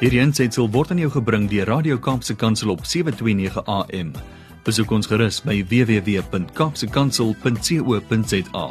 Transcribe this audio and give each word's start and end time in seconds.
Hierdie 0.00 0.22
aanseit 0.22 0.56
word 0.56 0.94
aan 0.94 1.00
jou 1.02 1.10
gebring 1.12 1.42
deur 1.52 1.68
Radio 1.68 1.98
Kaapse 2.00 2.32
Kansel 2.32 2.72
op 2.72 2.80
7:29 2.88 3.60
AM. 3.68 4.16
Besoek 4.64 4.88
ons 4.96 5.04
gerus 5.06 5.42
by 5.44 5.60
www.kapsekansel.co.za. 5.68 8.66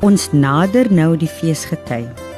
Ons 0.00 0.32
nader 0.32 0.88
nou 0.88 1.20
die 1.20 1.28
feesgety. 1.28 2.29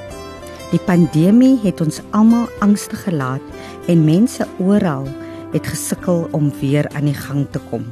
Die 0.72 0.80
pandemie 0.80 1.58
het 1.60 1.82
ons 1.84 1.98
almal 2.16 2.46
angstig 2.64 3.02
gelaat 3.04 3.44
en 3.92 4.06
mense 4.06 4.46
oral 4.56 5.04
het 5.52 5.66
gesukkel 5.68 6.24
om 6.32 6.48
weer 6.62 6.88
aan 6.96 7.10
die 7.10 7.18
gang 7.18 7.45
te 7.52 7.60
kom. 7.68 7.84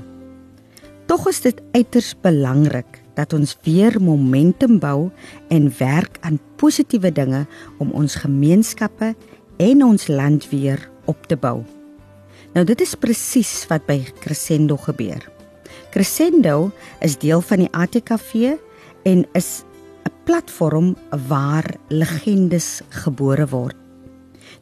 Tog 1.04 1.26
is 1.28 1.42
dit 1.44 1.60
uiters 1.76 2.14
belangrik 2.24 3.02
dat 3.18 3.34
ons 3.36 3.52
weer 3.66 3.98
momentum 4.00 4.78
bou 4.80 5.10
en 5.52 5.68
werk 5.76 6.16
aan 6.24 6.40
positiewe 6.56 7.12
dinge 7.12 7.44
om 7.84 7.92
ons 7.92 8.16
gemeenskappe 8.22 9.12
en 9.60 9.84
ons 9.84 10.08
land 10.08 10.48
weer 10.48 10.88
op 11.04 11.28
te 11.28 11.36
bou. 11.36 11.60
Nou 12.56 12.64
dit 12.64 12.80
is 12.80 12.96
presies 12.96 13.66
wat 13.68 13.84
by 13.90 14.00
Crescendo 14.24 14.80
gebeur. 14.80 15.20
Crescendo 15.92 16.70
is 17.04 17.20
deel 17.20 17.44
van 17.44 17.66
die 17.66 17.72
ATKV 17.76 18.56
en 19.04 19.26
is 19.36 19.66
'n 20.10 20.24
platform 20.24 20.96
waar 21.28 21.76
legendes 21.88 22.82
gebore 22.88 23.46
word. 23.46 23.76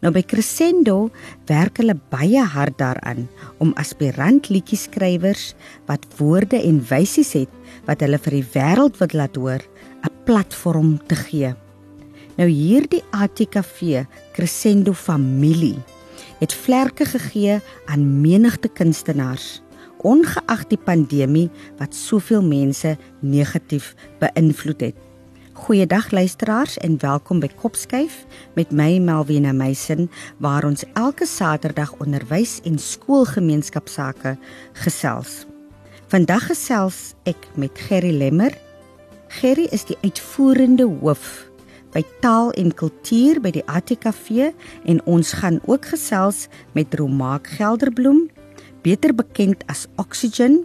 Nou 0.01 0.13
by 0.13 0.23
Crescendo 0.23 1.11
werk 1.47 1.81
hulle 1.81 1.97
baie 2.11 2.43
hard 2.45 2.79
daaraan 2.79 3.29
om 3.59 3.73
aspirant 3.75 4.49
liedjieskrywers 4.49 5.55
wat 5.87 6.07
woorde 6.19 6.61
en 6.63 6.83
wysies 6.89 7.33
het 7.33 7.51
wat 7.87 8.01
hulle 8.05 8.19
vir 8.19 8.37
die 8.39 8.49
wêreld 8.55 8.99
wil 9.01 9.13
laat 9.13 9.37
hoor, 9.37 9.63
'n 10.05 10.15
platform 10.25 10.99
te 11.07 11.17
gee. 11.17 11.55
Nou 12.37 12.49
hierdie 12.49 13.03
ATKV 13.11 14.05
Crescendo 14.33 14.93
familie 14.93 15.79
het 16.39 16.55
vlerke 16.55 17.05
gegee 17.05 17.61
aan 17.87 18.21
menigte 18.21 18.69
kunstenaars 18.69 19.63
ongeag 20.07 20.67
die 20.71 20.79
pandemie 20.79 21.51
wat 21.79 21.95
soveel 21.95 22.43
mense 22.43 22.97
negatief 23.21 23.95
beïnvloed 24.21 24.81
het. 24.81 24.97
Goeiedag 25.59 26.11
luisteraars 26.11 26.77
en 26.79 26.95
welkom 27.03 27.41
by 27.43 27.49
Kopskuif 27.59 28.21
met 28.55 28.71
my 28.71 29.01
Melvina 29.03 29.51
Meisen 29.53 30.07
waar 30.39 30.65
ons 30.65 30.85
elke 30.95 31.27
Saterdag 31.27 31.91
onderwys 31.99 32.61
en 32.65 32.79
skoolgemeenskapsake 32.79 34.37
gesels. 34.85 35.49
Vandag 36.15 36.47
gesels 36.53 37.01
ek 37.27 37.51
met 37.59 37.75
Gerry 37.89 38.15
Lemmer. 38.15 38.55
Gerry 39.41 39.67
is 39.75 39.83
die 39.91 39.99
uitvoerende 40.07 40.87
hoof 40.87 41.51
by 41.93 42.05
taal 42.23 42.55
en 42.55 42.71
kultuur 42.71 43.43
by 43.43 43.51
die 43.59 43.67
ATKV 43.67 44.53
en 44.87 45.03
ons 45.11 45.35
gaan 45.43 45.59
ook 45.67 45.91
gesels 45.91 46.47
met 46.79 46.95
Romaak 46.95 47.51
Gelderbloem 47.59 48.29
beter 48.87 49.11
bekend 49.11 49.67
as 49.67 49.89
Oxygen. 49.99 50.63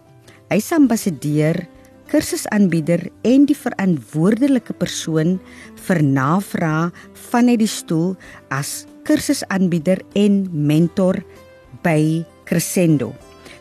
Hy's 0.54 0.70
ambassadeur, 0.72 1.66
kursusaanbieder 2.14 3.08
en 3.26 3.48
die 3.50 3.58
verantwoordelike 3.58 4.76
persoon 4.78 5.40
vir 5.88 6.02
navraag 6.06 6.94
vanuit 7.32 7.64
die 7.64 7.70
stoel 7.70 8.14
as 8.54 8.84
kursusaanbieder 9.08 10.04
en 10.20 10.44
mentor 10.54 11.24
by 11.82 12.22
Crescendo. 12.46 13.10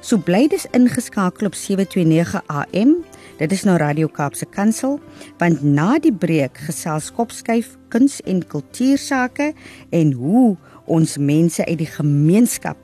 So 0.04 0.18
bly 0.20 0.48
dis 0.52 0.66
ingeskakel 0.76 1.48
op 1.48 1.56
729 1.56 2.42
AM. 2.52 2.98
Dit 3.40 3.54
is 3.56 3.64
nou 3.64 3.78
Radio 3.80 4.10
Kaapse 4.12 4.46
Kansel, 4.52 4.98
want 5.40 5.64
na 5.64 5.96
die 6.02 6.12
breek 6.12 6.60
gesels 6.66 7.08
Kopskuif 7.14 7.72
kuns 7.94 8.20
en 8.28 8.44
kultuursake 8.44 9.52
en 9.96 10.12
hoe 10.18 10.52
ons 10.90 11.16
mense 11.16 11.64
uit 11.64 11.80
die 11.80 11.88
gemeenskap 11.88 12.76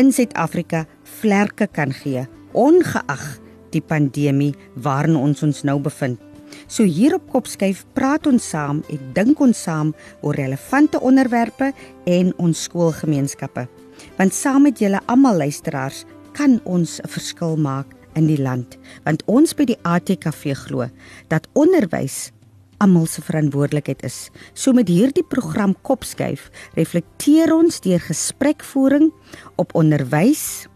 in 0.00 0.14
Suid-Afrika 0.16 0.86
vlerke 1.20 1.68
kan 1.68 1.92
gee 1.92 2.24
ongeag 2.56 3.26
die 3.72 3.82
pandemie 3.82 4.54
waarin 4.74 5.16
ons 5.16 5.42
ons 5.42 5.62
nou 5.62 5.78
bevind. 5.80 6.18
So 6.66 6.84
hier 6.84 7.14
op 7.14 7.28
Kopskyf 7.30 7.84
praat 7.94 8.26
ons 8.26 8.48
saam 8.52 8.82
en 8.90 9.12
dink 9.14 9.40
ons 9.40 9.62
saam 9.66 9.92
oor 10.22 10.38
relevante 10.38 11.00
onderwerpe 11.00 11.72
en 12.10 12.32
ons 12.38 12.64
skoolgemeenskappe. 12.66 13.66
Want 14.18 14.34
saam 14.34 14.66
met 14.66 14.80
julle 14.80 15.00
almal 15.06 15.36
luisteraars 15.44 16.04
kan 16.32 16.60
ons 16.64 17.00
'n 17.00 17.08
verskil 17.08 17.56
maak 17.56 17.86
in 18.14 18.26
die 18.26 18.42
land. 18.42 18.78
Want 19.04 19.22
ons 19.26 19.54
by 19.54 19.64
die 19.64 19.78
ATKV 19.82 20.54
glo 20.54 20.88
dat 21.28 21.48
onderwys 21.52 22.30
almal 22.80 23.06
se 23.06 23.22
verantwoordelikheid 23.22 24.02
is. 24.02 24.30
So 24.54 24.72
met 24.72 24.88
hierdie 24.88 25.24
program 25.24 25.74
Kopskuif 25.82 26.50
reflekteer 26.74 27.52
ons 27.52 27.80
deur 27.80 28.00
gesprekvoering 28.00 29.10
op 29.56 29.74
onderwys 29.74 30.66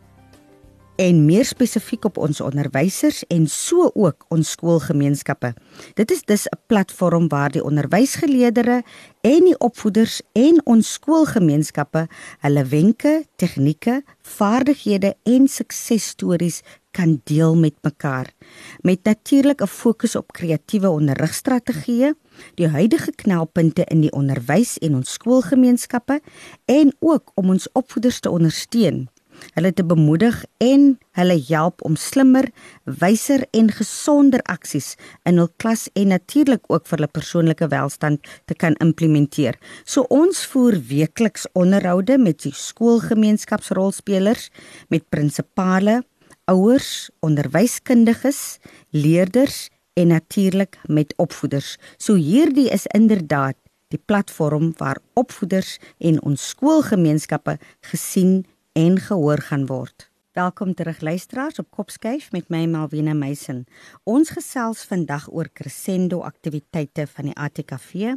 en 0.96 1.24
meer 1.26 1.44
spesifiek 1.44 2.04
op 2.04 2.18
ons 2.22 2.40
onderwysers 2.44 3.24
en 3.32 3.46
so 3.50 3.90
ook 3.94 4.26
ons 4.34 4.50
skoolgemeenskappe. 4.54 5.54
Dit 5.98 6.10
is 6.10 6.22
dus 6.22 6.46
'n 6.46 6.58
platform 6.66 7.28
waar 7.28 7.50
die 7.50 7.64
onderwysgeleerders 7.64 8.82
en 9.20 9.44
die 9.44 9.58
opvoeders 9.58 10.22
en 10.32 10.60
ons 10.64 10.92
skoolgemeenskappe 10.92 12.06
hulle 12.38 12.64
wenke, 12.64 13.24
tegnieke, 13.36 14.02
vaardighede 14.22 15.14
en 15.22 15.48
suksesstories 15.48 16.62
kan 16.90 17.20
deel 17.24 17.56
met 17.56 17.74
mekaar. 17.82 18.32
Met 18.80 19.02
natuurlik 19.02 19.62
'n 19.62 19.66
fokus 19.66 20.16
op 20.16 20.32
kreatiewe 20.32 20.88
onderrigstrategieë, 20.88 22.14
die 22.54 22.68
huidige 22.68 23.12
knelpunte 23.12 23.84
in 23.84 24.00
die 24.00 24.12
onderwys 24.12 24.78
en 24.78 24.94
ons 24.94 25.12
skoolgemeenskappe 25.12 26.20
en 26.64 26.96
ook 26.98 27.30
om 27.34 27.48
ons 27.50 27.72
opvoeders 27.72 28.20
te 28.20 28.30
ondersteun 28.30 29.08
hulle 29.54 29.72
te 29.72 29.84
bemoedig 29.84 30.44
en 30.64 30.94
hulle 31.18 31.36
help 31.48 31.82
om 31.84 31.96
slimmer, 31.96 32.48
wyser 32.84 33.44
en 33.52 33.70
gesonder 33.72 34.42
aksies 34.50 34.94
in 35.28 35.38
hul 35.42 35.50
klas 35.62 35.86
en 35.94 36.08
natuurlik 36.14 36.64
ook 36.72 36.86
vir 36.88 36.98
hulle 36.98 37.12
persoonlike 37.18 37.68
welstand 37.72 38.24
te 38.48 38.54
kan 38.54 38.76
implementeer. 38.84 39.58
So 39.84 40.06
ons 40.10 40.44
voer 40.52 40.78
weekliks 40.88 41.46
onderhoude 41.52 42.18
met 42.18 42.42
die 42.46 42.54
skoolgemeenskapsrolspelers, 42.54 44.50
met 44.88 45.08
prinsipale, 45.10 46.02
ouers, 46.50 47.10
onderwyskundiges, 47.24 48.58
leerders 48.90 49.68
en 49.94 50.10
natuurlik 50.12 50.78
met 50.86 51.14
opvoeders. 51.16 51.76
So 51.96 52.14
hierdie 52.14 52.68
is 52.70 52.86
inderdaad 52.86 53.56
die 53.94 54.00
platform 54.04 54.72
waar 54.80 54.98
opvoeders 55.14 55.78
en 55.98 56.18
ons 56.26 56.48
skoolgemeenskappe 56.54 57.58
gesien 57.90 58.42
en 58.74 58.98
gehoor 58.98 59.38
gaan 59.38 59.66
word. 59.66 60.10
Welkom 60.32 60.74
terug 60.74 61.00
luisteraars 61.00 61.58
op 61.58 61.70
Kopskyf 61.70 62.32
met 62.32 62.48
my 62.50 62.64
Malwena 62.66 63.12
Meisen. 63.14 63.60
Ons 64.02 64.32
gesels 64.34 64.82
vandag 64.90 65.28
oor 65.30 65.46
crescendo 65.52 66.24
aktiwiteite 66.26 67.06
van 67.06 67.30
die 67.30 67.36
ATKV 67.38 68.16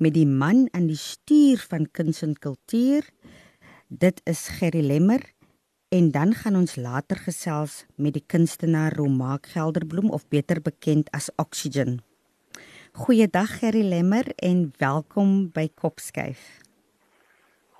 met 0.00 0.16
die 0.16 0.24
man 0.24 0.68
aan 0.72 0.88
die 0.88 0.96
stuur 0.96 1.60
van 1.68 1.84
kuns 1.92 2.22
en 2.24 2.32
kultuur. 2.32 3.04
Dit 3.88 4.24
is 4.24 4.48
Gerry 4.56 4.80
Lemmer 4.88 5.20
en 5.92 6.10
dan 6.16 6.32
gaan 6.32 6.56
ons 6.56 6.80
later 6.80 7.20
gesels 7.20 7.84
met 8.00 8.16
die 8.16 8.24
kunstenaar 8.24 8.96
Romaak 8.96 9.52
Gelderbloem 9.52 10.08
of 10.10 10.24
beter 10.32 10.64
bekend 10.64 11.12
as 11.12 11.28
Oxygen. 11.36 12.00
Goeiedag 13.04 13.58
Gerry 13.60 13.84
Lemmer 13.84 14.32
en 14.36 14.70
welkom 14.80 15.50
by 15.52 15.68
Kopskyf. 15.76 16.64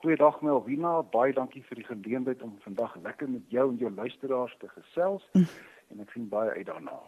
Goeiedag 0.04 0.42
Melvina, 0.44 0.98
baie 1.14 1.32
dankie 1.32 1.62
vir 1.64 1.78
die 1.78 1.86
geleentheid 1.86 2.42
om 2.44 2.50
vandag 2.60 2.92
lekker 3.00 3.24
met 3.24 3.44
jou 3.48 3.62
en 3.70 3.78
jou 3.80 3.88
luisteraars 3.88 4.52
te 4.60 4.68
gesels. 4.68 5.24
Mm. 5.32 5.46
En 5.94 6.02
ek 6.04 6.12
sien 6.12 6.26
baie 6.28 6.50
uit 6.58 6.66
daarna. 6.68 6.98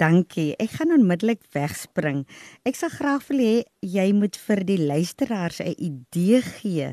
Dankie. 0.00 0.54
Ek 0.56 0.72
gaan 0.78 0.94
onmiddellik 0.96 1.44
wegspring. 1.52 2.22
Ek 2.64 2.80
sal 2.80 2.88
graag 2.94 3.28
wil 3.28 3.44
hê 3.44 3.52
jy 3.84 4.08
moet 4.16 4.40
vir 4.46 4.64
die 4.64 4.80
luisteraars 4.80 5.60
'n 5.60 5.76
idee 5.76 6.40
gee 6.40 6.88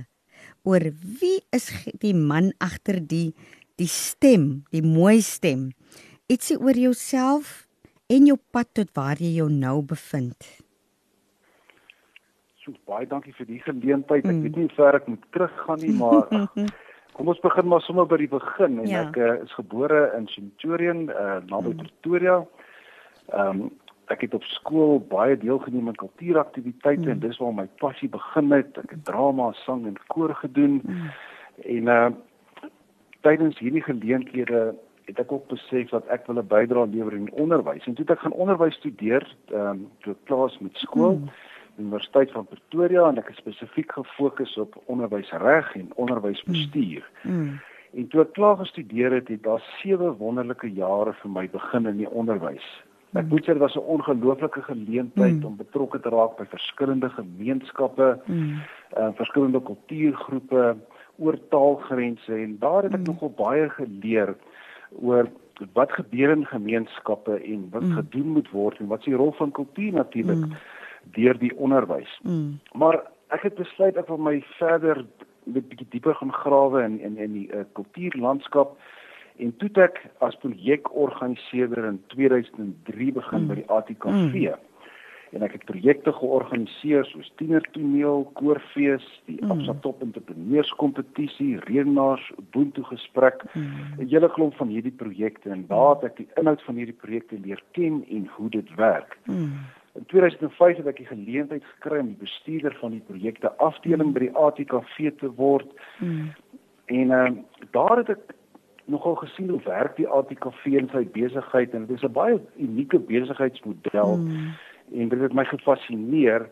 oor 0.67 0.83
wie 1.21 1.39
is 1.55 1.71
die 2.03 2.13
man 2.13 2.51
agter 2.59 2.99
die 2.99 3.31
die 3.79 3.87
stem, 3.87 4.65
die 4.75 4.83
mooi 4.83 5.21
stem. 5.23 5.71
Ietsie 6.27 6.59
oor 6.59 6.75
jouself 6.75 7.63
en 8.11 8.27
jou 8.27 8.35
pad 8.51 8.73
tot 8.73 8.91
waar 8.91 9.15
jy 9.15 9.39
jou 9.39 9.47
nou 9.47 9.79
bevind. 9.87 10.35
So 12.69 12.91
baie 12.91 13.07
dankie 13.07 13.33
vir 13.33 13.47
die 13.49 13.59
geleentheid. 13.63 14.25
Ek 14.25 14.31
mm. 14.31 14.41
weet 14.45 14.55
nie 14.57 14.67
hoe 14.67 14.77
ver 14.77 14.97
ek 14.99 15.07
moet 15.09 15.25
teruggaan 15.35 15.81
nie, 15.81 15.93
maar 15.97 16.27
kom 17.17 17.31
ons 17.33 17.41
begin 17.43 17.67
maar 17.67 17.83
sommer 17.83 18.07
by 18.07 18.19
die 18.21 18.31
begin 18.31 18.79
en 18.83 18.89
ja. 18.89 19.03
ek 19.07 19.17
uh, 19.19 19.35
is 19.43 19.53
gebore 19.57 20.05
in 20.17 20.27
Centurion, 20.31 21.07
uh, 21.09 21.39
naby 21.49 21.73
mm. 21.73 21.83
Pretoria. 21.83 22.41
Ehm 23.33 23.65
um, 23.65 23.69
ek 24.09 24.23
het 24.25 24.33
op 24.33 24.45
skool 24.49 24.95
baie 25.05 25.35
deelgeneem 25.37 25.91
aan 25.91 25.97
kultuuraktiwiteite 25.99 27.03
mm. 27.03 27.11
en 27.13 27.19
dis 27.21 27.37
waar 27.37 27.53
my 27.53 27.67
passie 27.77 28.09
begin 28.09 28.49
het. 28.55 28.79
Ek 28.81 28.95
het 28.95 29.03
drama, 29.05 29.51
sang 29.67 29.83
en 29.85 29.99
koor 30.09 30.33
gedoen. 30.41 30.81
Mm. 30.81 31.11
En 31.77 31.93
uh 31.97 32.09
tydens 33.19 33.57
hierdie 33.59 33.83
geleenthede 33.83 34.59
het 35.09 35.17
ek 35.19 35.31
ook 35.35 35.49
besef 35.51 35.89
dat 35.91 36.07
ek 36.07 36.23
wil 36.29 36.39
'n 36.39 36.47
bydrae 36.47 36.87
lewer 36.87 37.13
in 37.17 37.27
onderwys. 37.35 37.85
En 37.85 37.93
toe 37.93 38.05
het 38.07 38.15
ek 38.15 38.23
gaan 38.23 38.37
onderwys 38.45 38.79
studeer, 38.79 39.25
ehm 39.51 39.67
um, 39.67 39.87
toe 40.05 40.15
klas 40.23 40.57
met 40.63 40.77
skool. 40.77 41.19
Mm. 41.19 41.29
Universiteit 41.79 42.31
van 42.31 42.45
Pretoria 42.45 43.07
en 43.09 43.17
ek 43.21 43.31
het 43.31 43.41
spesifiek 43.41 43.91
gefokus 43.91 44.57
op 44.57 44.77
onderwysreg 44.85 45.73
en 45.75 45.89
onderwysbestuur. 45.95 47.09
Mm. 47.23 47.33
Mm. 47.39 47.57
En 47.97 48.07
toe 48.07 48.21
ek 48.21 48.35
klaar 48.37 48.59
gestudeer 48.59 49.15
het, 49.17 49.27
het 49.27 49.43
daar 49.43 49.63
sewe 49.79 50.11
wonderlike 50.19 50.69
jare 50.73 51.15
vir 51.21 51.31
my 51.31 51.47
begin 51.49 51.89
in 51.89 51.97
die 52.03 52.09
onderwys. 52.09 52.67
Ek 53.15 53.23
mm. 53.23 53.31
moet 53.33 53.47
sê 53.47 53.55
dit 53.57 53.63
was 53.63 53.75
'n 53.75 53.89
ongelooflike 53.97 54.61
geleentheid 54.61 55.39
mm. 55.39 55.45
om 55.45 55.57
betrokke 55.57 55.99
te 55.99 56.09
raak 56.13 56.37
by 56.37 56.45
verskillende 56.45 57.09
gemeenskappe, 57.09 58.19
mm. 58.25 58.61
uh, 58.97 59.09
verskillende 59.17 59.61
kultuurgroepe, 59.61 60.75
oor 61.19 61.37
taalgrense 61.49 62.33
en 62.33 62.57
daar 62.59 62.83
het 62.83 62.93
ek 62.93 63.03
mm. 63.03 63.11
nogal 63.11 63.31
baie 63.37 63.69
geleer 63.75 64.35
oor 65.01 65.29
wat 65.75 65.91
gebeur 65.91 66.31
in 66.31 66.45
gemeenskappe 66.45 67.35
en 67.43 67.65
wat 67.73 67.83
mm. 67.83 67.95
gedoen 67.99 68.35
moet 68.37 68.51
word 68.55 68.79
en 68.79 68.87
wat 68.87 69.03
se 69.03 69.11
rol 69.11 69.33
van 69.39 69.51
kultuur 69.51 69.93
natuurlik 69.93 70.45
mm. 70.45 70.53
Deur 71.03 71.37
die 71.39 71.55
onderwys. 71.57 72.19
Mm. 72.23 72.59
Maar 72.73 73.01
ek 73.35 73.41
het 73.41 73.55
besluit 73.55 73.97
ek 73.97 74.07
wil 74.07 74.17
my 74.17 74.39
verder 74.57 75.05
'n 75.45 75.53
bietjie 75.53 75.87
dieper 75.89 76.15
gaan 76.15 76.33
grawe 76.33 76.83
in 76.83 76.99
in 76.99 77.17
in 77.17 77.33
die 77.33 77.49
uh, 77.53 77.63
kultuurlandskap 77.73 78.77
en 79.37 79.55
toe 79.57 79.69
ek 79.83 80.01
as 80.19 80.35
projekorganiseerder 80.35 81.85
in 81.85 82.01
2003 82.07 83.11
begin 83.11 83.41
mm. 83.41 83.47
by 83.47 83.55
die 83.55 83.69
ATKV. 83.69 84.33
Mm 84.33 84.67
en 85.35 85.45
ek 85.45 85.55
het 85.57 85.65
projekte 85.69 86.11
georganiseer 86.17 87.05
soos 87.09 87.27
tienertoneel, 87.41 88.25
koorfees, 88.39 89.05
die 89.29 89.37
mm. 89.37 89.53
Absa 89.53 89.75
Top 89.83 90.01
Entrepreneurskompetisie, 90.05 91.59
reënaars, 91.67 92.25
Ubuntu 92.41 92.83
gesprek, 92.89 93.43
mm. 93.53 93.99
'n 93.99 94.09
hele 94.09 94.29
klomp 94.33 94.57
van 94.57 94.73
hierdie 94.73 94.95
projekte 94.95 95.51
en 95.53 95.65
daar 95.69 95.95
het 95.95 96.09
ek 96.11 96.17
die 96.23 96.29
inhoud 96.41 96.63
van 96.65 96.81
hierdie 96.81 96.97
projekte 96.97 97.37
leer 97.43 97.61
ken 97.77 98.01
en 98.09 98.29
hoe 98.37 98.49
dit 98.49 98.75
werk. 98.75 99.17
Mm. 99.25 99.67
In 99.99 100.05
2005 100.07 100.77
het 100.79 100.87
ek 100.87 101.01
die 101.01 101.09
geleentheid 101.09 101.65
gekry 101.75 101.99
om 101.99 102.11
die 102.13 102.23
bestuurder 102.23 102.75
van 102.79 102.95
die 102.95 103.03
projekte 103.07 103.51
afdeling 103.59 104.09
mm. 104.09 104.15
by 104.15 104.25
die 104.25 104.35
ATKV 104.45 105.11
te 105.19 105.31
word. 105.35 105.67
Mm. 105.99 106.31
En 106.85 107.11
uh, 107.11 107.31
daar 107.75 107.97
het 108.01 108.15
ek 108.15 108.31
nogal 108.89 109.19
gesien 109.21 109.51
hoe 109.51 109.61
werk 109.67 109.99
die 109.99 110.07
ATKV 110.07 110.79
in 110.79 110.89
sy 110.93 111.03
besigheid 111.13 111.75
en 111.75 111.85
dit 111.85 111.97
is 111.99 112.07
'n 112.07 112.15
baie 112.15 112.39
unieke 112.57 112.99
besigheidsmodel. 113.11 114.17
Mm 114.17 114.55
en 114.93 115.09
dit 115.09 115.19
het 115.19 115.33
my 115.33 115.45
gefassineer 115.45 116.49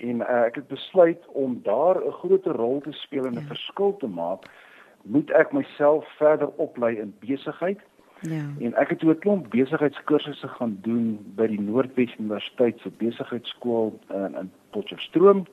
en 0.00 0.22
uh, 0.22 0.42
ek 0.46 0.60
het 0.60 0.68
besluit 0.68 1.26
om 1.26 1.60
daar 1.62 1.98
'n 2.06 2.12
groter 2.22 2.52
rol 2.52 2.80
te 2.80 2.92
speel 2.92 3.24
en 3.24 3.32
'n 3.32 3.40
ja. 3.40 3.46
verskil 3.54 3.96
te 3.96 4.06
maak 4.06 4.44
moet 5.02 5.30
ek 5.30 5.52
myself 5.52 6.08
verder 6.16 6.48
oplei 6.56 6.96
in 6.96 7.14
besigheid 7.18 7.80
ja 8.20 8.44
en 8.58 8.74
ek 8.74 8.88
het 8.88 8.98
toe 8.98 9.12
'n 9.12 9.18
klomp 9.18 9.50
besigheidskursusse 9.50 10.48
gaan 10.48 10.78
doen 10.82 11.18
by 11.36 11.46
die 11.46 11.60
Noordwes 11.60 12.16
Universiteit 12.18 12.80
se 12.80 12.90
besigheidskool 12.90 13.98
in 14.08 14.34
in 14.34 14.50
Potchefstroom 14.70 15.46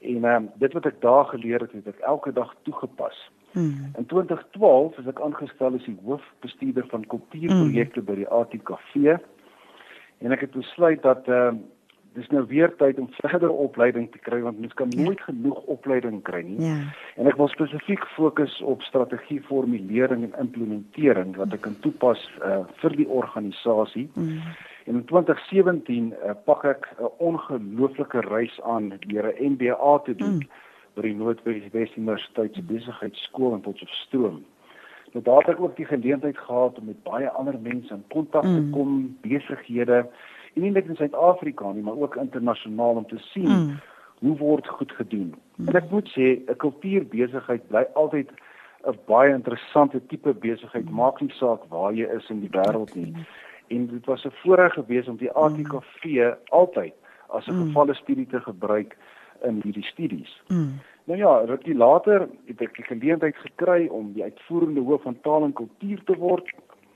en 0.00 0.24
um, 0.24 0.50
dit 0.54 0.72
wat 0.72 0.86
ek 0.86 1.00
daar 1.00 1.24
geleer 1.24 1.60
het 1.60 1.72
het 1.72 1.86
ek 1.86 1.98
elke 1.98 2.32
dag 2.32 2.54
toegepas 2.62 3.30
Hmm. 3.52 3.90
In 3.96 4.06
2012 4.06 4.98
is 4.98 5.06
ek 5.10 5.20
aangestel 5.20 5.74
as 5.74 5.86
die 5.86 5.96
hoofbestuurder 6.04 6.86
van 6.86 7.06
kultuurprojekte 7.10 7.98
hmm. 7.98 8.06
by 8.06 8.14
die 8.20 8.28
ATKV 8.30 9.16
en 10.20 10.34
ek 10.36 10.44
het 10.46 10.54
besluit 10.54 11.02
dat 11.02 11.26
ehm 11.28 11.58
uh, 11.58 11.68
dis 12.12 12.28
nou 12.34 12.42
weer 12.50 12.72
tyd 12.76 12.98
om 12.98 13.08
verder 13.20 13.50
opleiding 13.50 14.08
te 14.10 14.18
kry 14.18 14.40
want 14.42 14.58
mens 14.58 14.74
kan 14.74 14.90
ja. 14.90 15.02
nooit 15.02 15.20
genoeg 15.20 15.60
opleiding 15.74 16.22
kry 16.22 16.42
nie. 16.46 16.58
Ja. 16.66 16.78
En 17.16 17.30
ek 17.30 17.38
wil 17.38 17.48
spesifiek 17.52 18.04
fokus 18.16 18.56
op 18.66 18.82
strategieformulering 18.82 20.24
en 20.26 20.34
implementering 20.42 21.36
wat 21.38 21.54
ek 21.54 21.62
kan 21.68 21.76
toepas 21.86 22.22
uh, 22.42 22.62
vir 22.82 22.96
die 22.98 23.08
organisasie. 23.08 24.08
Mm. 24.14 24.40
En 24.90 24.98
in 24.98 25.04
2017 25.12 26.10
uh, 26.12 26.34
pak 26.44 26.64
ek 26.64 26.88
'n 26.98 27.12
ongelooflike 27.18 28.26
reis 28.26 28.60
aan 28.62 28.92
deur 29.06 29.30
'n 29.30 29.54
MBA 29.54 29.98
te 30.04 30.14
doen 30.14 30.42
mm. 30.42 30.48
by 30.94 31.02
die 31.06 31.14
Noordwes 31.14 31.96
Universiteit 31.96 32.54
se 32.54 32.62
besigheidskool 32.62 33.54
in 33.54 33.60
Potchefstroom. 33.60 34.42
Nou 35.12 35.24
daar 35.24 35.42
het 35.46 35.54
ek 35.54 35.60
ook 35.60 35.76
die 35.76 35.86
geleentheid 35.86 36.38
gehad 36.38 36.78
om 36.78 36.84
met 36.84 37.02
baie 37.02 37.30
ander 37.30 37.58
mense 37.58 37.94
in 37.94 38.04
kontak 38.08 38.42
te 38.42 38.60
mm. 38.60 38.70
kom, 38.70 39.16
besighede, 39.20 40.06
en 40.54 40.62
nie 40.62 40.70
net 40.70 40.88
in 40.88 40.96
Suid-Afrika 40.96 41.72
nie, 41.72 41.82
maar 41.82 41.96
ook 41.96 42.16
internasionaal 42.16 43.02
om 43.02 43.06
te 43.06 43.18
sien 43.18 43.48
mm. 43.48 43.80
hoe 44.18 44.36
word 44.36 44.68
goed 44.68 44.92
gedoen. 44.92 45.34
Mm. 45.56 45.68
En 45.68 45.74
ek 45.74 45.90
moet 45.90 46.08
sê, 46.16 46.40
'n 46.46 46.56
kultuurbesigheid 46.56 47.68
bly 47.68 47.84
altyd 47.94 48.30
'n 48.86 48.98
baie 49.06 49.32
interessante 49.32 50.00
tipe 50.06 50.34
besigheid, 50.34 50.88
mm. 50.88 50.94
maak 50.94 51.20
nie 51.20 51.32
saak 51.32 51.64
waar 51.68 51.92
jy 51.92 52.08
is 52.16 52.28
in 52.30 52.40
die 52.40 52.52
wêreld 52.52 52.94
nie. 52.94 53.14
En 53.68 53.86
dit 53.86 54.06
was 54.06 54.24
'n 54.24 54.34
voorreg 54.42 54.72
geweest 54.72 55.08
om 55.08 55.16
die 55.16 55.32
ATKV 55.32 56.04
mm. 56.04 56.34
altyd 56.48 56.94
as 57.28 57.46
'n 57.46 57.54
mm. 57.54 57.66
gevalle 57.66 57.94
studie 57.94 58.26
te 58.26 58.40
gebruik 58.40 58.96
in 59.42 59.60
hierdie 59.62 59.84
studies. 59.84 60.42
Mm. 60.48 60.80
Nou 61.04 61.18
ja, 61.18 61.38
rukkie 61.44 61.74
later 61.74 62.28
het 62.46 62.60
ek 62.60 62.76
die 62.76 62.84
geleentheid 62.84 63.36
gekry 63.36 63.86
om 63.86 64.12
die 64.12 64.22
uitvoerende 64.22 64.80
hoof 64.80 65.02
van 65.02 65.20
taal 65.20 65.44
en 65.44 65.52
kultuur 65.52 66.02
te 66.04 66.16
word 66.16 66.52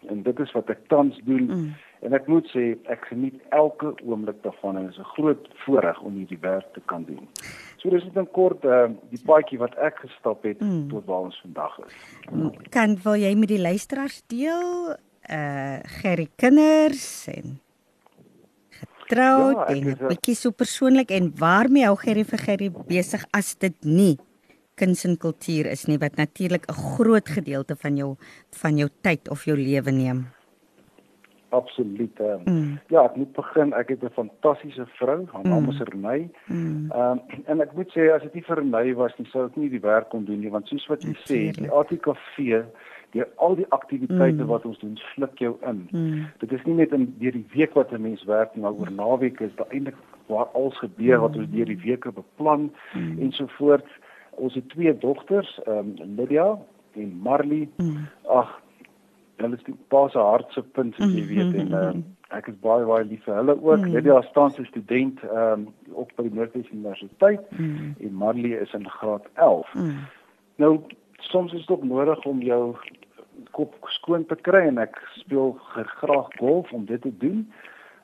en 0.09 0.23
dit 0.23 0.41
is 0.41 0.53
wat 0.53 0.71
ek 0.71 0.87
tans 0.89 1.21
doen. 1.25 1.45
Mm. 1.45 1.75
En 2.05 2.13
ek 2.13 2.27
moet 2.29 2.47
sê 2.53 2.65
ek 2.93 3.07
geniet 3.09 3.41
elke 3.57 3.95
oomblik 4.05 4.43
daarvan 4.45 4.77
en 4.77 4.87
dit 4.87 4.93
is 4.93 5.01
'n 5.01 5.13
groot 5.17 5.49
voorreg 5.65 6.01
om 6.01 6.15
hierdie 6.15 6.41
werk 6.41 6.69
te 6.73 6.83
kan 6.85 7.05
doen. 7.05 7.29
So 7.81 7.91
dis 7.91 8.05
net 8.05 8.17
'n 8.17 8.31
kort 8.33 8.65
uh, 8.65 8.91
die 9.11 9.25
paadjie 9.25 9.59
wat 9.59 9.75
ek 9.77 9.99
gestap 10.05 10.43
het 10.43 10.61
mm. 10.61 10.89
tot 10.89 11.05
waar 11.05 11.29
ons 11.29 11.41
vandag 11.41 11.79
is. 11.87 11.95
Kan 12.71 12.99
wil 13.03 13.17
jy 13.17 13.35
met 13.35 13.49
die 13.49 13.61
luisteraars 13.61 14.23
deel 14.27 14.97
uh 15.31 15.79
Gerry 16.01 16.29
kinders 16.37 17.29
en 17.29 17.61
getroud 18.71 19.57
ja, 19.57 19.67
en 19.67 19.89
'n 19.89 20.09
bietjie 20.09 20.35
so 20.35 20.51
persoonlik 20.51 21.11
en 21.11 21.33
waarmee 21.39 21.85
hou 21.85 21.97
Gerry 21.97 22.25
vir 22.25 22.39
Gerry 22.39 22.71
besig 22.89 23.25
as 23.33 23.55
dit 23.57 23.77
nie 23.85 24.19
kuns 24.75 25.05
en 25.05 25.17
kultuur 25.17 25.67
is 25.71 25.87
nie 25.87 25.99
wat 25.99 26.17
natuurlik 26.17 26.67
'n 26.69 26.73
groot 26.73 27.29
gedeelte 27.29 27.77
van 27.77 27.97
jou 27.97 28.17
van 28.51 28.77
jou 28.77 28.89
tyd 29.01 29.31
of 29.31 29.45
jou 29.45 29.57
lewe 29.57 29.91
neem. 29.91 30.34
Absoluut. 31.55 32.21
Um, 32.21 32.41
mm. 32.45 32.79
Ja, 32.89 33.05
ek 33.05 33.17
moet 33.17 33.33
begin. 33.33 33.73
Ek 33.73 33.89
het 33.89 34.03
'n 34.03 34.11
fantastiese 34.19 34.87
vrou, 34.87 35.27
haar 35.33 35.45
naam 35.45 35.69
is 35.69 35.79
mm. 35.79 35.87
Renay. 35.93 36.31
Mm. 36.47 36.91
Ehm 36.91 37.11
um, 37.11 37.21
en 37.45 37.61
ek 37.61 37.73
moet 37.73 37.91
sê 37.95 38.11
as 38.15 38.23
dit 38.23 38.35
nie 38.35 38.43
vir 38.43 38.57
Renay 38.57 38.95
was 38.95 39.15
nie, 39.19 39.29
sou 39.31 39.47
ek 39.47 39.57
nie 39.57 39.71
die 39.71 39.81
werk 39.81 40.09
kon 40.09 40.25
doen 40.25 40.41
nie 40.41 40.51
want 40.51 40.69
soos 40.69 40.87
wat 40.87 41.03
jy 41.03 41.15
sê, 41.29 41.41
die 41.61 41.71
ATKV 41.71 42.65
deur 43.15 43.29
al 43.37 43.55
die 43.55 43.69
aktiwiteite 43.69 44.43
mm. 44.43 44.51
wat 44.51 44.65
ons 44.65 44.79
doen, 44.79 44.97
sluk 45.15 45.39
jou 45.39 45.55
in. 45.71 45.87
Mm. 45.91 46.27
Dit 46.43 46.53
is 46.53 46.65
nie 46.65 46.75
net 46.75 46.93
in 46.93 47.07
deur 47.19 47.37
die 47.39 47.47
week 47.55 47.75
wat 47.79 47.93
'n 47.93 48.03
mens 48.03 48.25
werk 48.25 48.55
nie, 48.55 48.63
maar 48.63 48.75
oor 48.75 48.91
naweek 48.91 49.41
is 49.41 49.55
daar 49.55 49.71
eintlik 49.71 50.01
waar 50.27 50.51
alles 50.59 50.79
gebeur 50.79 51.21
wat 51.21 51.37
ons 51.37 51.51
deur 51.51 51.71
die 51.71 51.83
weke 51.85 52.13
beplan 52.13 52.73
mm. 52.95 53.21
en 53.21 53.33
so 53.33 53.47
voort. 53.47 53.87
Ons 54.31 54.55
het 54.55 54.69
twee 54.69 54.99
dogters, 54.99 55.61
ehm 55.67 55.95
um, 56.03 56.17
Lydia 56.17 56.59
en 56.95 57.19
Marley. 57.23 57.69
Mm. 57.77 58.09
Ag, 58.27 58.61
hulle 59.43 59.57
is 59.57 59.65
die 59.67 59.77
pa 59.89 60.09
se 60.09 60.19
hartse 60.19 60.63
punt, 60.77 60.99
as 61.01 61.15
jy 61.15 61.25
weet 61.29 61.57
en 61.63 61.73
uh, 61.75 61.93
ek 62.37 62.49
is 62.53 62.59
baie 62.65 62.87
baie 62.89 63.07
lief 63.09 63.25
vir 63.29 63.39
hulle 63.41 63.57
ook. 63.61 63.85
Mm. 63.85 63.95
Lydia 63.97 64.21
staan 64.31 64.53
as 64.53 64.69
student 64.71 65.23
ehm 65.29 65.67
um, 65.67 65.69
op 66.05 66.13
by 66.17 66.27
die 66.29 66.35
Noordwes 66.39 66.71
Universiteit 66.73 67.45
mm. 67.51 67.95
en 68.01 68.15
Marley 68.23 68.55
is 68.59 68.73
in 68.79 68.89
graad 68.99 69.27
11. 69.35 69.75
Mm. 69.75 69.99
Nou 70.63 70.73
soms 71.31 71.53
is 71.53 71.67
dit 71.67 71.77
ook 71.77 71.85
nodig 71.85 72.25
om 72.25 72.43
jou 72.43 72.77
kop 73.51 73.75
skoon 73.99 74.27
te 74.27 74.37
kry 74.47 74.67
en 74.69 74.79
ek 74.83 74.99
speel 75.19 75.55
graag 75.75 76.29
golf 76.39 76.73
om 76.73 76.85
dit 76.91 77.03
te 77.03 77.13
doen. 77.23 77.45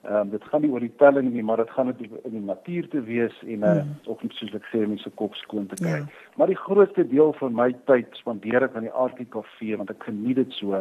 Ehm 0.03 0.15
um, 0.17 0.31
dit 0.33 0.45
gaan 0.49 0.63
nie 0.65 0.71
oor 0.73 0.81
die 0.81 0.95
telling 0.97 1.33
nie, 1.33 1.43
maar 1.45 1.61
dit 1.61 1.71
gaan 1.71 1.91
net 1.91 2.01
in 2.01 2.33
die 2.39 2.47
natuur 2.47 2.89
te 2.89 3.03
wees 3.05 3.37
en 3.47 3.67
uh, 3.67 3.75
mm. 3.83 3.95
ook 4.07 4.23
net 4.23 4.39
soos 4.39 4.55
ek 4.57 4.69
sê 4.73 4.81
mense 4.87 5.11
kop 5.21 5.35
skoon 5.37 5.67
te 5.69 5.77
kry. 5.83 5.99
Ja. 6.01 6.29
Maar 6.41 6.55
die 6.55 6.63
grootste 6.63 7.05
deel 7.09 7.35
van 7.43 7.55
my 7.55 7.73
tyd 7.91 8.09
spandeer 8.23 8.65
ek 8.65 8.79
aan 8.79 8.89
die 8.89 8.99
ARTKV 9.05 9.77
want 9.77 9.93
ek 9.93 10.09
geniet 10.09 10.41
dit 10.41 10.57
so 10.57 10.81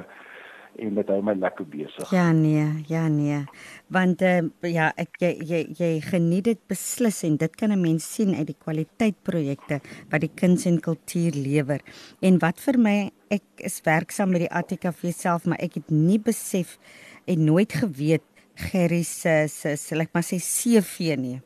en 0.78 0.96
dit 0.96 1.12
hou 1.12 1.20
my 1.26 1.34
lekker 1.36 1.66
besig. 1.68 2.12
Ja 2.12 2.32
nee, 2.32 2.84
ja 2.88 3.08
nee. 3.08 3.44
Want 3.88 4.22
uh, 4.22 4.42
ja, 4.62 4.92
ek 4.96 5.20
jy, 5.20 5.32
jy 5.44 5.62
jy 5.80 5.92
geniet 6.06 6.46
dit 6.52 6.62
beslis 6.68 7.24
en 7.28 7.38
dit 7.38 7.56
kan 7.56 7.72
'n 7.72 7.82
mens 7.82 8.06
sien 8.14 8.36
uit 8.36 8.48
die 8.48 8.58
kwaliteit 8.60 9.18
projekte 9.24 9.82
wat 10.10 10.22
die 10.22 10.32
kuns 10.36 10.66
en 10.66 10.80
kultuur 10.80 11.32
lewer. 11.36 11.82
En 12.22 12.40
wat 12.40 12.60
vir 12.60 12.78
my 12.78 13.12
ek 13.30 13.44
is 13.58 13.82
werksaam 13.84 14.32
met 14.32 14.48
die 14.48 14.54
ATKV 14.54 15.12
self, 15.14 15.46
maar 15.46 15.60
ek 15.60 15.74
het 15.74 15.90
nie 15.92 16.20
besef 16.20 16.78
en 17.26 17.46
nooit 17.46 17.74
geweet 17.74 18.24
Gerry 18.60 19.04
se 19.04 19.48
se 19.48 19.76
sal 19.78 20.04
ek 20.04 20.12
maar 20.14 20.26
sê 20.26 20.40
CV 20.40 21.16
nie. 21.18 21.40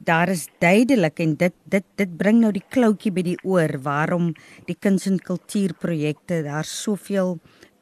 Daar 0.00 0.30
is 0.32 0.48
duidelik 0.58 1.20
en 1.20 1.36
dit 1.36 1.54
dit 1.64 1.86
dit 1.96 2.16
bring 2.16 2.40
nou 2.40 2.50
die 2.52 2.64
kloutjie 2.74 3.12
by 3.12 3.22
die 3.22 3.38
oor 3.44 3.76
waarom 3.84 4.32
die 4.66 4.74
kuns 4.74 5.06
en 5.06 5.20
kultuur 5.20 5.76
projekte 5.78 6.42
daar 6.46 6.64
soveel 6.64 7.38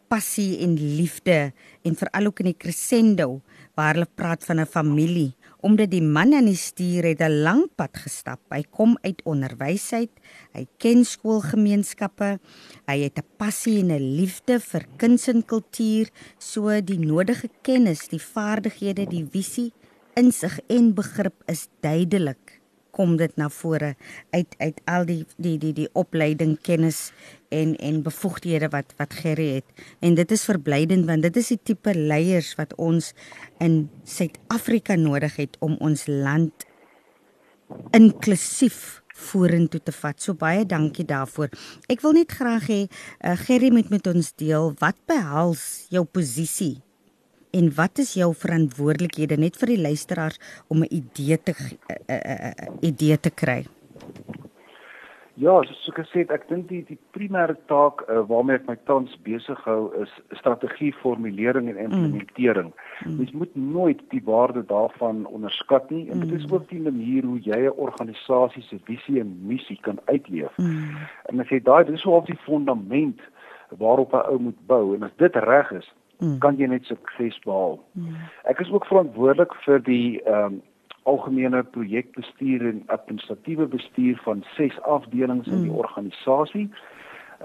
passie 0.09 0.59
en 0.65 0.75
liefde 0.75 1.53
en 1.85 1.97
veral 1.97 2.27
ook 2.31 2.41
in 2.41 2.51
die 2.51 2.59
crescendo 2.59 3.41
waar 3.77 3.95
hulle 3.95 4.09
praat 4.15 4.45
van 4.45 4.61
'n 4.61 4.67
familie 4.67 5.35
omdat 5.61 5.91
die 5.91 6.03
man 6.03 6.35
aan 6.39 6.47
die 6.47 6.59
stuur 6.59 7.05
het 7.05 7.21
'n 7.21 7.43
lang 7.43 7.63
pad 7.77 7.97
gestap. 7.97 8.41
Hy 8.51 8.63
kom 8.71 8.99
uit 9.03 9.21
onderwys 9.25 9.93
uit. 9.93 10.11
Hy 10.53 10.67
ken 10.79 11.05
skoolgemeenskappe. 11.05 12.39
Hy 12.87 12.99
het 13.03 13.19
'n 13.19 13.27
passie 13.37 13.81
en 13.81 13.91
'n 13.91 14.17
liefde 14.17 14.61
vir 14.61 14.87
kuns 14.97 15.29
en 15.29 15.45
kultuur, 15.45 16.11
so 16.39 16.81
die 16.81 16.99
nodige 16.99 17.51
kennis, 17.63 18.09
die 18.09 18.23
vaardighede, 18.23 19.07
die 19.07 19.27
visie, 19.31 19.73
insig 20.15 20.61
en 20.69 20.95
begrip 20.95 21.43
is 21.47 21.69
duidelik 21.81 22.48
kom 22.91 23.17
dit 23.21 23.35
na 23.37 23.49
vore 23.53 23.95
uit 24.31 24.55
uit 24.59 24.81
al 24.85 25.07
die 25.09 25.25
die 25.37 25.57
die 25.59 25.73
die 25.73 25.89
opleiding 25.93 26.57
kennis 26.63 27.11
en 27.49 27.77
en 27.77 28.03
bevoegdhede 28.03 28.71
wat 28.75 28.95
wat 29.01 29.15
Gerry 29.23 29.49
het 29.59 29.85
en 30.01 30.15
dit 30.19 30.31
is 30.31 30.45
verblydend 30.45 31.07
want 31.07 31.27
dit 31.27 31.37
is 31.37 31.53
die 31.55 31.61
tipe 31.73 31.95
leiers 31.95 32.55
wat 32.61 32.75
ons 32.77 33.13
in 33.65 33.89
Suid-Afrika 34.05 34.97
nodig 34.97 35.37
het 35.37 35.57
om 35.61 35.77
ons 35.85 36.07
land 36.07 36.67
inklusief 37.93 39.03
vorentoe 39.19 39.81
te 39.83 39.93
vat. 39.93 40.21
So 40.23 40.39
baie 40.39 40.65
dankie 40.69 41.07
daarvoor. 41.09 41.51
Ek 41.91 42.03
wil 42.05 42.15
net 42.21 42.35
graag 42.39 42.69
hê 42.71 42.83
uh, 42.87 43.35
Gerry 43.47 43.73
moet 43.75 43.91
met 43.93 44.07
ons 44.11 44.33
deel 44.39 44.73
wat 44.81 44.99
behels 45.11 45.89
jou 45.93 46.05
posisie 46.07 46.79
en 47.51 47.75
wat 47.75 47.99
is 47.99 48.15
jou 48.15 48.35
verantwoordelikhede 48.35 49.37
net 49.37 49.57
vir 49.57 49.75
die 49.75 49.83
luisteraars 49.89 50.41
om 50.69 50.83
'n 50.83 50.93
idee 51.01 51.39
te 51.43 51.53
'n 51.53 51.77
uh, 51.91 52.17
uh, 52.17 52.51
uh, 52.51 52.67
idee 52.81 53.21
te 53.21 53.31
kry? 53.31 53.65
Ja, 55.39 55.53
soos 55.63 55.91
ek 55.93 56.01
gesê 56.01 56.23
het, 56.25 56.33
ek 56.35 56.49
dink 56.51 56.65
die 56.67 56.81
die 56.89 56.97
primêre 57.15 57.55
taak 57.71 58.01
uh, 58.11 58.25
waarmee 58.27 58.59
ek 58.59 58.65
my 58.67 58.75
tans 58.91 59.13
besig 59.23 59.61
hou 59.69 59.93
is 60.03 60.11
strategieformulering 60.41 61.69
en 61.71 61.79
implementering. 61.85 62.73
Mm. 63.05 63.21
Mens 63.21 63.31
moet 63.43 63.55
nooit 63.55 64.01
die 64.11 64.23
waarde 64.27 64.65
daarvan 64.67 65.21
onderskat 65.31 65.93
nie 65.95 66.09
en 66.11 66.25
dit 66.25 66.33
is 66.41 66.49
mm. 66.49 66.57
ook 66.57 66.67
die 66.73 66.83
manier 66.83 67.29
hoe 67.29 67.39
jy 67.39 67.61
'n 67.69 67.79
organisasie 67.87 68.65
se 68.67 68.81
visie 68.91 69.21
en 69.21 69.39
missie 69.47 69.79
kan 69.87 70.03
uitleef. 70.11 70.59
Mm. 70.59 71.07
En 71.31 71.41
as 71.41 71.55
jy 71.55 71.63
daai 71.63 71.85
dis 71.85 72.03
so 72.03 72.19
op 72.19 72.27
die 72.27 72.41
fundament 72.43 73.23
waarop 73.79 74.19
'n 74.19 74.27
ou 74.35 74.39
moet 74.39 74.67
bou 74.67 74.95
en 74.97 75.07
as 75.07 75.15
dit 75.23 75.37
reg 75.37 75.71
is, 75.71 75.87
mm. 76.19 76.39
kan 76.45 76.59
jy 76.59 76.67
net 76.71 76.85
sukses 76.85 77.39
behaal. 77.45 77.79
Mm. 77.93 78.17
Ek 78.51 78.61
is 78.65 78.73
ook 78.73 78.87
verantwoordelik 78.87 79.55
vir 79.67 79.85
die 79.87 80.19
ehm 80.25 80.59
um, 80.59 80.61
algemene 81.09 81.63
projekbestuur 81.73 82.67
en 82.69 82.83
administratiewe 82.93 83.65
bestuur 83.73 84.19
van 84.25 84.43
ses 84.57 84.75
afdelings 84.83 85.47
mm. 85.47 85.55
in 85.55 85.63
die 85.63 85.73
mm. 85.73 85.83
organisasie 85.85 86.69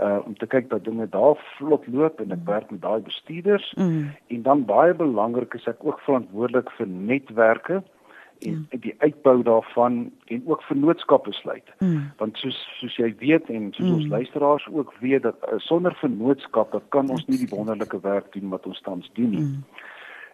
uh 0.02 0.20
om 0.26 0.34
te 0.42 0.48
kyk 0.50 0.70
dat 0.70 0.84
dinge 0.84 1.06
daar 1.10 1.38
vlot 1.58 1.86
loop 1.88 2.20
en 2.20 2.32
ek 2.34 2.40
mm. 2.42 2.50
werk 2.50 2.72
met 2.72 2.82
daai 2.82 3.02
bestuurders 3.06 3.74
mm. 3.78 4.08
en 4.36 4.42
dan 4.48 4.66
baie 4.66 4.94
belangrik 4.98 5.54
is 5.54 5.68
ek 5.70 5.86
ook 5.86 6.00
verantwoordelik 6.08 6.72
vir 6.78 6.90
netwerke 6.90 7.84
en 8.46 8.68
mm. 8.72 8.80
die 8.86 8.96
uitbou 8.98 9.44
daarvan 9.44 10.12
en 10.26 10.44
ook 10.46 10.62
vennootskappe 10.64 11.34
sluit. 11.34 11.74
Mm. 11.80 12.12
Want 12.18 12.38
soos 12.38 12.60
soos 12.80 12.96
jy 12.96 13.14
weet 13.20 13.50
en 13.50 13.72
soos 13.72 13.88
mm. 13.88 13.94
ons 13.94 14.08
luisteraars 14.08 14.68
ook 14.72 14.94
weet 15.00 15.24
dat 15.24 15.36
uh, 15.48 15.60
sonder 15.60 15.96
vennootskappe 16.02 16.82
kan 16.90 17.10
ons 17.10 17.26
nie 17.26 17.38
die 17.38 17.50
wonderlike 17.56 18.00
werk 18.02 18.32
doen 18.34 18.50
wat 18.50 18.66
ons 18.66 18.82
tans 18.82 19.10
doen 19.14 19.30
nie. 19.30 19.48
Mm. 19.48 19.64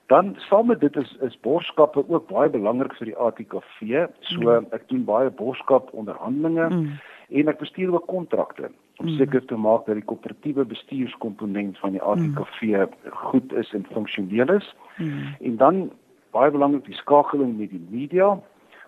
Dan 0.09 0.35
saam 0.49 0.67
met 0.67 0.79
dit 0.79 0.95
is 0.95 1.15
is 1.21 1.39
borgskappe 1.45 2.03
ook 2.07 2.27
baie 2.27 2.49
belangrik 2.49 2.95
vir 2.97 3.11
die 3.11 3.17
ATKV. 3.17 4.07
So 4.19 4.41
mm. 4.41 4.69
ek 4.73 4.87
doen 4.89 5.05
baie 5.05 5.29
borgskap 5.29 5.93
onderhandelinge 5.93 6.69
mm. 6.69 6.99
en 7.29 7.51
ek 7.53 7.61
bestuur 7.61 7.93
ook 7.93 8.07
kontrakte 8.09 8.71
om 8.99 9.05
mm. 9.05 9.17
seker 9.17 9.45
te 9.45 9.55
maak 9.55 9.85
dat 9.85 9.99
die 9.99 10.07
koöperatiewe 10.09 10.65
bestuurskomponent 10.65 11.77
van 11.79 11.93
die 11.95 12.01
ATKV 12.01 12.61
mm. 12.73 13.13
goed 13.29 13.53
is 13.53 13.69
en 13.77 13.85
funksioneel 13.93 14.55
is. 14.57 14.75
Mm. 14.97 15.35
En 15.39 15.57
dan 15.61 15.83
baie 16.31 16.51
belangrik 16.51 16.85
die 16.85 16.95
skakeling 16.95 17.57
met 17.57 17.69
die 17.69 17.87
media 17.89 18.39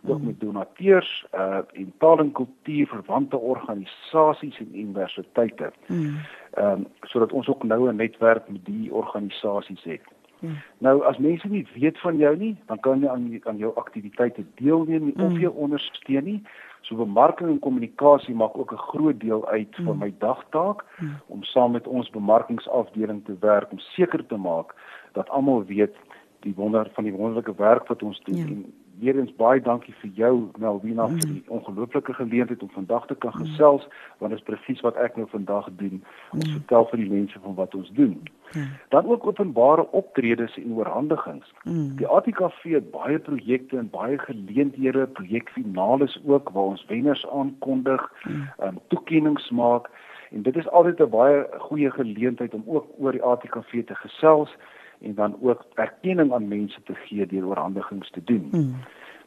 ook 0.03 0.19
mm. 0.19 0.25
met 0.25 0.39
donateurs 0.39 1.25
uh 1.35 1.57
en 1.71 1.93
taal 1.97 2.19
en 2.19 2.31
kultuur 2.31 2.87
verwante 2.87 3.37
organisasies 3.37 4.59
en 4.59 4.79
universiteite. 4.79 5.71
Mm. 5.87 6.17
Ehm 6.51 6.71
um, 6.71 6.87
sodat 7.01 7.31
ons 7.31 7.47
ook 7.47 7.63
nou 7.63 7.89
'n 7.89 7.95
netwerk 7.95 8.49
met 8.49 8.65
die 8.65 8.93
organisasies 8.93 9.83
het. 9.83 10.01
Hmm. 10.41 10.57
Nou 10.77 11.03
as 11.05 11.17
mense 11.17 11.47
nie 11.47 11.67
weet 11.73 11.99
van 11.99 12.17
jou 12.17 12.37
nie, 12.37 12.55
dan 12.65 12.79
kan 12.79 12.99
jy 12.99 13.07
aan 13.07 13.39
aan 13.43 13.57
jou 13.57 13.75
aktiwiteite 13.75 14.45
deelneem 14.55 15.03
nie, 15.05 15.13
mm. 15.15 15.25
of 15.25 15.37
jy 15.37 15.47
ondersteun 15.47 16.23
nie. 16.23 16.41
So 16.81 16.95
bemarking 16.95 17.49
en 17.49 17.59
kommunikasie 17.59 18.35
maak 18.35 18.57
ook 18.57 18.73
'n 18.73 18.87
groot 18.89 19.19
deel 19.19 19.47
uit 19.47 19.77
mm. 19.77 19.85
van 19.85 19.97
my 19.97 20.13
dagtaak 20.17 20.85
mm. 20.97 21.15
om 21.27 21.43
saam 21.43 21.71
met 21.71 21.87
ons 21.87 22.09
bemarkingsafdeling 22.09 23.25
te 23.25 23.35
werk 23.39 23.71
om 23.71 23.79
seker 23.79 24.25
te 24.25 24.37
maak 24.37 24.75
dat 25.11 25.29
almal 25.29 25.63
weet 25.65 25.95
die 26.41 26.53
wonder 26.55 26.89
van 26.93 27.03
die 27.03 27.13
wonderlike 27.13 27.55
werk 27.55 27.87
wat 27.87 28.03
ons 28.03 28.21
doen 28.23 28.37
ja. 28.37 28.45
en 28.45 28.73
weer 29.01 29.17
eens 29.17 29.33
baie 29.35 29.61
dankie 29.61 29.93
vir 30.01 30.09
jou 30.15 30.33
Melvina 30.61 31.07
mm. 31.07 31.21
vir 31.21 31.29
die 31.33 31.43
ongelooflike 31.55 32.13
geleentheid 32.13 32.61
om 32.61 32.69
vandag 32.73 33.07
te 33.09 33.15
kan 33.15 33.33
mm. 33.33 33.45
gesels 33.45 33.87
want 34.19 34.33
dit 34.33 34.39
is 34.39 34.45
presies 34.49 34.83
wat 34.85 34.99
ek 35.01 35.17
nou 35.17 35.25
vandag 35.31 35.69
doen 35.79 35.97
om 35.97 36.41
mm. 36.41 36.51
vertel 36.57 36.85
vir 36.91 37.01
die 37.01 37.09
mense 37.09 37.41
van 37.45 37.57
wat 37.57 37.75
ons 37.77 37.89
doen. 37.97 38.13
Mm. 38.53 38.67
Dan 38.93 39.09
ook 39.09 39.25
openbare 39.27 39.87
optredes 39.97 40.57
en 40.61 40.75
oorhandigings. 40.77 41.49
Mm. 41.63 41.95
Die 42.01 42.07
ATKV 42.07 42.75
het 42.77 42.91
baie 42.93 43.17
projekte 43.19 43.79
en 43.81 43.89
baie 43.89 44.19
geleenthede, 44.21 45.07
projekfinales 45.17 46.19
ook 46.25 46.53
waar 46.53 46.75
ons 46.75 46.85
wenners 46.91 47.25
aankondig, 47.29 48.05
mm. 48.23 48.47
um, 48.67 48.79
toekenninge 48.93 49.49
maak 49.57 49.89
en 50.31 50.45
dit 50.45 50.55
is 50.55 50.69
altyd 50.69 51.01
'n 51.01 51.09
baie 51.09 51.47
goeie 51.57 51.91
geleentheid 51.91 52.53
om 52.53 52.63
ook 52.65 52.85
oor 52.97 53.11
die 53.11 53.23
ATKV 53.23 53.85
te 53.85 53.95
gesels 53.95 54.53
en 55.01 55.15
dan 55.15 55.37
ook 55.41 55.65
erkenning 55.73 56.33
aan 56.33 56.47
mense 56.47 56.83
te 56.83 56.93
gee 56.93 57.25
deur 57.25 57.45
oorhandigings 57.45 58.09
te 58.09 58.23
doen. 58.23 58.47
Hmm. 58.51 58.75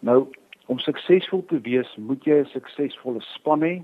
Nou 0.01 0.27
om 0.67 0.79
suksesvol 0.79 1.45
te 1.47 1.61
wees, 1.61 1.97
moet 1.97 2.25
jy 2.25 2.41
'n 2.41 2.45
suksesvolle 2.45 3.21
span 3.21 3.63
hê. 3.63 3.83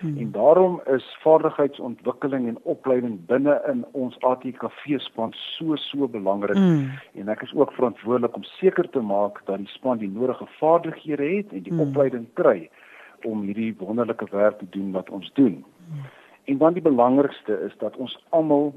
Hmm. 0.00 0.18
En 0.18 0.30
daarom 0.32 0.80
is 0.84 1.16
vaardigheidsontwikkeling 1.20 2.48
en 2.48 2.58
opleiding 2.62 3.26
binne 3.26 3.62
in 3.68 3.84
ons 3.92 4.16
ATKV 4.20 4.98
span 4.98 5.32
so 5.32 5.76
so 5.76 6.08
belangrik. 6.08 6.56
Hmm. 6.56 6.90
En 7.14 7.28
ek 7.28 7.42
is 7.42 7.54
ook 7.54 7.72
verantwoordelik 7.72 8.36
om 8.36 8.42
seker 8.42 8.90
te 8.90 9.00
maak 9.00 9.42
dat 9.44 9.58
die 9.58 9.68
span 9.68 9.98
die 9.98 10.08
nodige 10.08 10.46
vaardighede 10.46 11.36
het 11.36 11.52
en 11.52 11.62
die 11.62 11.72
hmm. 11.72 11.80
opleiding 11.80 12.26
kry 12.32 12.70
om 13.24 13.42
hierdie 13.42 13.74
wonderlike 13.78 14.26
werk 14.30 14.58
te 14.58 14.66
doen 14.70 14.92
wat 14.92 15.10
ons 15.10 15.30
doen. 15.32 15.64
Hmm. 15.88 16.08
En 16.44 16.58
dan 16.58 16.72
die 16.72 16.82
belangrikste 16.82 17.60
is 17.66 17.76
dat 17.78 17.96
ons 17.96 18.24
almal 18.28 18.74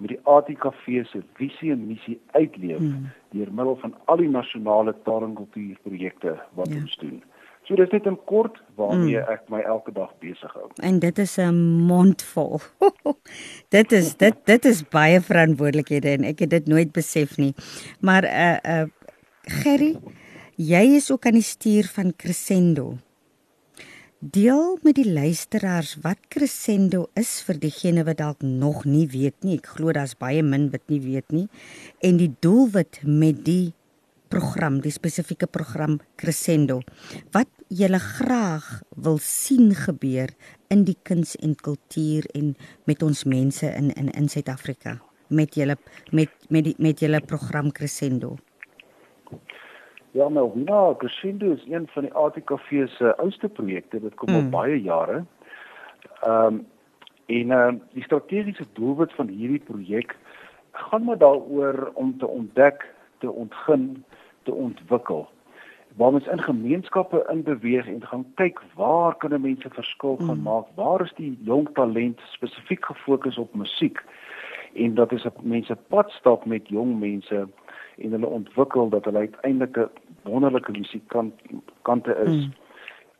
met 0.00 0.14
die 0.14 0.20
ATKV 0.24 1.04
se 1.08 1.22
visie 1.38 1.72
en 1.72 1.86
missie 1.86 2.20
uitleef 2.36 2.78
hmm. 2.78 3.10
deur 3.34 3.52
middel 3.52 3.76
van 3.82 3.94
al 4.04 4.22
die 4.22 4.30
nasionale 4.30 4.94
taal 5.04 5.26
en 5.26 5.34
kultuurprojekte 5.38 6.38
wat 6.58 6.72
ja. 6.72 6.80
ons 6.80 6.96
doen. 7.02 7.20
So 7.68 7.76
dis 7.76 7.92
net 7.92 8.06
'n 8.08 8.18
kort 8.26 8.56
waarmee 8.74 9.20
hmm. 9.20 9.32
ek 9.32 9.48
my 9.48 9.60
elke 9.60 9.92
dag 9.92 10.10
besig 10.18 10.52
hou. 10.52 10.70
En 10.82 10.98
dit 10.98 11.18
is 11.18 11.36
'n 11.38 11.54
mondvol. 11.90 12.60
dit 13.76 13.92
is 13.92 14.16
dit 14.16 14.36
dit 14.44 14.64
is 14.64 14.88
baie 14.88 15.20
verantwoordelikhede 15.20 16.08
en 16.08 16.24
ek 16.24 16.38
het 16.38 16.50
dit 16.50 16.66
nooit 16.66 16.92
besef 16.92 17.36
nie. 17.36 17.54
Maar 18.00 18.24
uh 18.24 18.56
uh 18.64 18.88
Gerry, 19.42 19.96
jy 20.56 20.82
is 20.96 21.10
ook 21.12 21.26
aan 21.26 21.38
die 21.38 21.42
stuur 21.42 21.84
van 21.84 22.12
Crescendo. 22.16 22.96
Deel 24.20 24.74
met 24.84 24.98
die 24.98 25.08
luisteraars 25.08 25.94
wat 26.04 26.26
Crescendo 26.28 27.06
is 27.16 27.38
vir 27.40 27.56
diegene 27.56 28.02
wat 28.04 28.18
dalk 28.18 28.42
nog 28.44 28.82
nie 28.84 29.06
weet 29.08 29.46
nie. 29.48 29.54
Ek 29.56 29.70
glo 29.78 29.94
daar's 29.96 30.12
baie 30.12 30.42
min 30.44 30.66
wat 30.74 30.84
nie 30.92 30.98
weet 31.00 31.32
nie. 31.32 31.46
En 32.04 32.18
die 32.20 32.28
doelwit 32.44 32.98
met 33.00 33.40
die 33.46 33.72
program, 34.28 34.82
die 34.84 34.92
spesifieke 34.92 35.48
program 35.48 36.02
Crescendo. 36.20 36.82
Wat 37.32 37.48
jy 37.72 37.88
graag 37.96 38.82
wil 38.92 39.16
sien 39.24 39.72
gebeur 39.72 40.28
in 40.68 40.84
die 40.84 40.98
kuns 41.02 41.32
en 41.40 41.56
kultuur 41.56 42.28
en 42.36 42.52
met 42.84 43.02
ons 43.02 43.24
mense 43.24 43.72
in 43.72 43.88
in 43.96 44.12
in 44.12 44.28
Suid-Afrika 44.28 45.00
met 45.28 45.54
julle 45.54 45.78
met 46.12 46.28
met 46.50 46.64
die 46.64 46.74
met 46.76 47.00
julle 47.00 47.24
program 47.24 47.72
Crescendo. 47.72 48.36
Ja, 50.12 50.28
Melvina, 50.28 50.94
Crescendo 50.96 51.52
is 51.52 51.64
een 51.68 51.88
van 51.88 52.02
die 52.02 52.12
ATKV 52.12 52.88
se 52.88 53.16
oudste 53.16 53.48
projekte. 53.48 54.00
Dit 54.00 54.14
kom 54.14 54.28
mm. 54.28 54.34
al 54.34 54.40
hmm. 54.40 54.50
baie 54.50 54.82
jare. 54.82 55.24
Ehm 56.22 56.44
um, 56.44 56.66
en 57.30 57.50
uh, 57.54 57.68
die 57.92 58.02
strategiese 58.02 58.64
doelwit 58.72 59.12
van 59.14 59.28
hierdie 59.28 59.60
projek 59.60 60.16
gaan 60.72 61.04
maar 61.04 61.18
daaroor 61.18 61.90
om 61.94 62.18
te 62.18 62.26
ontdek, 62.26 62.94
te 63.18 63.30
ontgin, 63.30 64.04
te 64.42 64.52
ontwikkel. 64.52 65.28
Waar 65.96 66.12
ons 66.12 66.26
in 66.26 66.42
gemeenskappe 66.42 67.26
in 67.30 67.42
beweeg 67.42 67.86
en 67.86 68.06
gaan 68.06 68.26
kyk 68.34 68.58
waar 68.74 69.14
kan 69.14 69.40
mense 69.40 69.70
verskil 69.70 70.16
mm. 70.18 70.26
gaan 70.26 70.34
hmm. 70.34 70.42
maak? 70.42 70.66
Waar 70.74 71.00
is 71.00 71.12
die 71.14 71.38
jong 71.42 71.68
talent 71.74 72.20
spesifiek 72.30 72.84
gefokus 72.84 73.38
op 73.38 73.54
musiek? 73.54 74.02
En 74.74 74.94
dat 74.94 75.12
is 75.12 75.24
op 75.24 75.42
mense 75.42 75.76
pad 75.88 76.10
stap 76.10 76.44
met 76.44 76.68
jong 76.68 76.98
mense 76.98 77.46
en 77.96 78.10
hulle 78.10 78.26
ontwikkel 78.26 78.88
dat 78.88 79.04
hulle 79.04 79.18
uiteindelik 79.18 79.76
'n 79.76 79.90
wonderlike 80.22 80.72
musikant 80.72 81.34
kante 81.82 82.16
is. 82.24 82.46
Mm. 82.46 82.52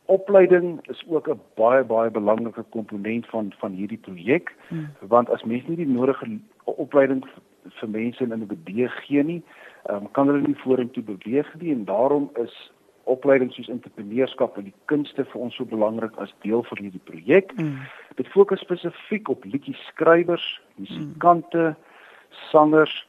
Opleiding 0.05 0.87
is 0.87 1.03
ook 1.07 1.27
'n 1.29 1.39
baie 1.55 1.83
baie 1.83 2.11
belangrike 2.11 2.63
komponent 2.69 3.27
van 3.27 3.53
van 3.57 3.71
hierdie 3.71 3.97
projek 3.97 4.55
mm. 4.69 4.89
want 4.99 5.29
as 5.29 5.43
mense 5.43 5.67
nie 5.67 5.77
die 5.77 5.87
nodige 5.87 6.39
opleiding 6.63 7.25
vir 7.63 7.89
mense 7.89 8.23
in 8.23 8.33
'n 8.33 8.47
BD 8.47 8.89
gee 8.89 9.23
nie, 9.23 9.41
um, 9.89 10.11
kan 10.11 10.27
hulle 10.27 10.47
nie 10.47 10.61
vorentoe 10.63 11.03
beweeg 11.03 11.55
nie 11.59 11.71
en 11.71 11.85
daarom 11.85 12.29
is 12.33 12.71
opleiding 13.03 13.51
soos 13.53 13.69
entrepreneurskap 13.69 14.57
en 14.57 14.63
die 14.69 14.79
kunste 14.85 15.25
vir 15.25 15.41
ons 15.41 15.55
so 15.55 15.65
belangrik 15.65 16.17
as 16.17 16.33
deel 16.45 16.63
van 16.63 16.77
hierdie 16.77 17.03
projek. 17.03 17.53
Mm. 17.57 17.79
Dit 18.15 18.27
fokus 18.27 18.59
spesifiek 18.59 19.29
op 19.29 19.45
liedjie 19.45 19.75
skrywers, 19.87 20.61
musikante, 20.75 21.75
sangers 22.51 23.07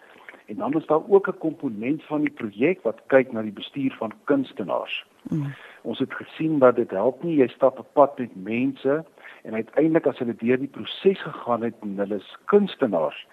en 0.53 0.59
dan 0.59 0.75
is 0.81 0.87
daar 0.87 1.09
ook 1.09 1.29
'n 1.29 1.39
komponent 1.39 2.03
van 2.05 2.21
die 2.21 2.31
projek 2.31 2.83
wat 2.83 3.03
kyk 3.07 3.33
na 3.33 3.43
die 3.43 3.59
bestuur 3.63 3.93
van 3.99 4.13
kunstenaars. 4.25 5.07
Mm. 5.23 5.55
Ons 5.83 5.99
het 5.99 6.15
gesien 6.15 6.59
dat 6.59 6.77
dit 6.77 6.91
help 6.91 7.23
nie 7.23 7.37
jy 7.37 7.49
stap 7.49 7.79
'n 7.79 7.87
pad 7.93 8.19
met 8.19 8.37
mense 8.37 9.05
en 9.43 9.55
uiteindelik 9.55 10.07
as 10.07 10.19
hulle 10.19 10.35
deur 10.35 10.59
die 10.59 10.75
proses 10.77 11.23
gegaan 11.23 11.63
het 11.63 11.75
en 11.81 11.99
hulle 11.99 12.15
is 12.15 12.37
kunstenaars 12.45 13.27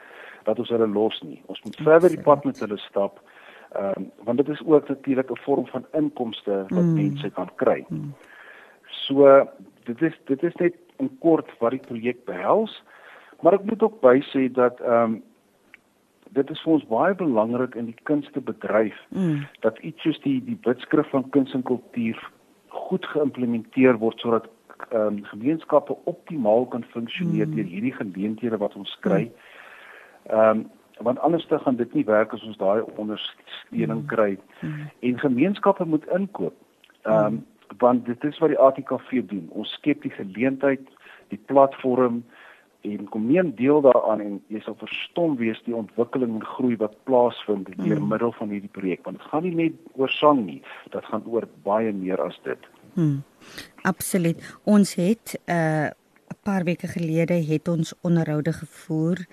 dat 0.44 0.60
ons 0.60 0.70
hulle 0.70 0.88
los 0.88 1.22
nie. 1.22 1.42
Ons 1.46 1.62
moet 1.62 1.76
verder 1.76 2.10
die 2.10 2.22
pad 2.22 2.44
met 2.44 2.60
hulle 2.60 2.78
stap. 2.78 3.22
Ehm 3.70 3.94
um, 3.98 4.12
want 4.24 4.38
dit 4.38 4.50
is 4.50 4.66
ook 4.66 4.88
natuurlik 4.88 5.32
'n 5.32 5.44
vorm 5.46 5.68
van 5.68 5.86
inkomste 5.92 6.66
wat 6.68 6.84
mm. 6.84 6.94
mense 6.94 7.30
kan 7.30 7.50
kry. 7.56 7.86
Mm. 7.88 8.14
So 8.84 9.48
dit 9.84 10.02
is 10.02 10.20
dit 10.26 10.44
is 10.44 10.56
net 10.56 10.76
in 10.98 11.18
kort 11.20 11.58
wat 11.60 11.72
die 11.72 11.86
projek 11.88 12.26
behels. 12.26 12.84
Maar 13.40 13.54
ek 13.54 13.64
moet 13.64 13.84
ook 13.84 14.02
bysê 14.02 14.52
dat 14.52 14.80
ehm 14.80 15.04
um, 15.04 15.24
dit 16.38 16.50
is 16.50 16.62
vir 16.64 16.74
ons 16.74 16.88
baie 16.90 17.16
belangrik 17.16 17.76
in 17.76 17.90
die 17.90 17.98
kunstebedryf 18.10 18.98
mm. 19.10 19.46
dat 19.66 19.80
iets 19.86 20.02
soos 20.06 20.20
die 20.26 20.38
die 20.46 20.58
wetskrif 20.68 21.10
van 21.14 21.30
kuns 21.36 21.54
en 21.58 21.64
kultuur 21.64 22.20
goed 22.70 23.06
geïmplementeer 23.14 23.98
word 24.02 24.20
sodat 24.22 24.50
ehm 24.90 25.20
um, 25.20 25.24
gemeenskappe 25.32 25.96
optimaal 26.10 26.66
kan 26.66 26.86
funksioneer 26.94 27.48
mm. 27.48 27.56
deur 27.56 27.72
hierdie 27.74 27.94
geleenthede 27.94 28.58
wat 28.58 28.76
ons 28.76 28.98
kry. 29.06 29.26
Ehm 30.30 30.60
um, 30.60 30.68
want 31.00 31.20
anders 31.24 31.46
te 31.48 31.60
gaan 31.60 31.76
dit 31.80 31.94
nie 31.94 32.04
werk 32.06 32.34
as 32.36 32.44
ons 32.44 32.58
daai 32.60 32.82
ondersteuning 33.00 34.02
mm. 34.02 34.08
kry 34.08 34.38
mm. 34.62 34.90
en 35.00 35.20
gemeenskappe 35.20 35.86
moet 35.86 36.08
inkoop. 36.16 36.56
Ehm 37.04 37.26
um, 37.26 37.46
want 37.78 38.06
dit 38.06 38.24
is 38.24 38.38
wat 38.42 38.50
die 38.50 38.60
ATKV 38.60 39.22
doen. 39.30 39.46
Ons 39.50 39.72
skep 39.78 40.02
die 40.02 40.12
geleentheid, 40.12 40.82
die 41.30 41.40
platform 41.46 42.24
en 42.82 43.10
kom 43.12 43.28
neem 43.28 43.52
deel 43.56 43.82
daaraan 43.82 44.22
en 44.24 44.42
jy 44.48 44.62
sal 44.64 44.76
verstom 44.80 45.36
wees 45.40 45.60
die 45.66 45.76
ontwikkeling 45.76 46.38
en 46.40 46.46
groei 46.56 46.78
wat 46.80 46.96
plaasvind 47.10 47.68
deur 47.76 48.00
mm. 48.00 48.08
middel 48.08 48.32
van 48.40 48.54
hierdie 48.54 48.72
projek 48.72 49.04
want 49.04 49.20
dit 49.20 49.30
gaan 49.32 49.44
nie 49.44 49.56
net 49.56 49.80
oor 50.00 50.12
sang 50.16 50.46
nie, 50.46 50.62
dit 50.92 51.10
gaan 51.12 51.26
oor 51.28 51.48
baie 51.64 51.92
meer 51.94 52.22
as 52.24 52.40
dit. 52.44 52.70
Hmm. 52.94 53.22
Absoluut. 53.84 54.40
Ons 54.64 54.96
het 54.96 55.36
'n 55.46 55.52
uh, 55.52 55.90
paar 56.44 56.64
weke 56.64 56.88
gelede 56.88 57.34
het 57.34 57.68
ons 57.68 57.94
onderhoude 58.02 58.54
gevoer 58.54 59.26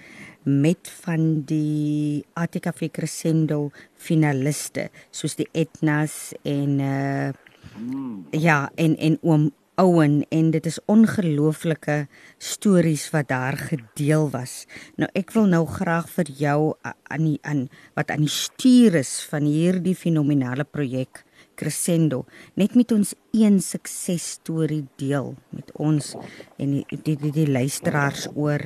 met 0.42 0.90
van 1.04 1.42
die 1.44 2.24
ATKV 2.34 2.90
Crescendo 2.90 3.70
finaliste 3.94 4.88
soos 5.10 5.36
die 5.36 5.48
Etnas 5.52 6.34
en 6.42 6.80
uh 6.80 7.30
mm. 7.78 8.26
ja 8.30 8.70
en 8.74 8.96
en 8.96 9.18
oom 9.22 9.50
Owen 9.76 10.22
en 10.32 10.50
dit 10.50 10.66
is 10.66 10.78
ongelooflike 10.88 12.06
stories 12.38 13.10
wat 13.12 13.28
daar 13.28 13.58
gedeel 13.60 14.30
was. 14.32 14.64
Nou 14.96 15.08
ek 15.12 15.34
wil 15.36 15.50
nou 15.52 15.66
graag 15.68 16.08
vir 16.14 16.30
jou 16.38 16.60
aan 16.80 17.26
die 17.26 17.36
aan 17.44 17.66
wat 17.98 18.10
aan 18.14 18.24
die 18.24 18.32
stuur 18.32 18.96
is 19.02 19.18
van 19.28 19.44
hierdie 19.44 19.92
fenominale 19.92 20.64
projek 20.64 21.26
Crescendo 21.60 22.24
net 22.56 22.72
met 22.74 22.92
ons 22.96 23.12
een 23.36 23.60
suksesstorie 23.60 24.86
deel 24.96 25.34
met 25.52 25.72
ons 25.76 26.14
en 26.56 26.78
die 26.78 26.84
die 27.04 27.18
die, 27.20 27.34
die 27.42 27.48
luisteraars 27.50 28.30
oor 28.32 28.64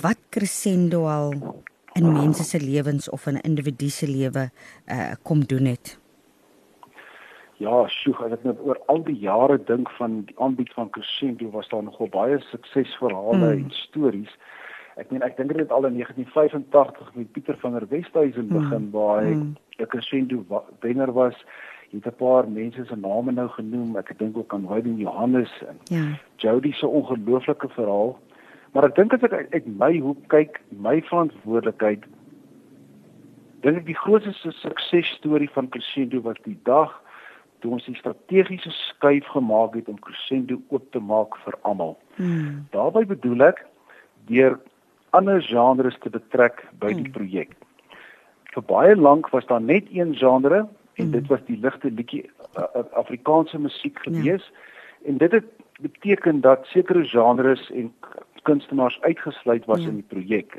wat 0.00 0.20
Crescendo 0.32 1.04
al 1.12 1.36
in 1.92 2.08
mense 2.08 2.44
se 2.44 2.60
lewens 2.60 3.12
of 3.12 3.26
in 3.26 3.36
'n 3.36 3.44
individu 3.44 3.90
se 3.90 4.06
lewe 4.06 4.50
uh 4.88 5.12
kom 5.22 5.44
doen 5.44 5.64
het. 5.64 5.98
Ja, 7.58 7.88
sjoe, 7.90 8.14
ek 8.22 8.36
het 8.36 8.44
net 8.46 8.60
oor 8.62 8.78
al 8.92 9.00
die 9.02 9.16
jare 9.18 9.56
dink 9.66 9.90
van 9.96 10.20
die 10.28 10.34
aanbied 10.38 10.70
van 10.76 10.90
Crescendo 10.94 11.50
was 11.50 11.68
daar 11.72 11.82
nogal 11.82 12.10
baie 12.14 12.36
suksesverhale 12.52 13.34
mm. 13.34 13.48
en 13.48 13.72
stories. 13.74 14.30
Ek 14.98 15.10
meen 15.10 15.24
ek 15.26 15.34
dink 15.40 15.56
dit 15.58 15.72
al 15.74 15.88
in 15.88 15.98
1985 15.98 17.08
met 17.16 17.32
Pieter 17.34 17.58
van 17.58 17.74
der 17.74 17.86
Westhuizen 17.90 18.46
mm. 18.46 18.60
begin 18.60 18.86
waar 18.94 19.24
hy 19.24 19.32
'n 19.34 19.42
mm. 19.42 19.88
Crescendo 19.90 20.62
wenner 20.86 21.12
was. 21.12 21.34
Jy 21.90 21.98
het 21.98 22.06
'n 22.12 22.20
paar 22.22 22.46
mense 22.46 22.84
se 22.84 22.96
name 22.96 23.32
nou 23.32 23.48
genoem. 23.48 23.96
Ek 23.96 24.14
dink 24.18 24.38
ook 24.38 24.54
aan 24.54 24.68
Wydin 24.68 25.02
Johannes 25.02 25.50
en 25.66 25.78
ja. 25.84 26.04
Jody 26.36 26.72
se 26.72 26.86
ongelooflike 26.86 27.68
verhaal. 27.68 28.18
Maar 28.72 28.84
ek 28.84 28.94
dink 28.94 29.12
as 29.12 29.22
ek 29.22 29.50
uit 29.50 29.66
my 29.66 29.98
hoek 29.98 30.22
kyk, 30.28 30.62
my 30.70 31.02
verantwoordelikheid 31.02 32.06
dink 33.66 33.76
ek 33.76 33.86
die 33.86 33.98
grootste 33.98 34.52
suksesstorie 34.52 35.50
van 35.50 35.68
Crescendo 35.68 36.20
was 36.22 36.38
die 36.44 36.58
dag 36.62 36.94
toe 37.60 37.72
ons 37.76 37.84
die 37.84 37.96
strategiese 37.96 38.70
skuif 38.70 39.26
gemaak 39.34 39.74
het 39.74 39.88
om 39.88 39.98
Crescendo 39.98 40.60
oop 40.68 40.90
te 40.92 41.00
maak 41.00 41.36
vir 41.44 41.58
almal. 41.62 41.96
Hmm. 42.16 42.66
Daarby 42.70 43.04
bedoel 43.06 43.48
ek 43.50 43.64
deur 44.30 44.58
ander 45.16 45.42
genres 45.42 45.98
te 46.02 46.10
betrek 46.10 46.64
by 46.78 46.92
die 46.92 47.08
hmm. 47.08 47.14
projek. 47.16 47.54
Vir 48.54 48.66
baie 48.68 48.96
lank 48.96 49.30
was 49.34 49.46
daar 49.46 49.62
net 49.62 49.88
een 49.92 50.14
genre 50.16 50.66
en 50.66 51.04
hmm. 51.04 51.10
dit 51.10 51.26
was 51.26 51.44
die 51.46 51.58
ligte 51.62 51.90
liedjie 51.90 52.24
uh, 52.58 52.84
Afrikaanse 52.92 53.58
musiek 53.58 53.98
ja. 54.02 54.10
gewees 54.10 54.50
ja. 54.50 55.10
en 55.12 55.18
dit 55.18 55.32
het 55.32 55.52
beteken 55.80 56.40
dat 56.40 56.66
sekere 56.66 57.04
genres 57.06 57.70
en 57.70 57.92
kunstenaars 58.42 59.00
uitgesluit 59.00 59.64
was 59.64 59.82
ja. 59.82 59.88
in 59.88 60.00
die 60.02 60.08
projek. 60.08 60.58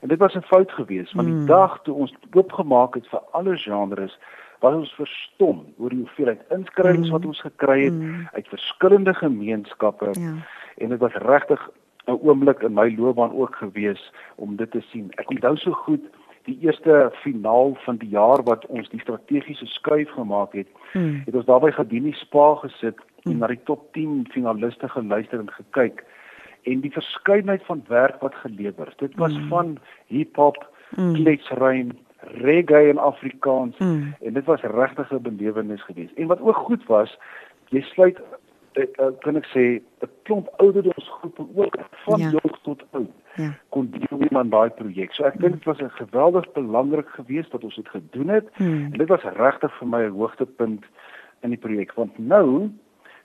En 0.00 0.08
dit 0.08 0.18
was 0.18 0.34
'n 0.34 0.42
fout 0.42 0.72
geweest 0.72 1.12
want 1.12 1.28
die 1.28 1.36
mm. 1.36 1.46
dag 1.46 1.82
toe 1.82 1.94
ons 1.94 2.14
oopgemaak 2.32 2.94
het 2.94 3.06
vir 3.08 3.22
alle 3.30 3.56
genres 3.56 4.18
was 4.60 4.74
ons 4.74 4.92
verstom 4.98 5.64
oor 5.78 5.90
die 5.90 6.02
hoeveelheid 6.02 6.44
inskrywings 6.54 7.08
mm. 7.08 7.12
wat 7.12 7.24
ons 7.24 7.40
gekry 7.40 7.80
het 7.84 7.98
mm. 7.98 8.28
uit 8.32 8.48
verskillende 8.48 9.14
gemeenskappe 9.14 10.12
ja. 10.12 10.34
en 10.76 10.94
dit 10.94 11.00
was 11.00 11.14
regtig 11.26 11.70
'n 12.06 12.18
oomblik 12.22 12.62
in 12.62 12.74
my 12.74 12.94
loopbaan 12.96 13.34
ook 13.34 13.56
geweest 13.56 14.12
om 14.36 14.56
dit 14.56 14.70
te 14.70 14.80
sien. 14.80 15.10
Ek 15.14 15.30
onthou 15.30 15.56
so 15.56 15.72
goed 15.72 16.04
die 16.46 16.58
eerste 16.60 17.10
finaal 17.22 17.74
van 17.84 17.96
die 17.96 18.08
jaar 18.08 18.42
wat 18.42 18.66
ons 18.66 18.88
die 18.88 19.00
strategiese 19.00 19.66
skuif 19.66 20.10
gemaak 20.10 20.52
het. 20.52 20.68
Mm. 20.92 21.22
Het 21.24 21.34
ons 21.34 21.44
daarbey 21.44 21.72
gedien 21.72 22.02
die 22.02 22.14
spa 22.14 22.54
gesit 22.62 22.96
mm. 22.96 23.32
en 23.32 23.38
na 23.38 23.46
die 23.46 23.62
top 23.64 23.92
10 23.92 24.28
finaliste 24.30 24.88
geluister 24.88 25.42
en 25.42 25.50
gekyk 25.50 26.04
en 26.66 26.80
die 26.82 26.92
verskeidenheid 26.92 27.62
van 27.66 27.82
werk 27.88 28.20
wat 28.20 28.34
gelewer 28.34 28.88
is. 28.88 28.98
Dit 29.02 29.14
was 29.14 29.34
mm. 29.34 29.48
van 29.48 29.76
hiphop, 30.06 30.58
mm. 30.96 31.14
kletsruim, 31.14 31.92
reggae 32.20 32.88
en 32.88 32.98
Afrikaans 32.98 33.78
mm. 33.78 34.14
en 34.20 34.32
dit 34.32 34.44
was 34.44 34.60
regtig 34.60 35.12
'n 35.12 35.22
belewenis 35.22 35.82
geweest. 35.82 36.14
En 36.14 36.26
wat 36.26 36.40
ook 36.40 36.56
goed 36.56 36.86
was, 36.86 37.18
jy 37.68 37.80
sluit 37.80 38.20
ek 38.72 38.98
uh, 39.00 39.12
kan 39.20 39.36
ek 39.36 39.46
sê 39.54 39.80
'n 40.04 40.10
klomp 40.22 40.48
ouderdomsgroepe 40.56 41.46
ook 41.54 41.76
van 42.04 42.20
ja. 42.20 42.30
jonk 42.30 42.58
tot 42.62 42.84
oud. 42.90 43.14
Ja. 43.36 43.52
kon 43.68 43.90
deel 43.90 44.38
aan 44.38 44.48
daai 44.48 44.70
projek. 44.70 45.12
So 45.12 45.24
ek 45.24 45.40
dink 45.40 45.52
dit 45.52 45.64
was 45.64 45.80
'n 45.80 45.90
geweldig 45.90 46.52
belangrik 46.52 47.08
geweest 47.08 47.50
dat 47.50 47.64
ons 47.64 47.74
dit 47.74 47.88
gedoen 47.88 48.28
het. 48.28 48.48
Mm. 48.58 48.88
En 48.92 48.98
dit 48.98 49.08
was 49.08 49.22
regtig 49.22 49.78
vir 49.78 49.88
my 49.88 50.02
'n 50.04 50.16
hoogtepunt 50.16 50.84
in 51.40 51.50
die 51.50 51.58
projek 51.58 51.92
want 51.94 52.18
nou 52.18 52.70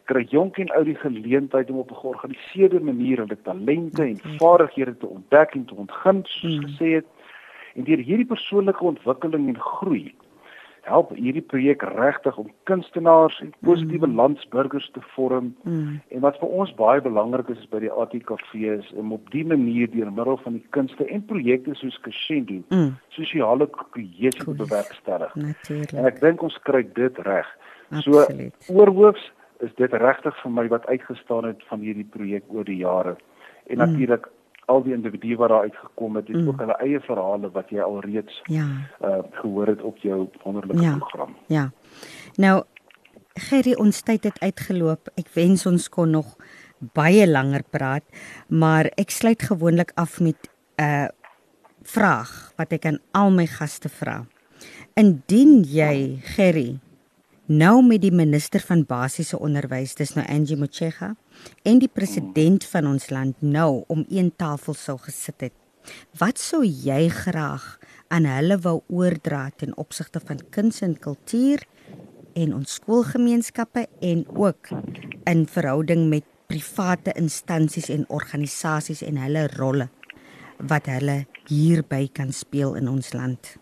kry 0.04 0.26
jonk 0.30 0.58
en 0.58 0.72
oud 0.76 0.86
die 0.86 0.96
geleentheid 0.96 1.70
om 1.70 1.78
op 1.78 1.92
'n 1.92 2.02
georganiseerde 2.04 2.80
manier 2.80 3.18
hulle 3.18 3.38
talente 3.42 4.04
en 4.04 4.20
vaardighede 4.38 4.98
te 4.98 5.08
ontdek 5.08 5.56
en 5.56 5.66
te 5.66 5.76
ontgin, 5.76 6.22
soos 6.24 6.58
mm. 6.58 6.66
gesê 6.66 6.88
het. 7.00 7.06
En 7.76 7.88
deur 7.88 8.04
hierdie 8.04 8.28
persoonlike 8.28 8.84
ontwikkeling 8.84 9.48
en 9.54 9.60
groei 9.60 10.12
help 10.82 11.12
hierdie 11.16 11.44
projek 11.46 11.84
regtig 11.94 12.38
om 12.42 12.50
kunstenaars 12.70 13.38
en 13.44 13.52
positiewe 13.66 14.08
mm. 14.08 14.16
landsburgers 14.16 14.90
te 14.94 15.02
vorm. 15.14 15.52
Mm. 15.64 16.00
En 16.10 16.24
wat 16.26 16.40
vir 16.42 16.56
ons 16.62 16.74
baie 16.80 17.02
belangrik 17.06 17.52
is, 17.54 17.60
is 17.62 17.70
by 17.70 17.84
die 17.84 17.92
ATKV 17.92 18.56
is 18.78 18.90
om 18.98 19.14
op 19.14 19.30
dié 19.34 19.46
manier 19.48 19.92
deur 19.94 20.10
middel 20.10 20.40
van 20.46 20.58
die 20.58 20.66
kunste 20.78 21.06
en 21.06 21.26
projekte 21.30 21.76
soos 21.78 22.00
Crescendo 22.06 22.62
mm. 22.74 22.96
sosiale 23.18 23.70
kohesie 23.78 24.34
te 24.40 24.58
bewerkstellig. 24.64 25.36
Natuurlik. 25.38 25.94
En 25.94 26.10
ek 26.10 26.22
dink 26.24 26.42
ons 26.50 26.58
kry 26.66 26.84
dit 26.98 27.22
reg. 27.28 27.50
So 28.02 28.26
oorhoofs 28.72 29.30
is 29.62 29.74
dit 29.78 29.94
regtig 30.02 30.38
vir 30.42 30.56
my 30.56 30.66
wat 30.72 30.88
uitgestaan 30.90 31.52
het 31.52 31.62
van 31.70 31.84
hierdie 31.86 32.08
projek 32.10 32.48
oor 32.50 32.66
die 32.66 32.82
jare. 32.82 33.18
En 33.70 33.84
mm. 33.84 34.30
Al 34.66 34.84
die 34.84 34.94
individue 34.94 35.38
wat 35.38 35.50
daar 35.50 35.62
uitgekom 35.62 36.16
het, 36.16 36.28
het 36.28 36.38
mm. 36.38 36.48
ook 36.48 36.60
hulle 36.60 36.78
eie 36.84 37.00
verhale 37.00 37.52
wat 37.52 37.70
jy 37.70 37.80
alreeds 37.82 38.42
ja. 38.46 38.68
uh 39.02 39.24
gehoor 39.32 39.68
het 39.68 39.82
op 39.82 39.98
jou 39.98 40.28
wonderlike 40.44 40.82
ja. 40.84 40.98
program. 40.98 41.36
Ja. 41.48 41.72
Nou 42.36 42.64
Gerry, 43.40 43.74
ons 43.80 44.02
tyd 44.04 44.24
het 44.28 44.40
uitgeloop. 44.44 45.08
Ek 45.16 45.30
wens 45.34 45.66
ons 45.66 45.88
kon 45.90 46.12
nog 46.12 46.36
baie 46.94 47.28
langer 47.28 47.64
praat, 47.70 48.04
maar 48.50 48.90
ek 49.00 49.14
sluit 49.14 49.42
gewoonlik 49.42 49.94
af 49.96 50.20
met 50.20 50.50
'n 50.78 50.84
uh, 50.84 51.08
vraag 51.84 52.54
wat 52.58 52.74
ek 52.74 52.86
aan 52.86 53.00
al 53.12 53.32
my 53.32 53.46
gaste 53.46 53.90
vra. 53.90 54.26
Indien 54.94 55.64
jy, 55.64 56.20
Gerry, 56.36 56.80
nou 57.48 57.82
met 57.86 58.02
die 58.02 58.14
minister 58.14 58.60
van 58.60 58.86
basiese 58.86 59.40
onderwys, 59.40 59.96
dis 59.96 60.14
nou 60.16 60.26
Angie 60.28 60.58
Motshega, 60.58 61.16
en 61.64 61.80
die 61.80 61.92
president 61.92 62.66
van 62.72 62.88
ons 62.88 63.10
land 63.10 63.42
nou 63.42 63.84
om 63.88 64.06
een 64.10 64.32
tafel 64.36 64.78
sou 64.78 64.98
gesit 65.02 65.48
het. 65.48 65.56
Wat 66.20 66.40
sou 66.40 66.62
jy 66.66 67.10
graag 67.10 67.78
aan 68.14 68.28
hulle 68.30 68.58
wou 68.62 68.82
oordra 68.90 69.50
ten 69.58 69.74
opsigte 69.78 70.22
van 70.24 70.42
kuns 70.54 70.82
en 70.86 70.98
kultuur 71.00 71.64
en 72.34 72.54
ons 72.56 72.78
skoolgemeenskappe 72.80 73.88
en 74.00 74.26
ook 74.36 74.70
in 75.30 75.48
verhouding 75.48 76.08
met 76.10 76.28
private 76.52 77.14
instansies 77.16 77.90
en 77.90 78.06
organisasies 78.10 79.02
en 79.08 79.20
hulle 79.24 79.48
rolle 79.56 79.90
wat 80.70 80.90
hulle 80.92 81.24
hierby 81.50 82.06
kan 82.14 82.32
speel 82.36 82.76
in 82.78 82.90
ons 82.92 83.14
land. 83.18 83.56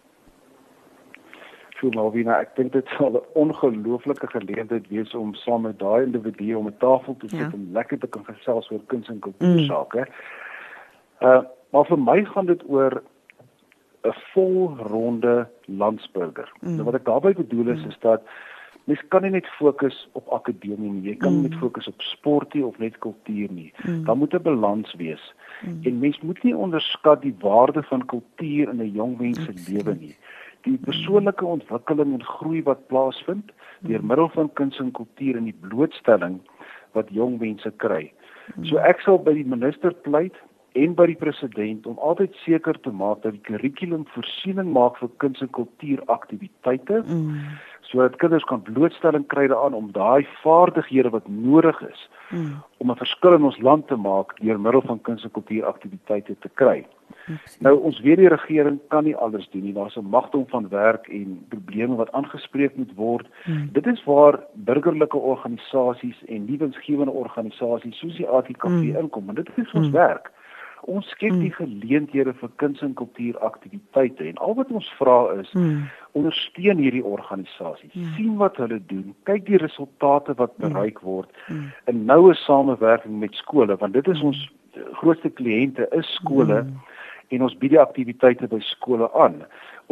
So 1.80 1.90
Malvina, 1.96 2.40
ek 2.44 2.56
dink 2.56 2.74
dit 2.74 2.88
sal 2.98 3.16
'n 3.16 3.24
ongelooflike 3.34 4.28
geleentheid 4.28 4.88
wees 4.90 5.14
om 5.16 5.34
saam 5.34 5.62
met 5.62 5.80
daai 5.80 6.04
individue 6.04 6.58
om 6.58 6.68
'n 6.68 6.78
tafel 6.80 7.16
te 7.20 7.30
sit 7.30 7.40
ja. 7.40 7.52
en 7.54 7.70
lekker 7.72 8.00
te 8.00 8.08
kan 8.08 8.26
gesels 8.26 8.72
oor 8.72 8.84
kuns 8.88 9.08
en 9.08 9.20
kultuur 9.20 9.64
sake. 9.66 10.00
Mm. 10.00 11.30
Uh 11.30 11.42
maar 11.72 11.86
vir 11.86 12.00
my 12.00 12.26
gaan 12.26 12.46
dit 12.46 12.64
oor 12.68 13.04
'n 14.04 14.16
volronde 14.34 15.48
landsburger. 15.66 16.52
Mm. 16.62 16.76
Nou 16.76 16.84
wat 16.84 16.96
ek 16.96 17.06
daarmee 17.06 17.34
bedoel 17.34 17.68
is 17.68 17.84
mm. 17.84 17.90
is 17.90 18.00
dat 18.00 18.22
mens 18.84 19.02
kan 19.08 19.22
nie 19.22 19.32
net 19.32 19.48
fokus 19.48 20.10
op 20.12 20.28
akademie 20.28 20.92
nie. 20.92 21.10
Jy 21.10 21.16
kan 21.16 21.34
mm. 21.34 21.42
net 21.42 21.56
fokus 21.62 21.88
op 21.88 22.02
sport 22.02 22.54
nie 22.54 22.66
of 22.66 22.78
net 22.78 22.98
kultuur 22.98 23.52
nie. 23.52 23.74
Mm. 23.84 24.04
Daar 24.06 24.18
moet 24.18 24.34
'n 24.34 24.42
balans 24.42 24.94
wees. 24.94 25.34
Mm. 25.62 25.80
En 25.84 26.00
mens 26.00 26.20
moet 26.22 26.44
nie 26.44 26.56
onderskat 26.56 27.22
die 27.22 27.36
waarde 27.40 27.84
van 27.84 28.06
kultuur 28.06 28.70
in 28.70 28.82
'n 28.82 28.92
jong 28.92 29.20
mens 29.20 29.44
se 29.44 29.54
lewe 29.72 29.96
nie. 30.00 30.16
Die 30.68 30.78
persoonlike 30.84 31.46
ontwikkeling 31.46 32.14
en 32.18 32.24
groei 32.24 32.64
wat 32.68 32.88
plaasvind 32.92 33.52
deur 33.88 34.04
middel 34.04 34.30
van 34.36 34.50
kuns 34.60 34.80
en 34.80 34.92
kultuur 34.92 35.38
en 35.40 35.48
die 35.48 35.56
blootstelling 35.62 36.40
wat 36.98 37.12
jong 37.16 37.38
mense 37.40 37.72
kry. 37.78 38.10
So 38.68 38.82
ek 38.84 39.04
sal 39.06 39.22
by 39.24 39.36
die 39.38 39.48
minister 39.48 39.94
pleit 40.08 40.36
en 40.78 40.94
by 40.98 41.06
die 41.10 41.18
president 41.18 41.88
om 41.90 42.00
altyd 42.04 42.36
seker 42.44 42.78
te 42.84 42.92
maak 42.92 43.24
dat 43.24 43.38
die 43.38 43.46
kurrikulum 43.48 44.06
voorsiening 44.14 44.72
maak 44.76 45.00
vir 45.02 45.12
kuns 45.24 45.42
en 45.46 45.52
kultuur 45.56 46.04
aktiwiteite. 46.08 47.04
Mm 47.06 47.60
sodat 47.90 48.16
kinders 48.22 48.46
kan 48.50 48.62
blootstelling 48.62 49.26
kry 49.28 49.48
daaraan 49.48 49.74
om 49.74 49.92
daai 49.92 50.28
vaardighede 50.44 51.10
wat 51.10 51.28
nodig 51.28 51.82
is 51.90 52.10
mm. 52.30 52.62
om 52.78 52.92
'n 52.92 53.02
verskil 53.02 53.34
in 53.34 53.44
ons 53.50 53.60
land 53.60 53.88
te 53.88 53.96
maak 53.96 54.38
deur 54.40 54.60
middel 54.60 54.82
van 54.82 55.02
kuns 55.02 55.24
en 55.24 55.32
kultuuraktiwiteite 55.32 56.36
te 56.40 56.50
kry. 56.54 56.86
Nou 57.60 57.74
ons 57.84 58.00
weet 58.06 58.18
die 58.18 58.30
regering 58.30 58.80
kan 58.88 59.04
nie 59.04 59.16
alles 59.16 59.50
doen 59.50 59.64
nie. 59.64 59.74
Daar's 59.74 59.98
'n 59.98 60.10
magdom 60.10 60.46
van 60.48 60.70
werk 60.70 61.08
en 61.08 61.46
probleme 61.50 61.96
wat 61.96 62.12
aangespreek 62.12 62.76
moet 62.76 62.94
word. 62.96 63.28
Mm. 63.46 63.70
Dit 63.72 63.88
is 63.88 64.04
waar 64.04 64.40
burgerlike 64.54 65.18
organisasies 65.18 66.26
en 66.26 66.46
nuwensgewende 66.46 67.12
organisasies 67.12 67.98
soos 67.98 68.16
die 68.16 68.28
ATKV 68.28 68.70
mm. 68.70 68.96
inkom 68.96 69.30
en 69.30 69.36
dit 69.36 69.50
is 69.56 69.72
ons 69.72 69.88
mm. 69.88 69.94
werk. 69.94 70.32
Ons 70.90 71.10
skep 71.14 71.36
die 71.38 71.52
hmm. 71.52 71.58
geleenthede 71.60 72.34
vir 72.42 72.52
kuns 72.62 72.82
en 72.86 72.96
kultuuraktiwiteite 72.98 74.26
en 74.30 74.40
al 74.46 74.56
wat 74.58 74.72
ons 74.74 74.88
vra 74.98 75.18
is 75.38 75.52
mm. 75.54 75.84
ondersteun 76.18 76.82
hierdie 76.82 77.04
organisasies, 77.06 77.94
mm. 77.94 78.14
sien 78.18 78.38
wat 78.42 78.58
hulle 78.58 78.80
doen, 78.90 79.12
kyk 79.30 79.46
die 79.50 79.62
resultate 79.62 80.34
wat 80.42 80.56
hmm. 80.58 80.70
bereik 80.74 81.02
word 81.06 81.30
mm. 81.48 81.68
in 81.92 82.06
noue 82.10 82.34
samewerking 82.46 83.20
met 83.22 83.38
skole 83.38 83.78
want 83.82 83.98
dit 83.98 84.10
is 84.16 84.24
ons 84.26 84.42
grootste 85.02 85.30
kliënte 85.42 85.86
is 85.98 86.10
skole 86.18 86.64
mm. 86.64 86.74
en 87.36 87.46
ons 87.46 87.58
bied 87.62 87.76
die 87.76 87.82
aktiwiteite 87.82 88.50
by 88.50 88.62
skole 88.66 89.12
aan. 89.14 89.44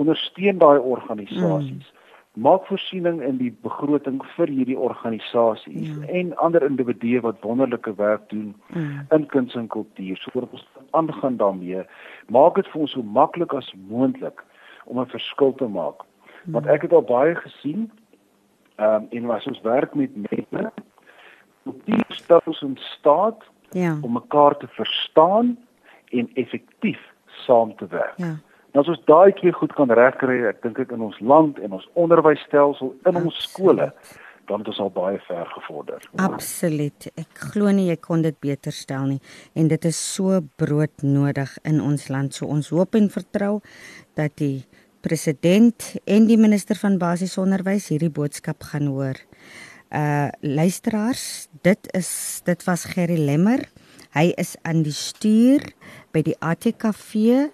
Ondersteun 0.02 0.62
daai 0.64 0.80
organisasies. 0.80 1.86
Mm 1.86 1.97
maak 2.38 2.66
voorsiening 2.70 3.22
in 3.26 3.40
die 3.42 3.52
begroting 3.66 4.20
vir 4.36 4.52
hierdie 4.54 4.78
organisasies 4.78 5.90
ja. 5.90 6.08
en 6.20 6.36
ander 6.38 6.64
individue 6.66 7.22
wat 7.26 7.42
wonderlike 7.42 7.94
werk 7.98 8.28
doen 8.30 8.52
ja. 8.76 9.06
in 9.16 9.26
kuns 9.34 9.56
en 9.56 9.68
kultuur. 9.74 10.18
So 10.18 10.32
voordat 10.32 10.60
ons 10.60 10.68
aangaan 10.92 11.38
daarmee, 11.38 11.86
maak 12.30 12.60
dit 12.62 12.70
vir 12.74 12.84
ons 12.86 12.94
so 12.94 13.02
maklik 13.02 13.54
as 13.58 13.72
moontlik 13.90 14.44
om 14.86 15.00
'n 15.02 15.10
verskil 15.14 15.54
te 15.54 15.68
maak. 15.68 16.06
Ja. 16.46 16.52
Want 16.52 16.68
ek 16.68 16.82
het 16.82 16.94
al 16.94 17.08
baie 17.08 17.36
gesien 17.36 17.90
ehm 18.78 19.02
um, 19.02 19.08
en 19.10 19.26
was 19.26 19.48
ons 19.48 19.62
werk 19.62 19.96
met 19.96 20.16
mense 20.16 20.72
kultuur 21.68 22.06
stel 22.08 22.42
ons 22.46 22.62
in 22.62 22.78
staat 22.78 23.44
ja. 23.70 23.98
om 24.02 24.12
mekaar 24.12 24.58
te 24.58 24.68
verstaan 24.68 25.58
en 26.10 26.30
effektief 26.34 27.00
saam 27.26 27.76
te 27.76 27.88
werk. 27.88 28.18
Ja. 28.18 28.36
En 28.78 28.84
as 28.84 28.92
ons 28.94 29.00
daai 29.10 29.32
twee 29.34 29.50
goed 29.58 29.72
kan 29.74 29.90
regkry, 29.90 30.36
ek 30.46 30.60
dink 30.62 30.78
ek 30.84 30.92
in 30.94 31.02
ons 31.02 31.16
land 31.26 31.58
en 31.66 31.72
ons 31.74 31.86
onderwysstelsel 31.98 32.92
in 32.92 33.00
Absoluut. 33.10 33.24
ons 33.26 33.40
skole, 33.48 33.88
dan 34.46 34.62
het 34.62 34.70
ons 34.70 34.82
al 34.84 34.92
baie 34.94 35.18
ver 35.26 35.50
gevorder. 35.56 36.04
Absoluut. 36.22 37.08
Ek 37.18 37.42
glo 37.56 37.74
nie 37.74 37.88
jy 37.88 37.96
kon 37.98 38.22
dit 38.22 38.38
beter 38.38 38.76
stel 38.76 39.08
nie 39.10 39.18
en 39.58 39.72
dit 39.72 39.88
is 39.90 39.98
so 39.98 40.44
broodnodig 40.62 41.56
in 41.66 41.82
ons 41.82 42.06
land. 42.14 42.38
So 42.38 42.46
ons 42.54 42.70
hoop 42.70 42.94
en 43.02 43.10
vertrou 43.10 43.64
dat 44.14 44.38
die 44.38 44.68
president 45.02 45.96
en 46.06 46.30
die 46.30 46.38
minister 46.38 46.78
van 46.78 47.00
basiese 47.02 47.42
onderwys 47.42 47.90
hierdie 47.90 48.14
boodskap 48.14 48.62
gaan 48.76 48.94
hoor. 48.94 49.18
Uh 49.90 50.30
luisteraars, 50.46 51.48
dit 51.66 51.90
is 51.98 52.14
dit 52.46 52.70
was 52.70 52.86
Gerry 52.94 53.18
Lemmer. 53.18 53.66
Hy 54.14 54.36
is 54.38 54.54
aan 54.62 54.86
die 54.86 54.94
stuur 54.94 55.66
by 56.14 56.22
die 56.30 56.38
ATKV 56.46 57.50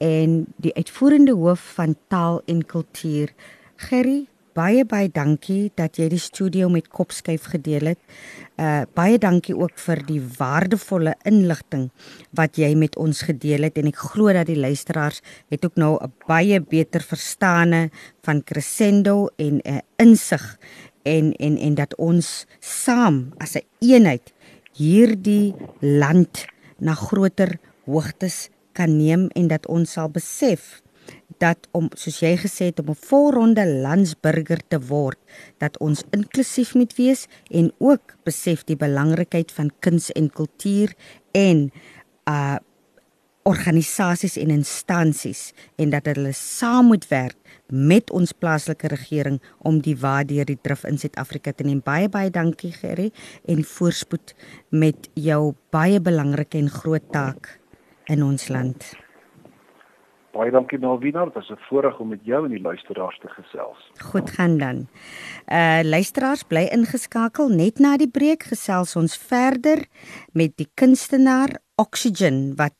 en 0.00 0.44
die 0.56 0.72
uitvoerende 0.74 1.36
hoof 1.36 1.62
van 1.76 1.96
taal 2.08 2.40
en 2.48 2.64
kultuur. 2.64 3.32
Gerry, 3.76 4.24
baie 4.56 4.84
baie 4.88 5.08
dankie 5.12 5.70
dat 5.78 5.98
jy 6.00 6.08
die 6.10 6.20
studio 6.20 6.68
met 6.72 6.88
Kopskyf 6.90 7.50
gedeel 7.52 7.92
het. 7.92 8.00
Uh 8.60 8.82
baie 8.96 9.18
dankie 9.20 9.54
ook 9.56 9.78
vir 9.78 10.02
die 10.08 10.20
waardevolle 10.38 11.14
inligting 11.28 11.88
wat 12.36 12.58
jy 12.60 12.72
met 12.78 12.96
ons 13.00 13.22
gedeel 13.28 13.68
het 13.68 13.78
en 13.80 13.90
ek 13.92 14.00
glo 14.10 14.32
dat 14.34 14.48
die 14.50 14.58
luisteraars 14.58 15.20
het 15.52 15.64
ook 15.64 15.76
nou 15.76 15.96
'n 16.00 16.12
baie 16.26 16.60
beter 16.60 17.00
verstaane 17.00 17.90
van 18.22 18.42
Crescendo 18.42 19.28
en 19.36 19.60
'n 19.64 19.68
uh, 19.68 19.78
insig 19.96 20.58
en 21.04 21.32
en 21.32 21.56
en 21.56 21.74
dat 21.74 21.94
ons 21.96 22.46
saam 22.60 23.32
as 23.38 23.54
'n 23.54 23.62
een 23.80 23.90
eenheid 23.90 24.32
hierdie 24.72 25.54
land 25.80 26.46
na 26.78 26.94
groter 26.94 27.58
hoogtes 27.84 28.48
kan 28.72 28.96
neem 28.96 29.28
en 29.34 29.48
dat 29.48 29.66
ons 29.66 29.92
sal 29.92 30.10
besef 30.10 30.80
dat 31.40 31.68
om 31.76 31.88
soos 31.96 32.20
jy 32.22 32.34
gesê 32.40 32.70
het 32.70 32.80
om 32.80 32.90
'n 32.90 33.02
volronde 33.08 33.64
landsburger 33.66 34.60
te 34.68 34.78
word 34.80 35.18
dat 35.58 35.78
ons 35.78 36.04
inklusief 36.10 36.74
moet 36.74 36.96
wees 36.96 37.26
en 37.50 37.72
ook 37.78 38.16
besef 38.24 38.64
die 38.64 38.76
belangrikheid 38.76 39.52
van 39.52 39.70
kuns 39.80 40.10
en 40.12 40.30
kultuur 40.30 40.94
en 41.32 41.70
uh 42.28 42.58
organisasies 43.42 44.36
en 44.36 44.50
instansies 44.50 45.52
en 45.76 45.90
dat 45.90 46.06
hulle 46.06 46.32
saam 46.36 46.90
moet 46.92 47.08
werk 47.08 47.36
met 47.66 48.10
ons 48.10 48.32
plaaslike 48.32 48.90
regering 48.92 49.40
om 49.58 49.80
die 49.80 49.96
waardeur 49.96 50.44
die 50.44 50.58
drif 50.60 50.84
in 50.84 50.98
Suid-Afrika 50.98 51.52
te 51.52 51.64
neem. 51.64 51.80
Baie 51.80 52.08
baie 52.08 52.30
dankie 52.30 52.72
Gerry 52.72 53.10
en 53.48 53.64
voorspoed 53.64 54.34
met 54.68 55.08
jou 55.14 55.54
baie 55.70 56.00
belangrike 56.00 56.58
en 56.58 56.70
groot 56.70 57.12
taak 57.12 57.59
in 58.10 58.22
ons 58.26 58.48
land. 58.48 58.90
Baie 60.30 60.52
dankie 60.54 60.78
Malvina, 60.78 61.24
dit 61.26 61.34
was 61.34 61.50
'n 61.50 61.58
voorreg 61.68 61.98
om 61.98 62.08
met 62.08 62.22
jou 62.24 62.44
en 62.44 62.50
die 62.50 62.60
luisteraars 62.60 63.18
te 63.18 63.28
gesels. 63.28 63.90
Goed 63.98 64.30
gaan 64.30 64.58
dan. 64.58 64.88
Uh 65.46 65.82
luisteraars 65.82 66.42
bly 66.42 66.68
ingeskakel 66.70 67.48
net 67.48 67.78
na 67.78 67.96
die 67.96 68.10
breek 68.10 68.42
gesels 68.42 68.96
ons 68.96 69.16
verder 69.16 69.86
met 70.32 70.56
die 70.56 70.68
kunstenaar 70.74 71.58
Oxygen 71.74 72.54
wat 72.56 72.74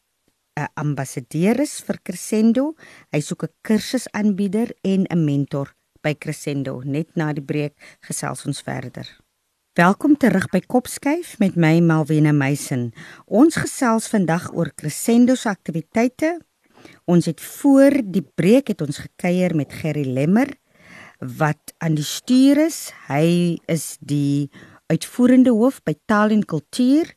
'n 0.56 0.68
ambassadeur 0.74 1.60
is 1.60 1.80
vir 1.80 1.98
Crescendo. 2.02 2.74
Hy 3.10 3.20
soek 3.20 3.42
'n 3.42 3.54
kursusaanbieder 3.62 4.68
en 4.82 5.06
'n 5.10 5.24
mentor 5.24 5.74
by 6.02 6.14
Crescendo. 6.14 6.80
Net 6.84 7.16
na 7.16 7.32
die 7.32 7.44
breek 7.44 7.74
gesels 8.00 8.46
ons 8.46 8.62
verder. 8.62 9.19
Welkom 9.78 10.16
terug 10.18 10.48
by 10.50 10.58
Kopskyf 10.66 11.36
met 11.38 11.54
my 11.54 11.76
Malwena 11.78 12.32
Meisen. 12.34 12.88
Ons 13.30 13.54
gesels 13.54 14.08
vandag 14.10 14.48
oor 14.50 14.72
Crescendo 14.74 15.36
se 15.38 15.46
aktiwiteite. 15.46 16.32
Ons 17.06 17.28
het 17.30 17.38
voor 17.38 17.94
die 18.02 18.24
breek 18.34 18.72
het 18.72 18.82
ons 18.82 18.98
gekuier 18.98 19.54
met 19.54 19.70
Gerry 19.70 20.02
Lemmer 20.10 20.50
wat 21.22 21.70
aan 21.78 21.94
die 21.94 22.04
stuur 22.04 22.64
is. 22.64 22.80
Hy 23.06 23.60
is 23.70 23.94
die 24.02 24.50
uitvoerende 24.90 25.54
hoof 25.54 25.78
by 25.86 25.94
Taal 26.02 26.34
en 26.34 26.42
Kultuur. 26.42 27.14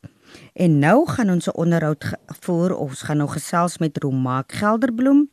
En 0.53 0.77
nou 0.77 1.07
gaan 1.09 1.33
ons 1.33 1.49
'n 1.49 1.57
onderhoud 1.57 2.05
voer. 2.45 2.77
Ons 2.77 3.01
gaan 3.01 3.17
nou 3.17 3.29
gesels 3.33 3.79
met 3.81 3.97
Romaak 3.97 4.51
Gelderbloem, 4.51 5.25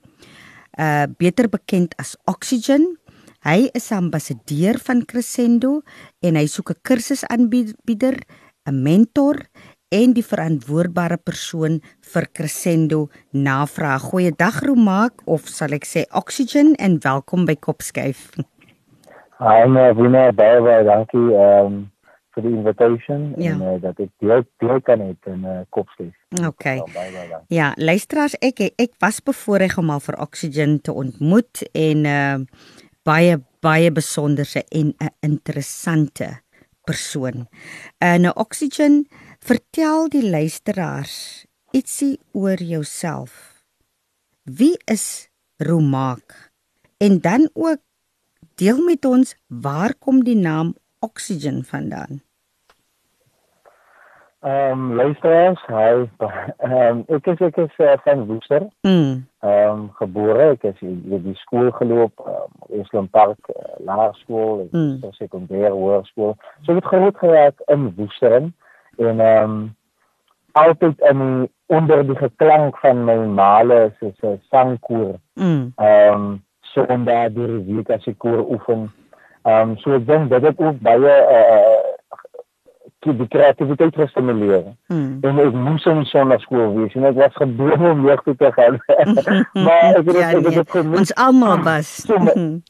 uh 0.80 1.04
beter 1.18 1.48
bekend 1.48 1.92
as 1.96 2.16
Oxygen. 2.24 2.96
Hy 3.40 3.70
is 3.72 3.86
ambassadeur 3.96 4.76
van 4.84 4.98
Crescendo 5.08 5.80
en 6.20 6.36
hy 6.36 6.44
soek 6.44 6.70
'n 6.74 6.80
kursusaanbieder, 6.84 8.16
'n 8.68 8.82
mentor 8.82 9.48
en 9.88 10.12
die 10.12 10.22
verantwoordbare 10.22 11.16
persoon 11.16 11.80
vir 12.12 12.28
Crescendo 12.32 13.08
navraag. 13.32 14.02
Goeiedag 14.12 14.60
Romaak 14.60 15.22
of 15.24 15.48
sal 15.48 15.72
ek 15.72 15.86
sê 15.86 16.04
Oxygen 16.12 16.74
en 16.76 17.00
welkom 17.00 17.46
by 17.46 17.56
Kopskyf. 17.56 18.36
Hi, 19.40 19.64
Marina, 19.66 20.32
baie 20.32 20.60
baie 20.60 20.84
dankie 20.84 21.32
um, 21.32 21.90
vir 22.34 22.42
die 22.42 22.52
invitation 22.52 23.32
Ja. 23.38 23.52
en 23.52 23.62
uh, 23.62 23.80
dat 23.80 23.98
ek 24.00 24.10
deel 24.20 24.44
deel 24.58 24.80
kan 24.82 25.00
hê 25.00 25.16
in 25.26 25.44
uh, 25.44 25.64
kopstes. 25.70 26.12
Okay. 26.46 26.76
Ja, 26.76 26.84
baie 26.92 27.12
baie 27.12 27.28
dankie. 27.28 27.56
Ja, 27.56 27.72
luisteraars, 27.76 28.36
ek 28.42 28.60
ek 28.76 28.92
was 29.00 29.20
bevoorreg 29.20 29.78
om 29.78 29.90
al 29.90 30.00
vir 30.00 30.20
Oxygen 30.20 30.80
te 30.82 30.92
ontmoet 30.92 31.64
en 31.72 32.04
uh 32.04 32.38
baie 33.02 33.38
baie 33.60 33.90
besonderse 33.92 34.64
en 34.68 34.94
'n 34.98 35.10
interessante 35.20 36.40
persoon. 36.84 37.46
Uh 38.00 38.16
nou 38.18 38.32
Oxygen, 38.34 39.06
vertel 39.38 40.08
die 40.08 40.30
luisteraars 40.30 41.46
ietsie 41.72 42.18
oor 42.32 42.58
jouself. 42.62 43.62
Wie 44.44 44.76
is 44.84 45.28
Romaak? 45.56 46.50
En 46.98 47.20
dan 47.20 47.50
ook 47.52 47.80
deel 48.54 48.82
met 48.84 49.04
ons 49.04 49.34
waar 49.46 49.94
kom 49.94 50.24
die 50.24 50.36
naam 50.36 50.74
Oxygen 50.98 51.64
vandaan? 51.64 52.22
Ehm 54.40 54.72
um, 54.72 54.94
luisteraars, 54.96 55.60
hy 55.68 56.08
ehm 56.64 56.72
um, 56.72 57.00
ek 57.12 57.26
is 57.28 57.40
ek 57.44 57.58
is 57.60 57.74
uh, 57.84 57.96
van 58.06 58.22
Woester. 58.26 58.62
Mm. 58.88 59.18
Ehm 59.44 59.68
um, 59.68 59.82
gebore, 59.98 60.46
ek 60.54 60.62
is 60.70 60.78
in 60.80 61.02
die 61.26 61.34
skool 61.42 61.68
geloop, 61.76 62.22
um, 62.24 62.78
Eslem 62.80 63.08
Park 63.12 63.50
uh, 63.52 63.74
Laerskool 63.84 64.62
en 64.62 64.70
Mm. 64.72 65.10
sekondêre 65.18 65.74
hoërskool. 65.74 66.32
So 66.62 66.72
ek 66.72 66.80
het 66.80 66.88
groot 66.88 67.20
geraak 67.20 67.60
in 67.68 67.90
Woester 67.98 68.38
en 68.40 69.20
ehm 69.20 69.44
um, 69.44 69.58
altyd 70.52 71.04
in 71.10 71.20
onder 71.66 72.00
die 72.06 72.16
geklank 72.16 72.78
van 72.80 73.04
my 73.04 73.16
maale 73.16 73.92
se 73.98 74.08
se 74.20 74.38
sangkoor. 74.48 75.18
Mm. 75.34 75.72
Ehm 75.76 76.14
um, 76.14 76.30
Sondag 76.72 77.32
deur 77.34 77.58
die 77.58 77.74
week 77.74 77.90
as 77.90 78.08
ek 78.08 78.18
koor 78.24 78.40
oefen. 78.48 78.88
Ehm 79.44 79.70
um, 79.70 79.76
so 79.84 79.92
ek 80.00 80.08
dink 80.08 80.32
dit 80.32 80.48
het 80.48 80.58
ook 80.64 80.80
baie 80.80 81.14
uh, 81.36 81.69
die 83.00 83.16
die 83.16 83.28
kreatiwiteit 83.28 83.94
gestimuleer. 83.96 84.64
Mm. 84.92 85.18
En 85.24 85.38
ek 85.38 85.52
moes 85.56 85.84
in 85.88 86.04
sonnaskool 86.04 86.74
wees 86.76 86.94
en 86.94 87.04
ek 87.04 87.14
was 87.16 87.34
gebore 87.34 87.90
om 87.90 88.04
jeug 88.06 88.22
te 88.22 88.52
gaan. 88.52 88.76
maar 89.66 89.94
ek 89.96 90.04
het 90.06 90.16
Ja, 90.16 90.28
ek 90.28 90.34
het 90.34 90.48
nee, 90.48 90.64
dit. 90.64 90.98
Ons 90.98 91.14
almal 91.14 91.62
was. 91.62 91.94
So 92.06 92.18
my- 92.18 92.60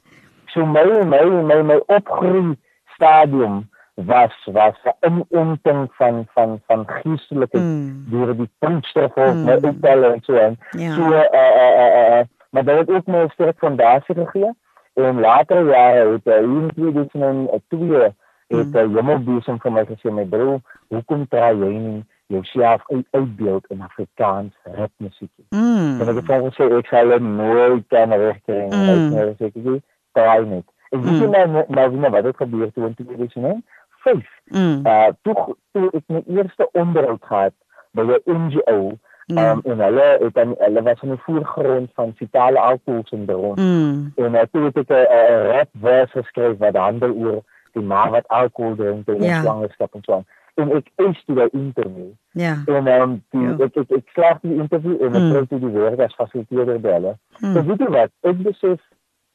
So 0.50 0.64
my 0.66 0.82
my 1.06 1.24
my 1.46 1.62
my 1.62 1.76
opgroei 1.86 2.56
stadium 2.94 3.68
was 3.94 4.32
was 4.46 4.74
'n 5.06 5.22
inenting 5.30 5.88
van 5.98 6.26
van 6.34 6.60
van 6.66 6.84
geestelike 6.86 7.58
Mm. 7.58 8.04
deur 8.10 8.36
die 8.36 8.48
puntstof 8.58 9.14
of 9.16 9.34
Mm. 9.34 9.44
my 9.44 9.58
opbelle 9.62 10.06
en 10.12 10.20
so 10.22 10.38
aan. 10.38 10.56
Ja. 10.70 10.94
So 10.94 11.02
uh, 11.02 11.26
uh, 11.32 11.72
uh, 11.82 12.18
uh, 12.18 12.22
maar 12.50 12.64
dit 12.64 12.76
het 12.78 12.90
ook 12.90 13.06
my 13.06 13.28
sterk 13.28 13.58
fondasie 13.58 14.14
gegee 14.14 14.50
en 14.94 15.20
later 15.20 15.64
jare 15.66 16.12
het 16.12 16.24
hy 16.24 16.42
in 16.42 16.70
2002 16.74 18.14
het 18.50 18.74
hy 18.74 18.86
hom 18.96 19.24
besig 19.26 19.60
vir 19.62 19.74
my 19.76 19.84
gesê 19.88 20.12
my 20.14 20.24
broer, 20.30 20.58
hoekom 20.94 21.26
draai 21.30 21.54
jy 21.60 21.70
nie 21.76 22.00
jouself 22.30 22.82
uit 22.90 23.06
uitbeeld 23.10 23.66
in 23.74 23.82
Afrikaans 23.82 24.54
rapmusiek 24.64 25.30
nie? 25.36 25.46
Mm. 25.50 26.00
En 26.00 26.12
ek 26.12 26.20
het 26.20 26.32
hom 26.34 26.48
gesê 26.50 26.68
ek 26.78 26.90
sal 26.92 27.14
dit 27.14 27.26
nooit 27.26 27.86
kan 27.94 28.14
regkry 28.14 28.62
nie. 28.66 28.82
Mm. 28.82 29.12
Het 29.18 29.34
gesê 29.34 29.50
ek 29.50 29.82
draai 30.18 30.46
net. 30.46 30.66
Ek 30.90 30.98
weet 30.98 31.20
nie 31.20 31.26
Mm. 31.26 31.52
nou 31.52 31.64
nou 31.68 31.90
nou 32.04 32.10
wat 32.10 32.24
het 32.24 32.36
gebeur 32.36 32.72
toe 32.72 32.86
in 32.86 32.94
2009. 32.94 33.62
Vyf. 34.04 34.26
Mm. 34.50 34.86
Uh 34.86 35.10
toe 35.22 35.56
toe 35.72 35.90
ek 35.92 36.04
my 36.08 36.22
eerste 36.26 36.68
onderhoud 36.72 37.22
gehad 37.22 37.54
by 37.94 38.02
'n 38.02 38.20
NGO 38.26 38.98
Ja. 39.30 39.50
Um, 39.50 39.60
en 39.64 39.78
hulle 39.78 40.16
het 40.20 40.34
dan 40.34 40.54
hulle 40.58 40.82
was 40.82 41.02
in 41.02 41.08
die 41.08 41.18
voorgrond 41.18 41.90
van 41.94 42.12
fetale 42.16 42.58
alkoholsindroom. 42.58 43.54
Mm. 43.54 44.12
En 44.16 44.34
uh, 44.34 44.40
toe 44.52 44.64
het 44.64 44.76
ek 44.76 44.88
'n 44.88 44.92
uh, 44.92 45.50
rap 45.50 45.68
vers 45.80 46.10
geskryf 46.10 46.58
wat 46.58 46.76
handel 46.76 47.12
oor 47.14 47.42
die 47.72 47.83
ma 47.83 48.11
wat 48.11 48.28
alkohol 48.28 48.74
drink 48.76 49.09
in 49.09 49.22
Ja. 49.22 49.42
swangerskap 49.42 49.94
en 49.94 50.02
so 50.04 50.12
aan. 50.14 50.26
En 50.56 50.72
ek 50.76 50.87
eis 50.96 51.24
toe 51.26 51.42
'n 51.44 51.48
interview. 51.52 52.11
Ja. 52.33 52.62
En 52.66 52.87
um, 52.87 53.22
die, 53.30 53.40
Ja. 53.40 53.56
ek 53.64 53.76
ek 53.76 53.90
ek 53.90 54.09
slaag 54.14 54.40
die 54.42 54.54
interview 54.56 54.96
en 55.02 55.14
ek 55.14 55.22
Mm. 55.22 55.30
kry 55.33 55.46
toe 55.46 55.59
die 55.61 55.70
werk 55.78 56.00
as 56.00 56.14
fasiliteerder 56.14 56.80
by 56.80 56.88
hulle. 56.90 57.18
So 57.40 57.46
Mm. 57.46 57.66
weet 57.66 57.78
jy 57.78 57.87
wat? 57.88 58.11
Ek 58.22 58.37
besef 58.42 58.80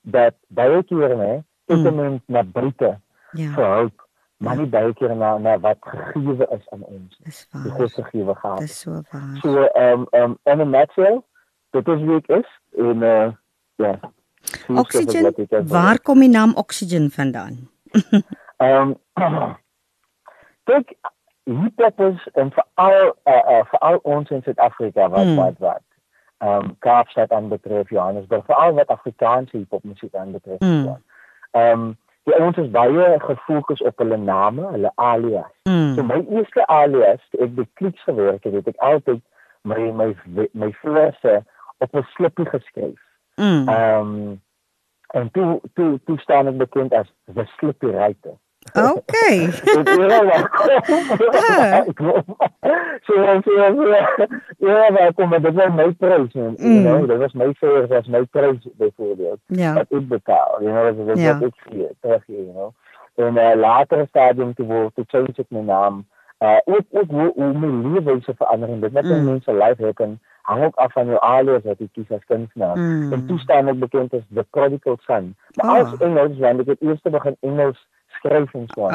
dat 0.03 0.33
baie 0.47 0.83
kere 0.83 1.15
hè, 1.17 1.35
ek 1.67 1.77
Mm. 1.77 1.99
mm. 1.99 2.21
na 2.27 2.43
buite 2.43 2.97
Ja. 3.33 3.53
vir 3.55 3.65
hulp, 3.75 3.93
maar 4.37 4.55
nie 4.57 4.65
baie 4.67 4.93
kere 4.93 5.15
na 5.15 5.37
na 5.37 5.57
wat 5.59 5.77
gegee 5.81 6.47
is 6.51 6.69
aan 6.71 6.83
ons. 6.83 7.17
Dis 7.23 7.47
Die 7.51 7.71
God 7.71 7.77
waar. 7.95 8.05
gegee 8.05 8.25
gehad. 8.35 8.59
Dis 8.59 8.79
so 8.79 8.91
waar. 9.11 9.37
So 9.41 9.63
ehm 9.75 10.05
um, 10.13 10.21
um, 10.21 10.37
in 10.45 10.59
'n 10.61 10.69
nutshell, 10.69 11.21
dit 11.71 11.87
is 11.87 12.01
wie 12.01 12.15
ek 12.15 12.27
is 12.29 12.49
en 12.77 13.03
uh 13.03 13.31
ja. 13.77 13.99
Oxygen. 14.69 15.33
Waar 15.67 15.99
kom 15.99 16.19
die 16.19 16.29
naam 16.29 16.53
Oxygen 16.55 17.09
vandaan? 17.11 17.67
Ehm 18.57 18.93
Kyk, 20.65 20.95
hip-hop 21.45 21.99
is 21.99 22.27
en 22.33 22.51
veral 22.51 23.13
uh, 23.27 23.33
uh, 23.51 23.65
veral 23.69 23.99
ons 24.03 24.29
in 24.29 24.41
Suid-Afrika 24.43 25.09
wat 25.09 25.25
Mm. 25.25 25.35
wat 25.35 25.57
wat 25.59 25.81
ehm 26.37 26.63
um, 26.63 26.75
Kaapstad 26.79 27.31
aanbetref 27.31 27.89
Johannesburg, 27.89 28.45
veral 28.45 28.73
wat 28.73 28.87
Afrikaanse 28.87 29.57
hip-hop 29.57 29.83
musiek 29.83 30.15
aanbetref. 30.15 30.59
Mm. 30.59 30.97
Ehm 31.51 31.71
um, 31.71 31.97
die 32.25 32.33
ouens 32.39 32.57
is 32.57 32.69
baie 32.73 33.19
gefokus 33.21 33.81
op 33.81 33.97
hulle 34.01 34.17
name, 34.17 34.61
hulle 34.71 34.91
alias. 34.95 35.51
So 35.63 35.71
Mm. 36.01 36.07
my 36.07 36.25
eerste 36.37 36.65
alias, 36.67 37.21
ek 37.39 37.53
by 37.55 37.65
Kliks 37.73 38.03
gewerk 38.03 38.43
het, 38.43 38.53
het 38.53 38.67
ek 38.67 38.77
altyd 38.81 39.21
my 39.61 39.91
my 39.91 40.15
my 40.53 40.71
verse 40.81 41.43
op 41.77 41.93
'n 41.95 42.05
slippie 42.15 42.45
geskryf. 42.49 42.99
Mm. 43.35 43.67
Ehm 43.69 43.99
um, 43.99 44.41
en 45.15 45.29
toe 45.31 45.59
toe 45.73 45.99
toe 46.05 46.17
staan 46.19 46.47
ek 46.51 46.57
bekend 46.63 46.93
as 46.93 47.07
the 47.33 47.45
slippy 47.57 47.87
writer. 47.93 48.35
Okay. 48.73 49.45
Dit 49.45 49.89
is 49.89 49.95
wel 49.95 50.31
Ah. 51.31 51.85
So 53.05 53.13
so 53.45 53.51
so 53.77 53.95
ja, 54.57 54.89
maar 54.91 55.13
kom 55.13 55.29
maar 55.29 55.41
dit 55.41 55.53
was 55.53 55.69
my 55.75 55.91
prys, 55.93 56.33
man. 56.33 56.55
Mm. 56.57 56.71
You 56.73 56.81
know, 56.81 57.05
dit 57.07 57.17
was 57.17 57.33
my 57.33 57.53
fair, 57.59 57.87
was 57.87 58.07
my 58.07 58.23
prys 58.25 58.67
byvoorbeeld. 58.77 59.39
Ja. 59.45 59.73
Wat 59.73 59.91
ek 59.91 60.07
betaal, 60.07 60.57
you 60.61 60.71
know, 60.71 61.05
dit 61.05 61.17
is 61.17 61.23
Ja. 61.23 61.39
wat 61.39 61.47
ek 61.49 61.53
gee, 61.69 61.89
terug 62.01 62.23
gee, 62.25 62.35
you 62.35 62.51
know. 62.53 62.73
En 63.15 63.37
uh, 63.37 63.55
later 63.55 64.05
stadium 64.09 64.53
toe 64.53 64.65
word 64.65 64.95
toe 64.95 65.05
change 65.07 65.37
ek 65.37 65.49
my 65.49 65.61
naam. 65.61 66.01
Uh 66.39 66.57
ook 66.65 66.85
ook 66.91 67.09
hoe 67.09 67.31
hoe 67.35 67.53
my 67.53 67.89
leefwyse 67.93 68.33
verander 68.37 68.69
en 68.69 68.79
dit 68.79 68.91
net 68.93 69.03
Mm. 69.05 69.23
mense 69.25 69.53
life 69.53 69.85
het 69.85 69.99
en 69.99 70.19
hang 70.41 70.63
ook 70.63 70.75
af 70.75 70.91
van 70.91 71.05
jou 71.05 71.17
alias 71.21 71.63
wat 71.63 71.77
jy 71.79 71.87
kies 71.93 72.11
as 72.11 72.25
kunstenaar. 72.25 72.77
Mm. 72.77 73.13
En 73.13 73.25
toe 73.27 73.39
staan 73.39 73.67
ek 73.67 73.79
bekend 73.79 74.13
as 74.13 74.21
the 74.33 74.45
prodigal 74.49 74.97
son. 75.01 75.35
Maar 75.55 75.65
Ah. 75.69 75.91
als 75.91 75.97
Engels, 75.99 76.37
want 76.37 76.59
ek 76.59 76.65
het 76.65 76.81
eers 76.81 77.01
begin 77.01 77.37
Engels 77.39 77.87
skryf 78.07 78.53
en 78.53 78.63
so 78.67 78.87
aan 78.87 78.93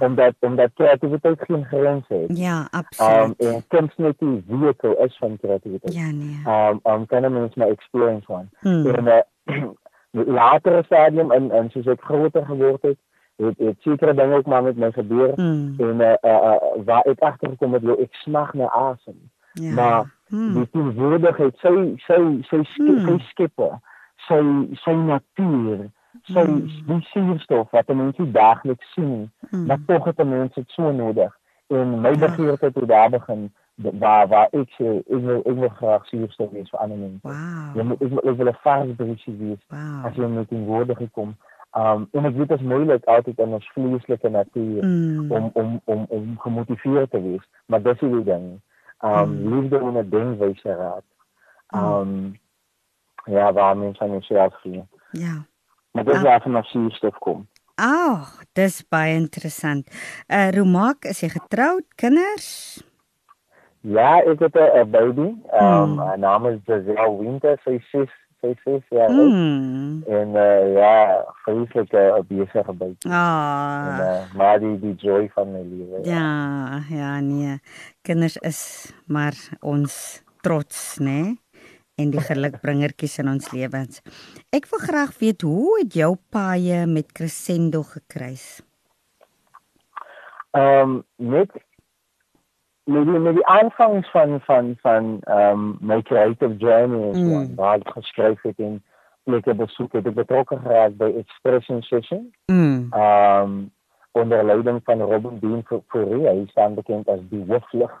Ah. 0.00 0.08
omdat 0.08 0.34
omdat 0.40 0.70
kreatiwiteit 0.74 1.40
geen 1.40 1.64
grense 1.64 2.14
het. 2.14 2.38
Ja, 2.38 2.58
Um 2.60 2.66
absoluut. 2.70 3.38
en 3.38 3.64
kuns 3.68 3.92
net 3.96 4.14
die 4.18 4.44
vehicle 4.48 4.96
is 4.96 5.16
van 5.18 5.36
kreatiwiteit. 5.40 5.94
Ja 5.94 6.10
nee. 6.10 6.70
Um 6.70 6.80
um 6.82 7.06
kan 7.06 7.32
mens 7.32 7.54
my 7.54 7.64
experience 7.66 8.32
one. 8.32 8.46
Mm. 8.60 8.86
En 8.86 9.04
uh, 9.06 9.20
latere 10.10 10.82
stadium 10.84 11.30
en 11.30 11.50
en 11.50 11.70
soos 11.70 11.86
ek 11.86 12.00
groter 12.04 12.44
geword 12.46 12.82
het, 12.82 12.98
het 13.36 13.58
het 13.58 13.76
sekere 13.80 14.14
dinge 14.14 14.34
ook 14.36 14.46
maar 14.46 14.62
met 14.62 14.76
my 14.76 14.92
gebeur 14.92 15.32
Mm. 15.36 15.74
en 15.78 16.00
uh, 16.00 16.14
uh, 16.22 16.32
uh, 16.32 16.84
waar 16.84 17.02
ek 17.04 17.18
agtergekom 17.20 17.72
het, 17.72 17.98
ek 17.98 18.14
smag 18.14 18.54
na 18.54 18.68
asem. 18.70 19.30
Ja. 19.52 19.74
Maar 19.74 20.10
Mm. 20.28 20.54
die 20.54 20.68
teenwoordigheid, 20.70 21.56
sy 21.58 21.94
sy 22.06 22.38
sy 22.48 22.62
skep, 22.64 22.86
Hmm. 22.86 23.06
sy 23.06 23.18
skeppe, 23.28 23.70
sy 24.28 24.38
sy 24.84 24.92
natuur, 24.94 25.90
sy 26.22 26.40
Hmm. 26.44 26.66
die 26.86 27.00
suurstof 27.12 27.70
wat 27.70 27.88
mense 27.94 28.30
daagliks 28.32 28.92
sien 28.94 29.30
Mm. 29.50 29.66
maar 29.66 29.78
tog 29.86 30.04
het 30.04 30.18
'n 30.20 30.28
mens 30.28 30.54
dit 30.54 30.68
so 30.70 30.92
nodig. 30.92 31.36
En 31.68 32.00
my 32.00 32.08
Ja. 32.10 32.16
begeerte 32.18 32.72
toe 32.72 32.86
daar 32.86 33.10
begin 33.10 33.52
waar 33.76 34.28
waar 34.28 34.48
ek 34.52 34.68
sê 34.78 34.98
ek 34.98 35.20
wil 35.20 35.38
ek 35.44 35.54
wil 35.56 35.68
graag 35.68 36.06
suurstof 36.06 36.50
wees 36.50 36.70
vir 36.70 36.80
ander 36.80 36.98
mense. 36.98 37.28
Jy 37.74 37.82
Wow. 37.82 37.84
moet 37.88 38.02
ek, 38.02 38.08
wil- 38.08 38.30
ek 38.30 38.36
wil 38.36 38.46
'n 38.48 38.56
vars 38.62 38.94
briesie 38.96 39.36
wees 39.38 39.58
Wow. 39.68 40.04
as 40.06 40.14
jy 40.16 40.26
met 40.28 40.48
die 40.48 40.64
woorde 40.64 40.94
gekom. 40.94 41.34
Um 41.76 42.08
en 42.12 42.24
ek 42.24 42.34
weet 42.36 42.48
dit 42.48 42.58
is 42.60 42.66
moeilik 42.66 43.04
altyd 43.04 43.38
in 43.38 43.52
ons 43.52 43.70
vleeslike 43.72 44.28
natuur 44.28 44.84
Mm. 44.84 45.30
om 45.32 45.50
om 45.54 45.80
om 45.84 46.04
om 46.08 46.38
gemotiveerd 46.38 47.10
te 47.10 47.22
wees, 47.22 47.48
maar 47.66 47.82
dis 47.82 47.98
die 47.98 48.24
ding. 48.24 48.60
Um 49.00 49.30
Mm. 49.30 49.48
liefde 49.54 49.78
en 49.78 49.96
'n 49.98 50.08
denkwyse 50.10 50.74
raad. 50.74 51.04
Um 51.74 52.38
ja, 53.24 53.52
waar 53.52 53.76
mense 53.76 54.00
aan 54.02 54.10
jouself 54.10 54.54
gee. 54.60 54.84
Ja. 55.10 55.44
Maar 55.92 56.04
dis 56.04 56.14
Ah. 56.16 56.22
waar 56.22 56.40
van 56.42 56.62
suurstof 56.62 57.18
kom. 57.18 57.46
Ag, 57.74 58.42
dis 58.52 58.88
baie 58.88 59.14
interessant. 59.14 59.88
Uh 60.28 60.50
Romaak, 60.50 61.04
is 61.04 61.20
jy 61.20 61.28
getroud, 61.28 61.84
kinders? 61.94 62.82
Ja, 63.80 64.20
ek 64.22 64.38
het 64.38 64.54
'n 64.54 64.90
baby. 64.90 65.34
Ehm 65.50 65.84
Hmm. 65.84 65.98
haar 65.98 66.18
naam 66.18 66.46
is 66.46 66.58
Giselle 66.64 67.16
Winter. 67.18 67.58
Sy 67.64 67.78
sy 67.90 67.98
is 67.98 68.10
ses 68.64 68.82
jaar 68.88 69.08
oud. 69.08 69.30
Mm. 69.30 70.02
En 70.06 70.28
uh, 70.28 70.72
ja, 70.74 71.24
'n 71.46 71.66
uh, 71.90 72.18
besige 72.28 72.72
baby. 72.72 72.96
En 73.00 73.10
Ah. 73.10 73.98
uh, 74.00 74.34
maar 74.34 74.58
die 74.58 74.78
die 74.78 74.94
joy 74.94 75.30
van 75.34 75.52
my 75.52 75.62
lewe. 75.62 75.98
Ja, 76.02 76.82
ja 76.88 77.20
nee. 77.20 77.60
Kinders 78.02 78.36
is 78.36 78.92
maar 79.06 79.34
ons 79.60 80.22
trots, 80.40 80.98
né? 80.98 81.36
En 81.94 82.10
die 82.10 82.20
gelukbringertjies 82.20 83.18
in 83.18 83.28
ons 83.28 83.50
lewens. 83.52 84.00
Ek 84.50 84.66
wil 84.70 84.78
graag 84.78 85.18
weet 85.18 85.40
hoe 85.42 85.78
het 85.78 85.94
jou 85.94 86.16
paie 86.28 86.86
met 86.86 87.12
Crescendo 87.12 87.82
gekruis? 87.82 88.62
ehm 90.52 90.90
um, 90.90 91.04
met 91.16 91.50
met 92.84 93.04
die, 93.04 93.18
met 93.18 93.34
die 93.34 93.46
aanvangs 93.46 94.10
van 94.10 94.40
van 94.40 94.76
van 94.80 95.18
ehm 95.20 95.50
um, 95.50 95.76
my 95.80 96.02
creative 96.02 96.56
journey 96.56 97.12
mm. 97.12 97.54
waar 97.54 97.78
ek 97.78 97.88
geskryf 97.88 98.42
het 98.42 98.58
en 98.58 98.82
plekke 99.22 99.54
besoek 99.54 99.92
het 99.92 100.06
ek 100.06 100.14
betrokke 100.14 100.58
geraak 100.64 100.96
by 100.96 101.12
expression 101.18 101.82
session. 101.82 102.34
Mm. 102.46 102.88
Ehm 102.90 103.42
um, 103.42 103.70
onder 104.12 104.44
leiding 104.44 104.80
van 104.84 105.00
Robin 105.00 105.38
Bean 105.38 105.62
Fourie, 105.88 106.26
hy 106.28 106.44
staan 106.50 106.74
bekend 106.74 107.08
as 107.08 107.20
die 107.30 107.44
hooflig 107.48 107.92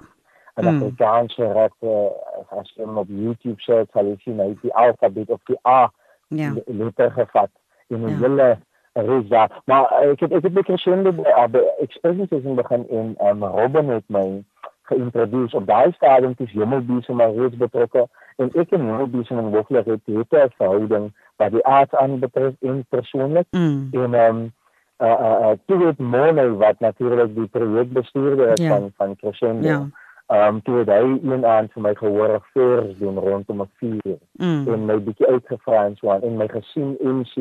en 0.54 0.64
mm. 0.64 0.82
Afrikaanse 0.82 1.52
rap 1.52 1.72
uh, 1.80 2.10
as 2.58 2.72
jy 2.74 2.84
hom 2.84 2.98
op 3.00 3.08
YouTube 3.08 3.62
sê, 3.64 3.80
sal 3.92 4.10
jy 4.10 4.18
sien 4.24 4.42
hy 4.42 4.50
die 4.60 4.74
alfabet 4.74 5.30
of 5.32 5.40
die 5.48 5.56
A 5.68 5.88
ja. 6.28 6.52
letter 6.66 7.10
gevat 7.10 7.50
in 7.88 8.04
'n 8.04 8.08
ja. 8.08 8.18
hele 8.18 8.58
reza. 8.92 9.48
Maar 9.64 9.92
ek 10.10 10.20
het 10.20 10.32
ek 10.32 10.42
het 10.42 10.52
met 10.52 10.64
Crescendo 10.64 11.12
by 11.12 11.62
expression 11.80 12.26
session 12.26 12.54
begin 12.54 12.88
en 12.88 13.16
um, 13.20 13.44
Robin 13.44 13.88
het 13.88 14.04
my 14.08 14.44
geïntroduceer 14.82 15.60
op 15.60 15.66
daai 15.66 15.92
stadium 15.92 16.34
toe 16.34 16.48
Hemelbese 16.50 17.12
maar 17.12 17.34
reeds 17.34 17.56
betrokke 17.56 18.08
en 18.36 18.50
ek 18.54 18.70
en 18.70 18.86
Hemelbese 18.86 19.34
en 19.34 19.50
Wolfler 19.50 19.84
het 19.84 20.00
'n 20.06 20.50
verhouding 20.56 21.12
wat 21.36 21.50
die 21.50 21.66
aard 21.66 21.94
aan 21.94 22.18
betref 22.18 22.54
in 22.60 22.84
persoonlik 22.88 23.46
mm. 23.50 23.88
en 23.92 24.14
ehm 24.14 24.36
um, 24.36 24.52
uh 25.02 25.08
uh, 25.08 25.38
uh 25.40 25.56
toe 25.66 25.86
het 25.86 25.98
Mona 25.98 26.48
wat 26.48 26.80
natuurlik 26.80 27.34
die 27.34 27.46
projekbestuurder 27.46 28.48
is 28.48 28.64
ja. 28.64 28.68
van 28.68 28.92
van 28.96 29.16
Crescendo. 29.16 29.68
Ja. 29.68 29.88
Ehm 30.26 30.54
um, 30.54 30.62
toe 30.62 30.76
het 30.78 30.88
hy 30.88 31.18
een 31.22 31.46
aan 31.46 31.68
vir 31.72 31.82
my 31.82 31.94
gehoor 31.94 32.40
vers 32.52 32.98
doen 32.98 33.18
rondom 33.18 33.62
'n 33.62 33.70
vuur 33.76 34.18
mm. 34.32 34.72
en 34.72 34.84
my 34.84 34.98
bietjie 35.02 35.26
uitgevra 35.26 35.84
en 35.84 35.96
so 35.96 36.10
aan 36.10 36.22
en 36.22 36.36
my 36.36 36.48
gesien 36.48 36.96
MC 37.00 37.34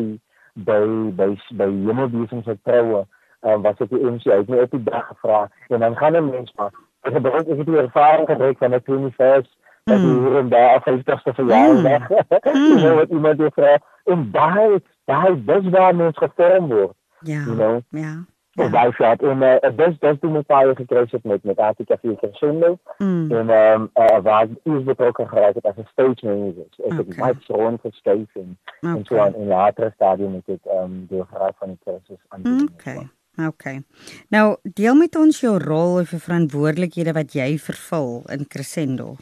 by 0.53 0.85
by 1.15 1.29
by 1.51 1.69
Hemelbese 1.85 2.41
se 2.43 2.57
troue 2.63 3.05
ehm 3.41 3.53
um, 3.53 3.61
was 3.61 3.79
ek 3.79 3.89
die 3.89 4.05
MC 4.05 4.27
uit 4.27 4.49
my 4.49 4.57
op 4.57 4.71
die 4.71 4.83
dag 4.83 5.07
gevra 5.07 5.49
en 5.67 5.79
dan 5.79 5.97
gaan 5.97 6.15
'n 6.15 6.29
mens 6.29 6.53
maar 6.55 6.73
ek 7.01 7.13
het 7.13 7.21
baie 7.21 7.41
ek 7.41 7.57
het 7.57 7.65
die 7.65 7.77
ervaring 7.77 8.27
gekry 8.27 8.55
van 8.59 8.73
'n 8.75 8.83
21st 8.85 9.59
dat 9.83 9.97
mm. 9.97 10.25
hier 10.25 10.37
en 10.37 10.49
daar 10.49 10.75
af 10.75 10.83
50ste 10.89 11.33
verjaardag. 11.33 12.09
Mm. 12.09 12.19
you 12.53 12.77
know 12.77 12.95
wat 12.95 13.09
iemand 13.09 13.39
het 13.39 13.53
vra 13.53 13.77
en 14.03 14.29
daai 14.31 14.79
daai 15.05 15.43
dis 15.45 15.69
waar 15.69 15.95
mens 15.95 16.17
gevorm 16.17 16.67
word. 16.67 16.93
Ja. 17.19 17.43
You 17.45 17.55
know? 17.55 17.79
Ja. 17.89 18.25
Ja. 18.51 18.67
daai 18.67 18.91
shot 18.91 19.21
en 19.23 19.41
uh, 19.41 19.69
dis 19.75 19.99
dis 19.99 20.17
toe 20.19 20.31
met 20.31 20.47
baie 20.47 20.75
gekry 20.75 21.05
het 21.11 21.23
met 21.23 21.43
met 21.43 21.57
Artika 21.57 21.97
vir 22.01 22.15
Crescendo 22.15 22.77
mm. 22.97 23.31
en 23.31 23.49
ehm 23.49 23.81
um, 23.81 23.89
uh, 23.93 24.19
waar 24.21 24.47
is 24.63 24.83
betrokke 24.83 25.27
geraak 25.27 25.55
het 25.55 25.65
as 25.65 25.77
'n 25.77 25.87
stage 25.91 26.25
manager. 26.25 26.67
So 26.69 26.83
ek 26.83 26.91
okay. 26.91 27.05
het 27.07 27.17
baie 27.17 27.35
so 27.39 27.77
geskryf 27.83 28.35
en 28.35 28.57
okay. 28.81 28.95
en 28.95 29.05
so 29.05 29.17
aan 29.17 29.35
in 29.35 29.47
later 29.47 29.91
stadium 29.95 30.31
met 30.31 30.45
dit 30.45 30.65
ehm 30.65 30.83
um, 30.83 31.05
deur 31.09 31.25
geraak 31.31 31.55
van 31.57 31.67
die 31.67 31.79
kursus 31.83 32.23
aan. 32.27 32.69
Okay. 32.73 33.09
Okay. 33.47 33.81
Nou, 34.29 34.57
deel 34.63 34.95
met 34.95 35.15
ons 35.15 35.39
jou 35.39 35.57
rol 35.59 35.99
of 36.01 36.11
jou 36.13 36.21
verantwoordelikhede 36.21 37.13
wat 37.17 37.33
jy 37.33 37.57
vervul 37.57 38.21
in 38.33 38.47
Crescendo. 38.47 39.15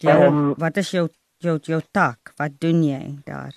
Jou, 0.00 0.18
um, 0.26 0.54
wat 0.60 0.76
is 0.76 0.90
jou 0.90 1.08
jou 1.44 1.58
jou 1.62 1.80
taak? 1.90 2.32
Wat 2.36 2.60
doen 2.60 2.82
jy 2.84 3.18
daar? 3.24 3.54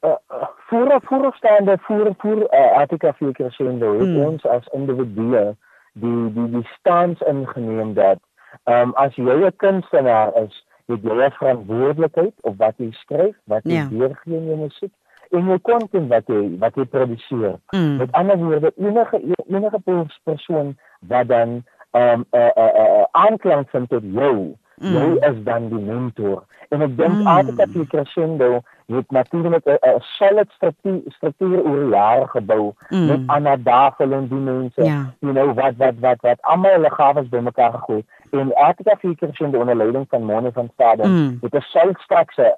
Uh, 0.00 0.16
uh, 0.32 0.48
voor 0.68 1.00
voor 1.04 1.34
staande 1.36 1.78
voor 1.80 2.14
voor 2.18 2.36
uh, 2.36 2.72
Attica 2.80 3.12
vir 3.12 3.32
Crescendo, 3.32 3.98
hmm. 3.98 4.16
ons 4.24 4.44
as 4.44 4.66
individue 4.72 5.56
die 5.92 6.32
die 6.32 6.48
die 6.50 6.66
stans 6.78 7.20
ingeneem 7.20 7.94
dat 7.94 8.18
ehm 8.64 8.88
um, 8.88 8.94
as 8.94 9.14
jy 9.14 9.36
'n 9.46 9.56
kunstenaar 9.56 10.32
is, 10.42 10.66
jy 10.86 10.98
jy 11.02 11.16
het 11.22 11.34
verantwoordelikheid 11.34 12.34
op 12.40 12.56
wat 12.58 12.74
jy 12.76 12.90
skryf, 12.92 13.36
wat 13.44 13.64
jy 13.64 13.72
ja. 13.74 13.88
weergee 13.90 14.36
in 14.36 14.46
jou 14.46 14.56
musiek 14.56 14.92
en 15.30 15.50
jou 15.52 15.58
content 15.62 16.08
wat 16.10 16.30
jy 16.30 16.40
wat 16.62 16.78
jy 16.78 16.84
produseer. 16.84 17.58
Mm. 17.74 17.96
Met 17.96 18.12
ander 18.12 18.38
woorde, 18.38 18.72
enige 18.76 19.20
enige 19.46 19.80
persoon 20.24 20.76
wat 21.00 21.28
dan 21.28 21.62
ehm 21.90 22.20
um, 22.20 22.24
'n 22.30 22.38
uh, 22.38 22.50
'n 22.56 22.60
uh, 22.60 22.72
uh, 22.74 22.90
uh, 22.98 23.04
aanklank 23.10 23.70
vind 23.70 23.88
tot 23.88 24.02
jou, 24.02 24.56
mm. 24.76 24.94
jy 24.96 25.16
is 25.30 25.42
dan 25.44 25.68
die 25.68 25.78
mentor. 25.78 26.44
En 26.68 26.82
ek 26.82 26.96
dink 26.96 27.14
mm. 27.14 27.26
altyd 27.26 27.56
dat 27.56 27.72
jy 27.74 27.86
crescendo 27.86 28.60
het 28.86 29.10
natuurlik 29.10 29.64
'n 29.66 30.00
solid 30.00 30.50
struktuur 30.50 31.00
struktuur 31.06 31.64
oor 31.64 31.88
jare 31.88 32.26
gebou 32.26 32.72
mm. 32.88 33.06
met 33.06 33.20
ander 33.26 33.62
dafel 33.62 34.12
en 34.12 34.28
die 34.28 34.38
mense, 34.38 34.82
yeah. 34.82 34.88
Ja. 34.88 35.14
you 35.20 35.32
know 35.32 35.54
wat 35.54 35.74
wat 35.76 35.94
wat 36.00 36.20
wat 36.20 36.42
almal 36.42 36.70
hulle 36.70 36.90
gawes 36.90 37.28
bymekaar 37.28 37.72
gegooi 37.72 38.04
en 38.30 38.54
Afrika 38.54 38.96
Fikering 38.98 39.54
onder 39.54 39.76
leiding 39.76 40.06
van 40.08 40.24
Mone 40.24 40.52
van 40.52 40.70
Stade 40.72 41.06
mm. 41.06 41.38
het 41.40 41.54
'n 41.54 41.60
selfstrakse 41.60 42.56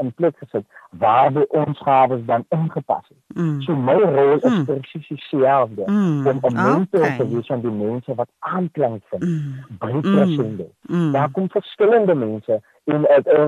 in 0.00 0.12
plek 0.12 0.36
gesit 0.38 0.64
waar 0.90 1.32
die 1.32 1.50
ons 1.50 1.78
gawes 1.78 2.20
dan 2.24 2.44
ingepas 2.48 3.08
het. 3.08 3.36
Mm. 3.36 3.62
So 3.62 3.74
my 3.74 3.92
rol 3.92 4.36
is 4.36 4.42
mm. 4.42 4.64
presies 4.64 5.08
dieselfde 5.08 5.82
mm. 5.86 6.26
om 6.26 6.38
om 6.40 6.54
mense 6.54 6.96
okay. 6.96 7.16
te 7.16 7.28
wees 7.28 7.46
van 7.46 7.60
die 7.60 7.70
mense 7.70 8.14
wat 8.14 8.28
aanklank 8.38 9.02
vind 9.08 9.24
mm. 9.24 9.64
by 9.78 10.00
presende. 10.00 10.68
Mm. 10.80 10.96
mm. 10.96 11.12
Daar 11.12 11.30
kom 11.30 11.50
verskillende 11.50 12.14
mense 12.14 12.60
en 12.84 13.06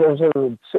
ons 0.09 0.23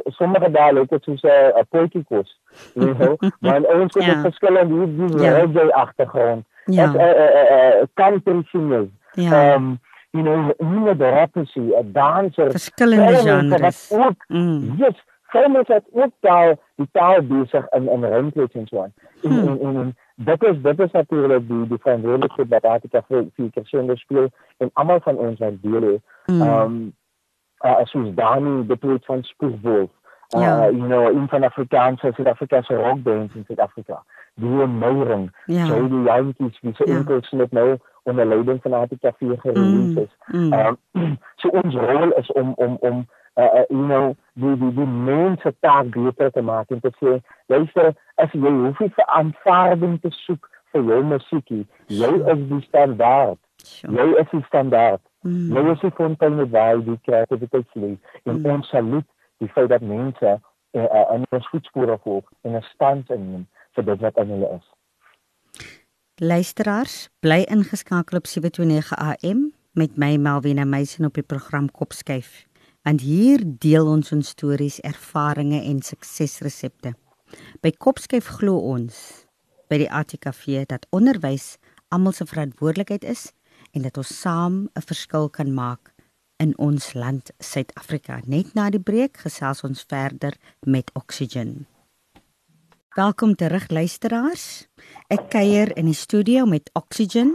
sommige 0.04 0.50
dae 0.50 0.72
loop 0.72 0.88
dit 0.88 1.02
soos 1.02 1.22
'n 1.22 1.66
potjie 1.68 2.04
kos. 2.04 2.40
You 2.74 2.94
know, 2.94 3.16
maar 3.40 3.62
ons 3.62 3.94
het 3.94 4.04
yeah. 4.04 4.20
verskillende 4.20 4.74
hier 4.74 4.96
die 4.96 5.20
yeah. 5.20 5.34
reggae 5.38 5.74
agtergrond. 5.74 6.44
Ja. 9.14 9.60
Eh 10.12 10.20
eh 10.20 10.26
eh 10.26 10.52
you 10.56 10.56
know, 10.56 10.84
nie 10.84 10.94
die 10.94 11.10
rappers, 11.10 11.54
'n 11.54 11.92
danser, 11.92 12.50
verskillende 12.50 13.14
genres. 13.14 13.92
Ook, 13.92 14.24
mm. 14.28 14.74
Yes, 14.78 15.04
Sommige 15.30 15.72
het 15.72 15.84
ook 15.92 16.10
taal, 16.20 16.54
die 16.74 16.88
taal 16.92 17.22
besig 17.22 17.68
in 17.68 17.88
in 17.88 18.04
rimplek 18.04 18.54
en 18.54 18.66
so 18.66 18.82
aan. 18.82 18.92
En, 19.22 19.30
hmm. 19.30 19.48
en, 19.48 19.60
en, 19.60 19.76
en 19.76 19.96
dit 20.14 20.42
is 20.42 20.62
dit 20.62 20.78
is 20.80 20.90
natuurlik 20.90 21.48
die 21.48 21.66
die 21.68 21.78
verantwoordelikheid 21.80 22.48
wat 22.48 22.64
Artika 22.64 23.02
vir 23.08 23.26
vir 23.36 23.50
Kersende 23.50 23.96
speel 23.96 24.28
en 24.56 24.70
almal 24.72 25.00
van 25.00 25.16
ons 25.16 25.38
wat 25.38 25.62
deel 25.62 25.82
het. 25.82 26.02
Hmm. 26.24 26.42
Ehm 26.42 26.60
um, 26.60 26.92
uh, 27.64 27.76
as 27.76 27.94
ons 27.94 28.14
dan 28.14 28.66
die 28.66 28.76
punt 28.76 29.04
van 29.04 29.22
Spoegwolf. 29.22 29.90
Uh, 30.36 30.40
ja. 30.40 30.70
you 30.70 30.86
know, 30.86 31.10
in 31.10 31.28
van 31.28 31.44
Afrikaanse 31.44 32.12
Suid-Afrikaanse 32.14 32.74
rockbands 32.74 33.34
in 33.34 33.44
Suid-Afrika. 33.46 34.02
Die 34.34 34.66
Meyering, 34.66 35.30
ja. 35.46 35.66
so 35.66 35.88
die 35.88 36.02
jantjies 36.02 36.60
wie 36.60 36.74
se 36.74 36.84
ja. 36.86 36.96
enkels 36.96 37.30
net 37.30 37.52
nou 37.52 37.78
onder 38.02 38.26
leiding 38.26 38.62
van 38.62 38.72
Artika 38.72 39.12
vir 39.18 39.38
gerelease 39.38 40.02
is. 40.02 40.12
Hmm. 40.30 40.52
Ehm 40.52 40.76
mm. 40.92 41.02
um, 41.02 41.18
so 41.36 41.48
ons 41.48 41.74
rol 41.74 42.12
is 42.22 42.32
om 42.32 42.52
om 42.56 42.76
om 42.80 43.06
uh, 43.36 43.42
uh, 43.42 43.64
you 43.70 43.86
know 43.86 44.16
die 44.34 44.56
die 44.56 44.72
die 44.74 44.86
mense 44.86 45.52
taak 45.60 45.90
beter 45.94 46.30
te 46.30 46.42
maak 46.42 46.70
en 46.70 46.80
te 46.80 46.92
sê 46.98 47.18
luister 47.52 47.92
as 48.24 48.32
jy 48.32 48.52
hoef 48.56 48.80
nie 48.80 48.92
vir 48.96 49.12
aanvaarding 49.18 50.00
te 50.04 50.12
soek 50.22 50.50
vir 50.72 50.90
jou 50.90 51.00
musiekie 51.12 51.62
jy 52.02 52.10
is 52.34 52.42
die 52.52 52.60
standaard 52.66 53.40
sure. 53.64 53.94
jy 53.98 54.08
is 54.22 54.34
die 54.34 54.42
standaard 54.48 55.02
mm. 55.26 55.54
jy 55.56 55.64
is 55.74 55.86
die 55.86 55.94
fontein 56.00 56.42
waar 56.56 56.82
die 56.90 56.98
kreatiwiteit 57.06 57.80
lê 57.84 57.94
en 58.24 58.34
mm. 58.36 58.50
ons 58.56 58.74
saluut 58.74 59.08
die 59.44 59.52
feit 59.54 59.70
dat 59.72 59.86
mense 59.94 60.34
uh, 60.36 60.82
uh, 60.82 61.06
in 61.16 61.24
ons 61.30 61.48
voetspore 61.54 61.98
volg 62.04 62.28
en 62.42 62.58
'n 62.58 62.66
stand 62.74 63.10
inneem 63.16 63.46
vir 63.76 63.90
dit 63.92 64.06
wat 64.06 64.18
aan 64.18 64.36
hulle 64.36 64.52
is 64.58 64.68
Luisteraars, 66.22 67.08
bly 67.24 67.46
ingeskakel 67.48 68.18
op 68.18 68.26
729 68.26 68.92
AM 68.98 69.54
met 69.72 69.94
my 69.96 70.16
Melvina 70.16 70.66
Meisen 70.68 71.04
op 71.08 71.14
die 71.16 71.24
program 71.24 71.70
Kopskyf 71.72 72.44
want 72.84 73.00
hier 73.00 73.40
deel 73.40 73.88
ons 73.88 74.12
ons 74.12 74.28
stories, 74.28 74.76
ervarings 74.84 75.64
en 75.64 75.80
suksesresepte. 75.80 76.92
By 77.64 77.72
Kopskyf 77.72 78.28
glo 78.36 78.60
ons 78.74 79.00
by 79.72 79.80
die 79.80 79.88
ATKV 79.88 80.66
dat 80.68 80.84
onderwys 80.92 81.54
almal 81.88 82.12
se 82.12 82.28
verantwoordelikheid 82.28 83.08
is 83.08 83.30
en 83.72 83.88
dat 83.88 83.96
ons 83.96 84.12
saam 84.20 84.68
'n 84.76 84.88
verskil 84.92 85.32
kan 85.32 85.54
maak 85.54 85.94
in 86.36 86.52
ons 86.58 86.92
land 86.92 87.32
Suid-Afrika. 87.38 88.20
Net 88.26 88.52
na 88.54 88.68
die 88.68 88.84
breek 88.92 89.16
gesels 89.16 89.64
ons 89.64 89.84
verder 89.88 90.36
met 90.60 90.90
Oxygen. 90.92 91.64
Welkom 92.90 93.36
terug 93.38 93.68
luisteraars. 93.70 94.66
Ek 95.14 95.28
kuier 95.30 95.70
in 95.78 95.86
die 95.86 95.94
studio 95.94 96.42
met 96.50 96.72
Oxygen 96.74 97.30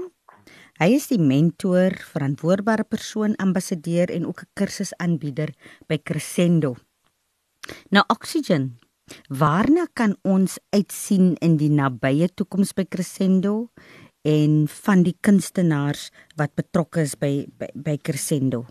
Hy 0.75 0.89
is 0.97 1.05
die 1.07 1.19
mentor, 1.21 1.95
verantwoordbare 2.11 2.83
persoon, 2.83 3.37
ambassadeur 3.39 4.11
en 4.11 4.25
ook 4.27 4.43
'n 4.43 4.51
kursusaanbieder 4.59 5.55
by 5.87 5.97
Crescendo. 6.03 6.75
Nou 7.89 8.03
Oxygen, 8.07 8.79
waarna 9.29 9.87
kan 9.93 10.17
ons 10.23 10.59
uitsien 10.75 11.35
in 11.39 11.55
die 11.55 11.71
nabye 11.71 12.27
toekoms 12.35 12.73
by 12.73 12.83
Crescendo 12.83 13.71
en 14.23 14.67
van 14.67 15.03
die 15.03 15.15
kunstenaars 15.21 16.11
wat 16.35 16.55
betrokke 16.55 16.99
is 17.01 17.15
by 17.15 17.47
by, 17.57 17.67
by 17.73 17.97
Crescendo? 17.97 18.65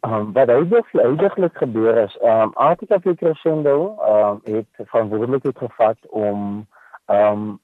Um, 0.00 0.32
wat 0.32 0.48
uiteindelik 0.48 1.56
gebeur 1.56 1.96
is, 1.96 2.16
ehm 2.16 2.40
um, 2.40 2.52
Artika 2.54 3.00
vir 3.00 3.16
Crescendo 3.16 3.96
ehm 4.00 4.40
um, 4.46 4.54
het 4.54 4.66
verantwoordelikheid 4.76 5.58
gevat 5.58 5.98
om 6.08 6.66
ehm 7.06 7.32
um, 7.32 7.60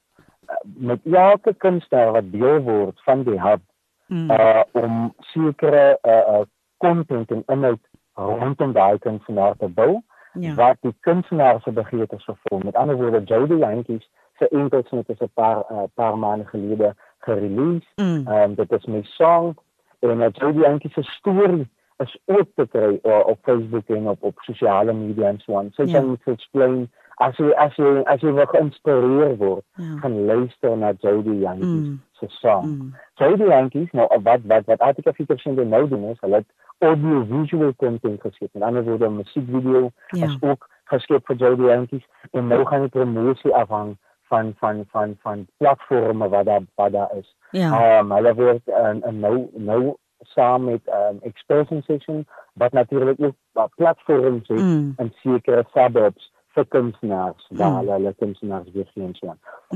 met 0.63 0.99
elke 1.03 1.53
kunstenaar 1.53 2.11
wat 2.11 2.31
deel 2.31 2.59
word 2.61 3.01
van 3.03 3.23
die 3.23 3.41
hub 3.41 3.61
mm. 4.07 4.31
uh 4.31 4.61
om 4.71 5.13
sekere 5.17 5.97
uh, 6.01 6.11
uh 6.11 6.41
content 6.77 7.31
en 7.31 7.43
inhoud 7.45 7.79
rondom 8.13 8.71
daai 8.71 8.99
kunstenaar 8.99 9.55
te 9.57 9.67
bou 9.67 10.01
ja. 10.33 10.53
wat 10.53 10.77
die 10.81 10.95
kunstenaar 10.99 11.61
se 11.61 11.71
begeertes 11.71 12.23
vervul. 12.23 12.59
Met 12.63 12.75
ander 12.75 12.95
woorde, 12.95 13.23
Jody 13.23 13.55
Yankees 13.55 14.09
se 14.37 14.47
enkelsnit 14.47 15.09
is 15.09 15.19
'n 15.19 15.31
paar 15.33 15.63
uh, 15.71 15.83
paar 15.93 16.17
maande 16.17 16.45
gelede 16.45 16.95
gerelease. 17.19 17.87
Mm. 17.95 18.27
Ehm 18.27 18.41
um, 18.41 18.55
dit 18.55 18.71
is 18.71 18.85
my 18.85 19.01
song 19.03 19.57
en 19.99 20.19
uh, 20.19 20.27
Jody 20.31 20.59
Yankee 20.59 20.91
se 20.91 21.03
storie 21.03 21.69
is 21.97 22.17
ook 22.25 22.47
te 22.55 22.67
kry 22.67 22.99
uh, 23.03 23.19
op 23.25 23.39
Facebook 23.41 23.87
en 23.87 24.07
op 24.09 24.23
op 24.23 24.33
sosiale 24.39 24.93
media 24.93 25.27
en 25.27 25.39
so 25.39 25.57
aan. 25.57 25.69
So 25.71 25.83
Ja. 25.83 25.99
jy 25.99 26.05
moet 26.05 26.21
explain 26.25 26.89
as 27.17 27.37
jy 27.37 27.51
as 27.55 27.75
jy 27.75 28.01
as 28.05 28.21
jy 28.21 28.33
wil 28.33 28.45
geïnspireer 28.45 29.37
word, 29.37 29.63
Ja. 29.75 29.97
gaan 30.01 30.25
luister 30.25 30.77
na 30.77 30.93
Jody 30.99 31.39
Yankee 31.39 31.65
Mm. 31.65 32.01
se 32.11 32.25
song. 32.29 32.65
Mm. 32.67 32.93
Jody 33.15 33.43
Yankees 33.43 33.91
nou 33.91 34.07
wat 34.23 34.39
wat 34.45 34.65
wat 34.65 34.79
Attica 34.79 35.13
Fieters 35.13 35.45
in 35.45 35.55
die 35.55 35.65
nou 35.65 35.87
doen 35.87 36.03
is, 36.03 36.17
hulle 36.19 36.35
het 36.35 36.45
audio 36.79 37.25
visual 37.29 37.73
content 37.75 38.21
geskep. 38.21 38.49
Met 38.53 38.63
ander 38.63 38.83
woorde, 38.83 39.05
'n 39.09 39.15
musiekvideo 39.15 39.89
Ja. 40.07 40.25
is 40.25 40.37
ook 40.41 40.69
geskep 40.85 41.25
vir 41.25 41.35
Jody 41.35 41.63
Yankees 41.63 42.05
en 42.31 42.47
nou 42.47 42.65
gaan 42.65 42.79
die 42.81 42.89
promosie 42.89 43.53
afhang 43.55 43.97
van 44.29 44.53
van 44.59 44.85
van 44.91 45.15
van 45.21 45.47
platforms 45.57 46.29
wat 46.29 46.45
daar 46.45 46.61
wat 46.75 46.91
daar 46.91 47.11
is. 47.19 47.35
Ja. 47.51 47.71
Ehm 47.71 48.11
um, 48.11 48.17
hulle 48.17 48.33
word 48.35 48.67
en 48.67 49.03
en 49.03 49.19
nou 49.19 49.49
nou 49.53 49.95
saam 50.21 50.63
met 50.63 50.81
um, 50.87 51.17
expression 51.21 51.81
session 51.81 52.25
wat 52.53 52.71
natuurlik 52.71 53.15
ook 53.19 53.35
uh, 53.53 53.63
platforms 53.75 54.47
het 54.47 54.59
Mm. 54.59 54.93
in 54.97 55.13
sekere 55.15 55.65
suburbs 55.73 56.31
vir 56.53 56.65
kunstenaars 56.67 57.47
waar 57.49 57.69
Mm. 57.69 57.77
hulle 57.77 57.91
hulle 57.91 58.13
kunstenaars 58.17 58.69
geen 58.93 59.15
so. 59.15 59.35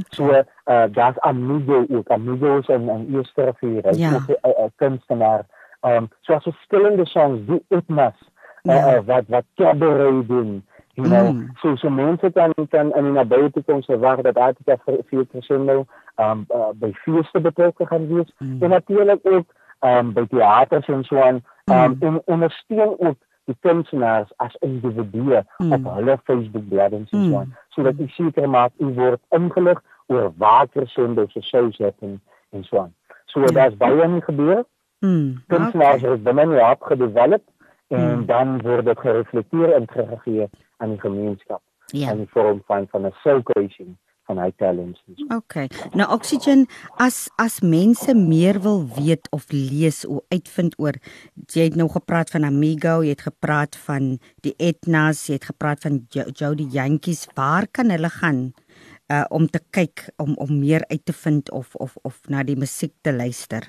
So 0.09 0.23
uh 0.65 0.83
daar's 0.91 1.19
Amigo 1.19 1.85
ook 1.89 2.07
Amigo 2.09 2.57
is 2.57 2.67
'n 2.67 2.89
'n 2.89 3.15
eerste 3.15 3.43
rivier, 3.43 3.83
hy's 3.83 3.97
Ja. 3.97 4.13
ook 4.13 4.27
'n- 4.27 4.37
'n 4.41 4.63
'n 4.65 4.71
kunstenaar. 4.75 5.45
Um 5.81 6.09
so 6.21 6.33
as 6.33 6.43
verskillende 6.43 7.05
songs 7.05 7.39
die 7.45 7.63
etnas 7.67 8.13
uh, 8.63 8.75
Ja. 8.75 8.95
uh, 8.97 9.01
wat 9.05 9.23
wat 9.27 9.43
cabaret 9.55 10.27
doen. 10.27 10.65
You 10.93 11.07
know, 11.07 11.31
Mm. 11.31 11.49
so 11.61 11.75
so 11.75 11.89
mense 11.89 12.31
kan 12.31 12.53
kan 12.69 12.93
in 12.95 13.03
die 13.03 13.11
nabye 13.11 13.51
toekoms 13.51 13.85
verwag 13.85 14.21
dat 14.21 14.37
vir 14.85 14.97
vir 15.09 15.25
Crescendo 15.27 15.85
um 16.17 16.45
uh, 16.49 16.69
by 16.73 16.91
feeste 16.93 17.39
betrokke 17.39 17.85
gaan 17.85 18.07
wees 18.13 18.33
Mm. 18.37 18.61
en 18.63 18.69
natuurlik 18.69 19.19
ook 19.23 19.45
um 19.81 20.13
by 20.13 20.25
teaters 20.27 20.87
en 20.87 21.03
so 21.03 21.17
aan 21.21 21.35
um 21.35 21.41
Mm. 21.91 21.95
en 21.99 22.21
ondersteun 22.25 22.95
ook 22.99 23.15
die 23.45 23.55
kunstenaars 23.59 24.31
as 24.37 24.55
individue 24.59 25.43
Mm. 25.57 25.71
op 25.73 25.83
hulle 25.95 26.19
Facebook 26.23 26.67
bladsy 26.69 26.95
en 26.95 27.07
so 27.07 27.17
Mm. 27.17 27.35
aan 27.35 27.55
sodat 27.69 27.93
u 27.99 28.07
seker 28.07 28.49
maak 28.49 28.71
u 28.77 28.85
word 28.85 29.19
ingelig 29.29 29.81
oor 30.07 30.31
waar 30.37 30.67
Crescendo 30.69 31.27
se 31.27 31.41
shows 31.41 31.77
het 31.77 31.95
en 31.99 32.21
en 32.51 32.63
so 32.63 32.77
aan. 32.77 32.93
So 33.25 33.39
Ja. 33.39 33.45
daar's 33.45 33.77
baie 33.77 34.01
in 34.01 34.21
gebeur. 34.21 34.63
Mm. 34.99 35.43
Kunstenaars 35.47 36.01
word 36.01 36.23
binne 36.23 36.45
die 36.47 36.61
app 36.63 36.81
gedevelop 36.83 37.41
en 37.87 38.17
Mm. 38.19 38.25
dan 38.25 38.61
word 38.61 38.85
dit 38.85 38.99
gereflekteer 38.99 39.73
en 39.73 39.85
teruggegee 39.85 40.49
aan 40.77 40.89
die 40.89 40.99
gemeenskap 40.99 41.61
Ja. 41.85 42.11
in 42.11 42.17
die 42.17 42.27
vorm 42.29 42.61
van 42.65 42.87
van 42.91 43.05
'n 43.05 43.13
showcasing 43.23 43.97
van 44.31 44.39
hy 44.41 44.49
talents. 44.57 45.03
en 45.07 45.19
so. 45.19 45.27
Okay. 45.37 45.67
Nou 45.93 46.07
Oxygen 46.15 46.65
as 47.03 47.27
as 47.41 47.59
mense 47.61 48.15
meer 48.15 48.61
wil 48.63 48.85
weet 48.95 49.27
of 49.35 49.45
lees 49.51 50.05
of 50.07 50.23
uitvind 50.31 50.77
oor 50.79 50.95
jy 51.51 51.67
het 51.69 51.75
nou 51.79 51.89
gepraat 51.91 52.31
van 52.31 52.47
Amigo, 52.47 53.01
jy 53.03 53.13
het 53.15 53.25
gepraat 53.27 53.75
van 53.85 54.13
die 54.45 54.55
Etnas, 54.57 55.27
jy 55.27 55.35
het 55.39 55.49
gepraat 55.51 55.83
van 55.83 56.01
Jo- 56.15 56.29
Jody 56.31 56.67
Jantjies, 56.71 57.27
waar 57.35 57.67
kan 57.71 57.91
hulle 57.91 58.09
gaan 58.21 58.51
uh 59.11 59.25
om 59.29 59.47
te 59.51 59.59
kyk 59.75 60.05
om 60.23 60.35
om 60.39 60.51
meer 60.59 60.85
uit 60.87 61.01
te 61.05 61.13
vind 61.13 61.51
of 61.51 61.75
of 61.75 61.97
of 62.07 62.21
na 62.31 62.43
die 62.47 62.55
musiek 62.55 62.93
te 63.03 63.11
luister? 63.13 63.67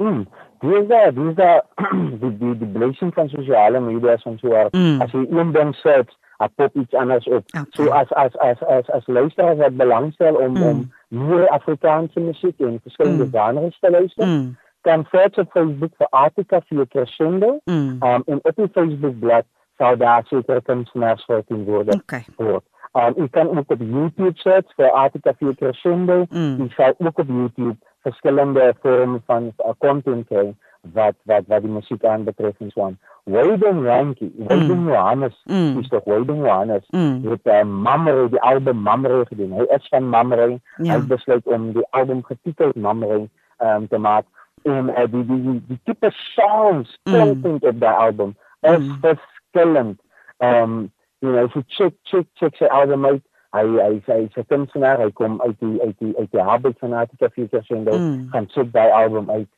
Mm. 0.00 0.24
Dis 0.60 0.86
daar, 0.88 1.12
dis 1.14 1.34
daar 1.36 1.60
die 2.20 2.30
die 2.40 2.54
die 2.62 2.68
blessing 2.72 3.12
van 3.14 3.28
sosiale 3.28 3.80
media 3.80 4.16
en 4.24 4.38
so 4.40 4.48
waar. 4.48 4.72
Mm. 4.72 5.00
As 5.04 5.12
jy 5.12 5.26
een 5.28 5.52
ding 5.52 5.74
search, 5.82 6.12
dan 6.40 6.48
pop 6.56 6.74
iets 6.76 6.94
anders 6.94 7.26
op. 7.28 7.44
Okay. 7.52 7.64
So 7.70 7.90
as 7.92 8.10
as 8.12 8.36
as 8.38 8.62
as 8.68 8.88
as 8.96 9.06
luisteraars 9.06 9.58
wat 9.58 9.76
belangstel 9.76 10.34
om 10.34 10.52
Mm. 10.56 10.62
om 10.62 10.92
meer 11.08 11.48
Afrikaanse 11.48 12.20
musiek 12.20 12.60
en 12.60 12.80
verskillende 12.82 13.24
Mm. 13.24 13.30
genres 13.32 13.78
te 13.80 13.90
luister, 13.90 14.26
Mm. 14.26 14.56
kan 14.80 15.06
search 15.10 15.38
op 15.38 15.50
Facebook 15.50 15.92
vir 15.98 16.06
Artica 16.10 16.60
vir 16.68 16.86
Crescendo. 16.88 17.60
Mm. 17.64 17.98
Um 18.02 18.22
en 18.26 18.38
op 18.42 18.56
die 18.56 18.68
Facebook 18.72 19.18
bladsy 19.18 19.48
sal 19.78 19.96
daar 19.96 20.24
seker 20.26 20.62
kunstenaars 20.62 21.24
verteenwoordig 21.24 21.94
Okay. 22.00 22.24
word. 22.36 22.64
Um 22.92 23.12
jy 23.16 23.28
kan 23.30 23.48
ook 23.58 23.70
op 23.70 23.80
YouTube 23.80 24.38
search 24.38 24.72
vir 24.76 24.90
Artica 24.90 25.32
vir 25.38 25.54
Crescendo. 25.54 26.24
Mm. 26.30 26.70
Sal 26.76 26.94
ook 26.98 27.18
op 27.18 27.28
YouTube 27.28 27.76
verskillende 28.02 28.74
vorme 28.82 29.20
van 29.26 29.52
uh, 29.58 29.72
content 29.78 30.26
kry 30.26 30.54
wat 30.92 31.14
wat 31.24 31.44
wat 31.46 31.62
die 31.62 31.70
musiek 31.70 32.04
aanbetref 32.04 32.60
en 32.60 32.70
so 32.70 32.84
aan. 32.84 32.98
Wayden 33.24 33.82
Yankee, 33.82 34.32
Wayden 34.36 34.82
Mm. 34.82 34.88
Johannes, 34.88 35.42
Mm. 35.44 35.78
is 35.78 35.88
toch 35.88 36.04
Wayden 36.04 36.36
Johannes. 36.36 36.84
Mm. 36.90 37.28
Het 37.28 37.40
uh, 37.44 37.62
Mamre, 37.64 38.28
die 38.28 38.40
album 38.40 38.76
Mamre 38.82 39.24
gedoen. 39.28 39.52
Hy 39.52 39.64
is 39.68 39.88
van 39.88 40.08
Mamre. 40.08 40.48
Ja. 40.76 40.92
Hy 40.92 40.98
het 40.98 41.06
besluit 41.08 41.46
om 41.46 41.72
die 41.72 41.86
album 41.90 42.24
getiteld 42.24 42.74
Mamre 42.76 43.28
um, 43.58 43.88
te 43.88 43.98
maak. 43.98 44.24
En 44.62 44.88
uh, 44.88 45.04
die 45.10 45.26
die 45.26 45.42
die, 45.42 45.62
die 45.68 45.80
tipe 45.84 46.10
songs 46.10 46.98
Mm. 47.04 47.12
content 47.18 47.62
op 47.64 47.80
daai 47.80 47.96
album 47.96 48.36
is 48.60 48.78
Mm. 48.78 48.98
verskillend. 49.00 50.00
Um 50.38 50.90
you 51.18 51.32
know, 51.32 51.48
so 51.52 51.60
check 51.66 51.92
check 52.02 52.26
check 52.34 52.56
sy 52.56 52.64
album 52.64 53.04
uit. 53.06 53.22
Hy 53.52 53.64
hy 53.66 54.02
hy 54.06 54.28
sy 54.34 54.42
kunstenaar, 54.46 54.98
hy 55.02 55.10
kom 55.12 55.40
uit 55.42 55.56
die 55.60 55.80
uit 55.82 55.98
die 55.98 56.16
uit 56.18 56.30
die 56.32 56.40
habit 56.42 56.78
van 56.78 56.92
Attica 56.92 57.28
Future 57.28 57.62
Sendo. 57.62 57.98
Mm. 57.98 58.28
Gaan 58.30 58.46
check 58.48 58.72
daai 58.72 58.90
album 58.90 59.30
uit. 59.30 59.48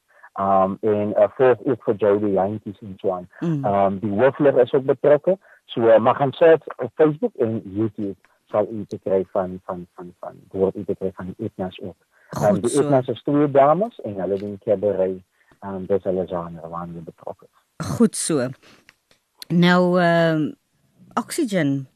Um 0.41 0.79
en 0.81 1.13
uh, 1.17 1.29
volg 1.37 1.59
ook 1.65 1.83
vir 1.85 1.95
Jody 1.95 2.33
Yankees 2.33 2.79
en 2.81 2.95
so 3.01 3.13
aan. 3.13 3.29
Mm. 3.41 3.65
Um 3.65 3.99
die 3.99 4.11
hooflig 4.11 4.57
is 4.57 4.73
ook 4.73 4.85
betrokke. 4.85 5.39
So 5.65 5.81
uh, 5.81 5.99
mag 5.99 6.17
gaan 6.17 6.33
search 6.33 6.65
op 6.77 6.91
Facebook 6.95 7.35
en 7.37 7.61
YouTube 7.65 8.17
sal 8.49 8.69
u 8.73 8.85
te 8.89 8.99
kry 8.99 9.25
van 9.33 9.61
van 9.65 9.87
van 9.95 10.15
van 10.21 10.41
word 10.51 10.77
u 10.77 10.85
te 10.85 10.95
kry 10.95 11.13
van 11.15 11.35
etnas 11.39 11.81
ook. 11.81 11.97
Um, 12.31 12.41
Goed 12.41 12.63
die 12.63 12.71
so. 12.71 12.83
etnas 12.83 13.09
is 13.09 13.23
twee 13.23 13.51
dames 13.51 14.01
en 14.01 14.15
hulle 14.21 14.39
doen 14.39 14.59
cabaret. 14.65 15.21
Um 15.61 15.87
dis 15.87 16.03
hulle 16.03 16.27
genre 16.27 16.69
waarna 16.69 16.93
hulle 16.93 17.05
betrokke 17.05 17.45
is. 17.45 17.87
Goed 17.97 18.17
so. 18.17 18.49
Nou 19.49 20.01
ehm 20.01 20.43
uh, 20.49 20.53
Oxygen. 21.21 21.89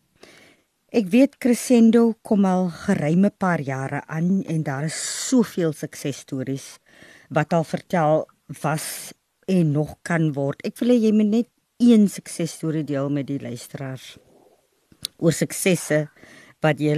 Ek 0.93 1.09
weet 1.09 1.39
Crescendo 1.41 2.19
kom 2.23 2.45
al 2.45 2.69
geruime 2.69 3.31
paar 3.33 3.61
jare 3.65 4.03
aan 4.07 4.43
en 4.45 4.63
daar 4.63 4.85
is 4.85 4.99
soveel 5.29 5.73
suksesstories 5.73 6.77
wat 7.29 7.53
al 7.53 7.65
vertel 7.65 8.27
was 8.63 9.13
en 9.47 9.73
nog 9.73 9.97
kan 10.03 10.33
word. 10.33 10.63
Ek 10.67 10.79
wil 10.83 10.95
hê 10.95 10.99
jy 11.07 11.13
moet 11.13 11.31
net 11.31 11.49
een 11.83 12.09
suksesstorie 12.09 12.85
deel 12.85 13.11
met 13.13 13.27
die 13.29 13.41
luisteraars 13.41 14.17
oor 15.21 15.33
suksesse 15.33 16.07
wat 16.65 16.81
jy 16.81 16.97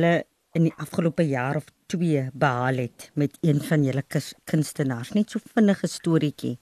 in 0.57 0.69
die 0.69 0.75
afgelope 0.81 1.27
jaar 1.27 1.59
of 1.59 1.67
2 1.93 2.31
behaal 2.33 2.81
het 2.85 3.11
met 3.15 3.37
een 3.41 3.61
van 3.61 3.85
julle 3.85 4.03
kunstenaars. 4.45 5.13
Net 5.13 5.31
so 5.31 5.41
vinnige 5.55 5.89
storieetjie 5.89 6.57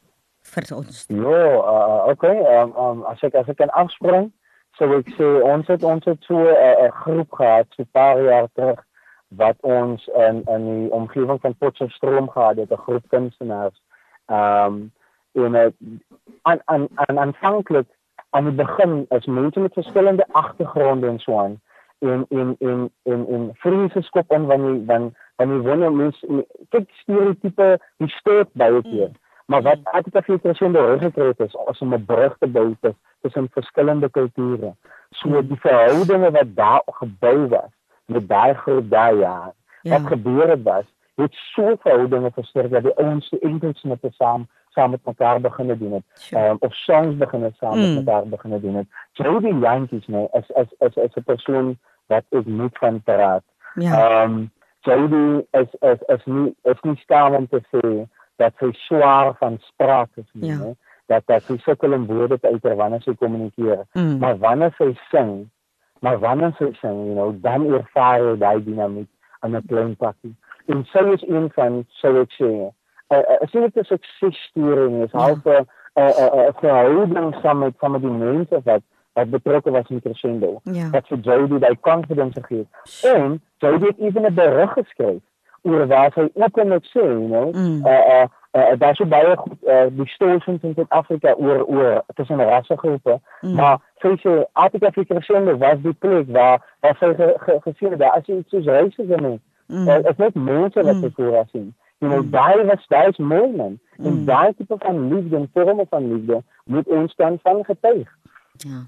vir 0.55 0.67
ons. 0.77 1.05
Ja, 1.11 1.39
uh, 1.59 2.09
okay. 2.11 2.39
Um, 2.39 2.75
um, 2.79 3.05
as 3.11 3.23
ek 3.27 3.35
as 3.35 3.49
ek 3.51 3.59
kan 3.63 3.73
afspring, 3.79 4.31
sou 4.79 4.91
ek 4.99 5.11
sê 5.19 5.29
ons 5.43 5.67
het 5.73 5.85
ons 5.87 6.05
het 6.07 6.29
so 6.29 6.39
'n 6.39 6.87
uh, 6.87 6.91
groep 7.03 7.33
gehad 7.41 7.67
so 7.75 7.83
'n 7.83 7.91
paar 7.93 8.23
jaar 8.23 8.49
terug 8.55 8.86
wat 9.29 9.57
ons 9.61 10.07
in 10.07 10.43
in 10.45 10.65
die 10.65 10.91
omgewing 10.91 11.41
van 11.41 11.57
Potchefstroom 11.57 12.31
gehad 12.31 12.57
het, 12.57 12.71
'n 12.71 12.85
groep 12.87 13.05
kunstenaars. 13.09 13.83
Ehm 14.27 14.73
um, 14.73 14.93
en 15.33 15.75
aan 16.43 16.61
aan 16.65 16.89
aan 16.95 17.19
aanvanklik 17.19 17.87
aan 18.31 18.45
die 18.45 18.53
begin 18.53 19.07
is 19.09 19.27
mense 19.27 19.61
met 19.61 19.73
verskillende 19.73 20.27
agtergronde 20.33 21.07
en 21.07 21.19
so 21.19 21.39
aan 21.39 21.61
en 21.99 22.27
en 22.29 22.57
en 22.59 22.91
en 23.03 23.27
en 23.27 23.51
vreese 23.55 24.03
skop 24.03 24.33
in 24.33 24.47
wanneer 24.47 24.85
wanneer 24.85 25.13
wanneer 25.37 25.63
wanneer 25.63 25.93
mense 25.93 26.47
kyk 26.69 26.91
stereotipe 26.91 27.79
die 27.97 28.09
steek 28.09 28.49
baie 28.53 28.83
keer. 28.83 29.11
Maar 29.47 29.63
wat 29.63 29.79
ek 29.93 30.09
het 30.13 30.25
vir 30.25 30.41
Crescendo 30.41 30.99
gekry 30.99 31.27
het 31.27 31.41
is 31.41 31.57
as 31.57 31.81
om 31.81 31.95
'n 31.95 32.05
brug 32.05 32.37
te 32.39 32.47
bou 32.47 32.75
tussen 32.81 32.99
tussen 33.21 33.49
verskillende 33.51 34.09
kulture. 34.11 34.75
So 35.11 35.43
die 35.43 35.61
verhoudinge 35.61 36.31
wat 36.31 36.57
daar 36.57 36.83
gebou 36.87 37.49
was 37.49 37.73
met 38.07 38.29
daai 38.29 38.55
groep 38.55 38.91
daai 38.91 39.19
jaar. 39.19 39.53
Ja. 39.83 39.91
Wat 39.93 40.07
gebeur 40.07 40.49
het 40.49 40.63
was, 40.63 40.85
het 41.15 41.35
so 41.35 41.77
verhoudinge 41.81 42.31
versterk 42.35 42.71
dat 42.71 42.83
die 42.83 42.97
ouens 42.97 43.29
se 43.29 43.39
enkels 43.39 43.83
met 43.83 43.99
saam 44.11 44.49
saam 44.77 44.91
met 44.91 45.05
mekaar 45.05 45.41
begin 45.41 45.79
doen 45.79 45.93
het. 45.93 46.05
Sure. 46.15 46.43
Ehm 46.43 46.57
of 46.59 46.75
songs 46.75 47.17
begin 47.17 47.55
saam 47.59 47.79
Mm. 47.79 47.95
met 47.95 48.05
mekaar 48.05 48.27
begin 48.27 48.61
doen 48.61 48.75
het. 48.75 48.87
Jody 49.13 49.53
Yankees 49.61 50.07
nee, 50.07 50.29
is 50.33 50.49
is 50.49 50.71
is 50.79 50.95
is 50.97 51.15
'n 51.17 51.23
persoon 51.25 51.79
wat 52.07 52.25
ek 52.31 52.47
moet 52.47 52.79
van 52.79 53.03
praat. 53.03 53.43
Ja. 53.75 53.93
Ehm 54.23 54.45
Jody 54.81 55.45
is 55.51 55.71
is 55.81 56.01
is 56.07 56.25
nie 56.25 56.55
is 56.63 56.81
nie 56.83 56.97
skaam 56.97 57.35
om 57.35 57.49
te 57.49 57.61
sê 57.73 58.07
dat 58.37 58.53
sy 58.59 58.73
swaar 58.73 59.35
van 59.39 59.57
spraak 59.61 60.09
is 60.15 60.31
nie. 60.33 60.51
Ja. 60.51 60.73
Dat 61.07 61.23
dat 61.27 61.43
sy 61.43 61.57
sukkel 61.59 61.93
om 61.93 62.07
woorde 62.07 62.39
te 62.41 62.47
uiter 62.47 62.77
wanneer 62.77 63.03
sy 63.03 63.15
kommunikeer. 63.15 63.87
Mm. 63.93 64.19
Maar 64.19 64.39
wanneer 64.39 64.75
sy 64.79 64.97
sing, 65.11 65.51
maar 66.01 66.19
wanneer 66.19 66.55
sy 66.59 66.73
sing, 66.81 66.97
you 67.07 67.15
know, 67.15 67.35
dan 67.41 67.67
ervaar 67.73 68.21
jy 68.21 68.37
daai 68.39 68.65
dinamiek 68.65 69.09
aan 69.41 69.57
'n 69.57 69.67
klein 69.67 69.97
pakkie. 69.97 70.35
En 70.67 70.85
sy 70.93 70.99
is 71.15 71.23
een 71.29 71.51
van 71.55 71.85
sou 71.89 72.21
ek 72.21 72.33
sê, 72.41 72.51
uh, 73.11 73.19
uh, 73.19 73.63
het 73.63 73.77
'n 73.77 73.85
suksesstorie, 73.85 75.05
is 75.05 75.13
half 75.13 75.45
'n 75.45 75.67
'n 75.97 76.49
'n 76.49 76.53
verhouding 76.61 77.35
saam 77.43 77.59
met 77.59 77.81
met 77.83 78.01
die 78.01 78.11
mense 78.11 78.61
wat 78.65 78.83
wat 79.15 79.31
betrokke 79.31 79.71
was 79.71 79.89
met 79.89 80.03
Crescendo. 80.03 80.61
Ja. 80.63 80.91
Wat 80.91 81.07
vir 81.09 81.19
Jody 81.19 81.59
daai 81.59 81.77
confidence 81.81 82.41
gegee 82.43 82.59
het. 82.59 83.05
En 83.15 83.41
Jody 83.59 83.87
het 83.87 83.99
ewen 83.99 84.27
'n 84.27 84.35
berig 84.35 84.73
geskryf 84.73 85.23
oor 85.63 85.87
waar 85.87 86.13
sy 86.13 86.29
openlik 86.35 86.85
sê, 86.85 87.01
you 87.01 87.27
know, 87.29 87.53
Mm. 87.55 87.87
uh 87.87 87.93
uh, 87.93 88.27
uh 88.57 88.73
daar's 88.79 88.97
so 88.97 89.05
baie 89.05 89.37
goed 89.37 89.59
uh 89.63 89.87
distortions 89.91 90.63
in 90.63 90.75
Suid-Afrika 90.75 91.35
oor 91.37 91.65
oor 91.67 92.03
tussen 92.15 92.37
rassegroepe, 92.41 93.21
Mm. 93.41 93.55
maar 93.55 93.79
sy 94.03 94.15
sê 94.23 94.45
Afrika 94.53 94.91
vir 94.91 95.05
Crescendo 95.07 95.57
was 95.59 95.79
die 95.83 95.93
plek 95.93 96.27
waar 96.29 96.63
waar 96.81 96.97
sy 97.01 97.15
ge, 97.15 97.35
ge, 97.39 97.59
gesien 97.65 97.91
het 97.91 97.99
dat 97.99 98.15
as 98.17 98.27
jy 98.27 98.43
soos 98.49 98.65
racism 98.65 99.25
het, 99.25 99.41
Mm. 99.69 99.89
uh, 99.89 99.99
is 99.99 100.17
net 100.17 100.35
mense 100.35 100.83
wat 100.83 100.95
Mm. 100.95 101.01
sy 101.03 101.11
voor 101.17 101.45
sien. 101.53 101.75
You 101.99 102.13
know, 102.13 102.31
daai 102.31 102.65
was 102.67 102.87
daai 102.89 103.09
is 103.09 103.17
mooi 103.17 103.57
man. 103.57 103.79
En 103.99 104.13
Mm. 104.21 104.25
daai 104.25 104.55
tipe 104.57 104.75
van 104.79 105.09
liefde 105.15 105.37
en 105.37 105.51
vorme 105.55 105.87
van 105.91 106.13
liefde 106.13 106.43
moet 106.65 106.87
ons 106.87 107.15
dan 107.17 107.39
van 107.43 107.65
getuig. 107.65 108.09
Ja. 108.57 108.87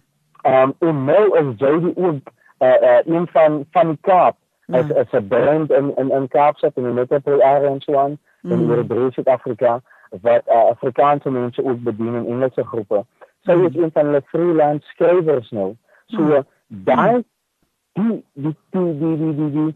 Um 0.62 0.74
en 0.78 1.04
nou 1.04 1.38
is 1.38 1.54
Jody 1.58 1.92
ook 1.96 2.20
uh, 2.60 2.68
uh 2.82 2.98
een 3.04 3.26
van 3.32 3.66
van 3.70 3.86
die 3.88 3.98
Kaap 4.00 4.36
as 4.72 4.86
Ja. 4.88 4.94
as 5.00 5.12
'n 5.12 5.26
brand 5.28 5.70
in 5.70 5.96
in 5.96 6.10
in 6.10 6.28
Kaapstad 6.28 6.72
in 6.76 6.82
die 6.84 6.92
metropool 6.92 7.42
area 7.42 7.68
en 7.70 7.80
so 7.80 7.96
aan 7.96 8.18
mm. 8.43 8.53
en 8.53 8.70
oor 8.70 8.84
broer 8.84 9.12
Suid-Afrika 9.12 9.80
wat 10.24 10.47
uh, 10.47 10.68
Afrikaanse 10.72 11.30
mense 11.30 11.64
ook 11.64 11.82
bedien 11.82 12.14
in 12.14 12.26
Engelse 12.26 12.64
groepe. 12.64 13.05
Sy 13.45 13.53
so, 13.53 13.59
mm. 13.59 13.66
is 13.66 13.76
een 13.76 13.93
van 13.93 14.07
hulle 14.07 14.22
freelance 14.32 14.95
skrywers 14.95 15.51
nou. 15.51 15.74
So 16.14 16.22
mm. 16.22 16.45
daai 16.68 17.24
die 17.99 18.24
die 18.34 18.57
die 18.70 18.99
die 18.99 19.16
die 19.16 19.34
die, 19.34 19.51
die 19.57 19.74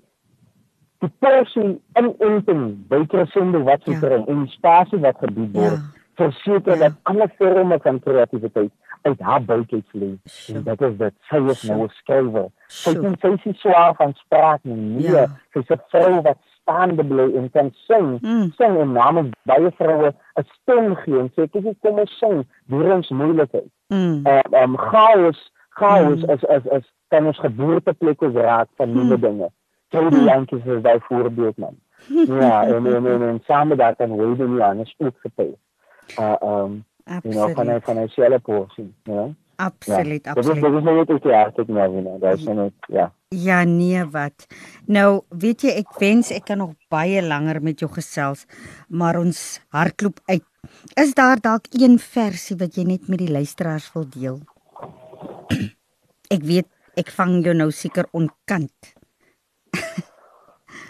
die 1.03 1.11
persie 1.19 1.81
in 1.99 2.13
inting 2.19 2.63
by 2.89 3.03
Crescendo 3.11 3.65
wat 3.67 3.83
se 3.85 3.99
bring 4.01 4.29
en 4.29 4.45
die 4.45 4.55
spasie 4.55 5.01
wat 5.03 5.19
gebied 5.25 5.57
word 5.57 5.81
ja. 5.81 5.83
verseker 6.21 6.77
ja. 6.77 6.81
dat 6.87 7.01
alle 7.11 7.29
forme 7.39 7.79
van 7.83 7.99
kreatiwiteit 8.05 8.73
uit 9.03 9.21
haar 9.21 9.43
buitheid 9.43 9.85
vloei. 9.91 10.19
En 10.55 10.63
dit 10.63 10.83
is 10.89 10.97
dat 10.97 11.15
sy 11.27 11.41
is 11.51 11.63
nou 11.67 11.81
'n 11.85 11.89
skrywer. 11.99 12.49
Sy 12.69 12.95
kan 12.95 13.17
sy 13.21 13.33
is 13.51 13.59
swaar 13.61 13.95
van 13.99 14.15
spraak 14.15 14.61
nie. 14.63 14.77
Nee, 14.77 15.11
ja. 15.11 15.27
sy's 15.53 15.71
'n 15.75 15.81
vrou 15.91 16.21
wat 16.23 16.39
staande 16.63 17.05
bly 17.05 17.27
en 17.37 17.51
kan 17.51 17.71
sing. 17.87 18.19
Mm. 18.23 18.51
Sing 18.57 18.79
en 18.81 18.93
namens 18.93 19.31
baie 19.45 19.71
vroue 19.79 20.13
'n 20.39 20.45
stem 20.61 20.95
gee 20.97 21.19
en 21.19 21.31
sê 21.37 21.49
kyk 21.51 21.77
kom 21.81 21.99
ons 21.99 22.19
sing 22.19 22.47
deur 22.67 22.93
ons 22.95 23.09
moeilikheid. 23.11 23.71
Mm. 23.89 24.27
Ehm 24.27 24.55
um, 24.63 24.77
chaos, 24.77 25.53
chaos 25.69 26.21
Mm. 26.23 26.31
is 26.31 26.43
is 26.43 26.65
is 26.73 26.87
kan 27.09 27.27
ons 27.27 27.39
geboorteplek 27.39 28.23
ons 28.23 28.35
raak 28.35 28.69
van 28.77 28.93
nuwe 28.93 29.19
dinge. 29.21 29.49
Jody 29.89 30.17
Mm. 30.17 30.25
Jantjies 30.29 30.65
is 30.67 30.83
daai 30.83 30.99
voorbeeld 31.09 31.57
man. 31.59 31.77
ja, 32.41 32.65
en 32.67 32.87
en 32.87 33.07
en, 33.07 33.23
en 33.23 33.41
saam 33.47 33.77
daar 33.77 33.97
kan 33.97 34.17
Wade 34.17 34.49
nie 34.49 34.63
anders 34.63 34.95
ook 34.99 35.15
getuig. 35.21 35.55
Uh 36.19 36.37
um 36.43 36.85
you 37.23 37.35
know 37.35 37.51
van 37.55 37.67
'n 37.67 37.71
Absoluut. 37.71 37.85
van 37.85 37.97
'n 37.99 38.09
selle 38.09 38.39
porsie, 38.39 38.95
you 39.05 39.17
know. 39.19 39.35
Absoluut, 39.57 40.25
Ja, 40.25 40.33
Dit 40.35 40.45
is 40.45 40.51
absoluut. 40.51 40.73
dit 40.73 40.75
is 40.75 40.83
net 40.83 41.09
iets 41.11 41.25
ja, 41.25 41.47
ek 41.47 41.69
nou 41.69 42.01
nou. 42.03 42.19
Daar 42.19 42.33
is 42.33 42.45
net 42.45 42.73
ja. 42.89 43.13
Ja 43.33 43.63
nee 43.65 44.05
wat. 44.13 44.47
Nou 44.87 45.23
weet 45.29 45.65
jy 45.65 45.73
ek 45.81 45.97
wens 46.01 46.31
ek 46.31 46.51
kan 46.51 46.61
nog 46.61 46.75
baie 46.93 47.23
langer 47.25 47.63
met 47.65 47.81
jou 47.81 47.89
gesels, 47.91 48.45
maar 48.89 49.17
ons 49.17 49.61
hardloop 49.73 50.21
uit. 50.29 50.45
Is 51.01 51.15
daar 51.17 51.41
dalk 51.41 51.67
een 51.73 51.99
versie 51.99 52.57
wat 52.61 52.77
jy 52.77 52.85
net 52.85 53.09
met 53.09 53.25
die 53.25 53.33
luisteraars 53.33 53.89
wil 53.97 54.05
deel? 54.09 54.41
ek 56.33 56.45
weet 56.49 56.69
ek 57.01 57.11
vang 57.17 57.41
jou 57.45 57.55
nou 57.57 57.71
seker 57.73 58.09
onkant. 58.13 58.93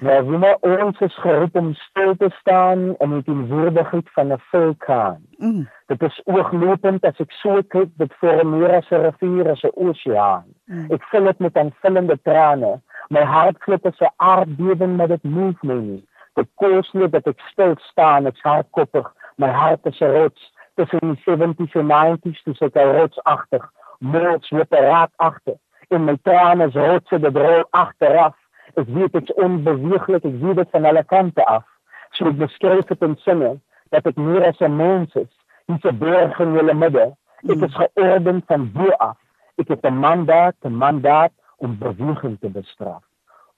Nou, 0.03 0.17
wie 0.27 0.39
maar 0.39 0.57
ons 0.83 0.99
is 1.01 1.15
geroep 1.23 1.55
om 1.55 1.69
stil 1.79 2.17
te 2.19 2.29
staan 2.41 2.81
in 3.05 3.13
die 3.15 3.23
teenwoordigheid 3.23 4.09
van 4.17 4.33
'n 4.33 4.41
vulkaan. 4.51 5.21
Mm. 5.39 5.69
Dit 5.87 6.03
is 6.03 6.21
ooglopend 6.25 7.05
as 7.05 7.21
ek 7.21 7.31
so 7.31 7.63
kyk, 7.63 7.91
dit 8.03 8.15
vorm 8.19 8.51
meer 8.51 8.75
as 8.81 8.91
'n 8.91 9.03
rivier 9.05 9.51
as 9.51 9.63
'n 9.63 9.71
oseaan. 9.75 10.52
Ik 10.89 11.03
vul 11.03 11.25
het 11.25 11.39
met 11.39 11.57
aanvullende 11.57 12.19
tranen. 12.23 12.83
Mijn 13.09 13.27
hart 13.27 13.63
flippert 13.63 13.97
ze 13.97 14.11
aardbeven 14.17 14.97
met 14.97 15.09
het 15.09 15.23
movement. 15.23 16.05
De 16.33 16.47
koolsnip 16.55 17.13
dat 17.13 17.27
ik 17.27 17.41
stilstaan, 17.41 18.25
het 18.25 18.35
is 18.35 18.41
hardkoppig. 18.41 19.13
Mijn 19.37 19.53
hart 19.53 19.87
is 19.87 19.99
rots. 19.99 20.55
Tussen 20.75 20.99
de 20.99 21.17
70s 21.17 21.73
en 21.73 22.19
90s 22.19 22.43
dus 22.43 22.59
ik 22.59 22.77
al 22.77 22.93
rotsachtig. 22.93 23.73
Moords 23.99 24.51
wordt 24.51 24.73
raad 24.75 25.11
achter. 25.17 25.55
In 25.89 26.05
mijn 26.05 26.21
tranen 26.23 26.69
is 26.69 26.75
rotsen 26.75 27.21
de 27.21 27.33
droom 27.33 27.67
achteraf. 27.71 28.37
Ik 28.75 28.85
zie 28.87 29.09
het 29.11 29.35
onbeweeglijk, 29.35 30.25
ik 30.25 30.35
zie 30.41 30.55
het 30.55 30.69
van 30.71 30.85
alle 30.85 31.05
kanten 31.05 31.45
af. 31.45 31.65
Zo 32.11 32.27
ik 32.27 32.39
beschrijf 32.39 32.89
het 32.89 33.01
in 33.01 33.17
zinnen, 33.19 33.63
dat 33.89 34.07
ik 34.07 34.17
meer 34.17 34.45
als 34.45 34.61
een 34.61 34.77
mens 34.77 35.15
is. 35.15 35.41
Niet 35.67 35.83
de 35.83 35.93
berg 35.93 36.39
in 36.39 36.79
midden. 36.79 37.17
Ik 37.41 37.51
hmm. 37.51 37.63
is 37.63 37.75
geordend 37.75 38.45
van 38.47 38.73
boer 38.73 38.97
af. 38.97 39.17
Ek 39.61 39.69
het 39.69 39.85
'n 39.85 39.99
mandaat, 39.99 40.57
'n 40.65 40.75
mandaat 40.75 41.33
om 41.57 41.79
beweging 41.79 42.39
te 42.41 42.49
bestraf. 42.49 43.05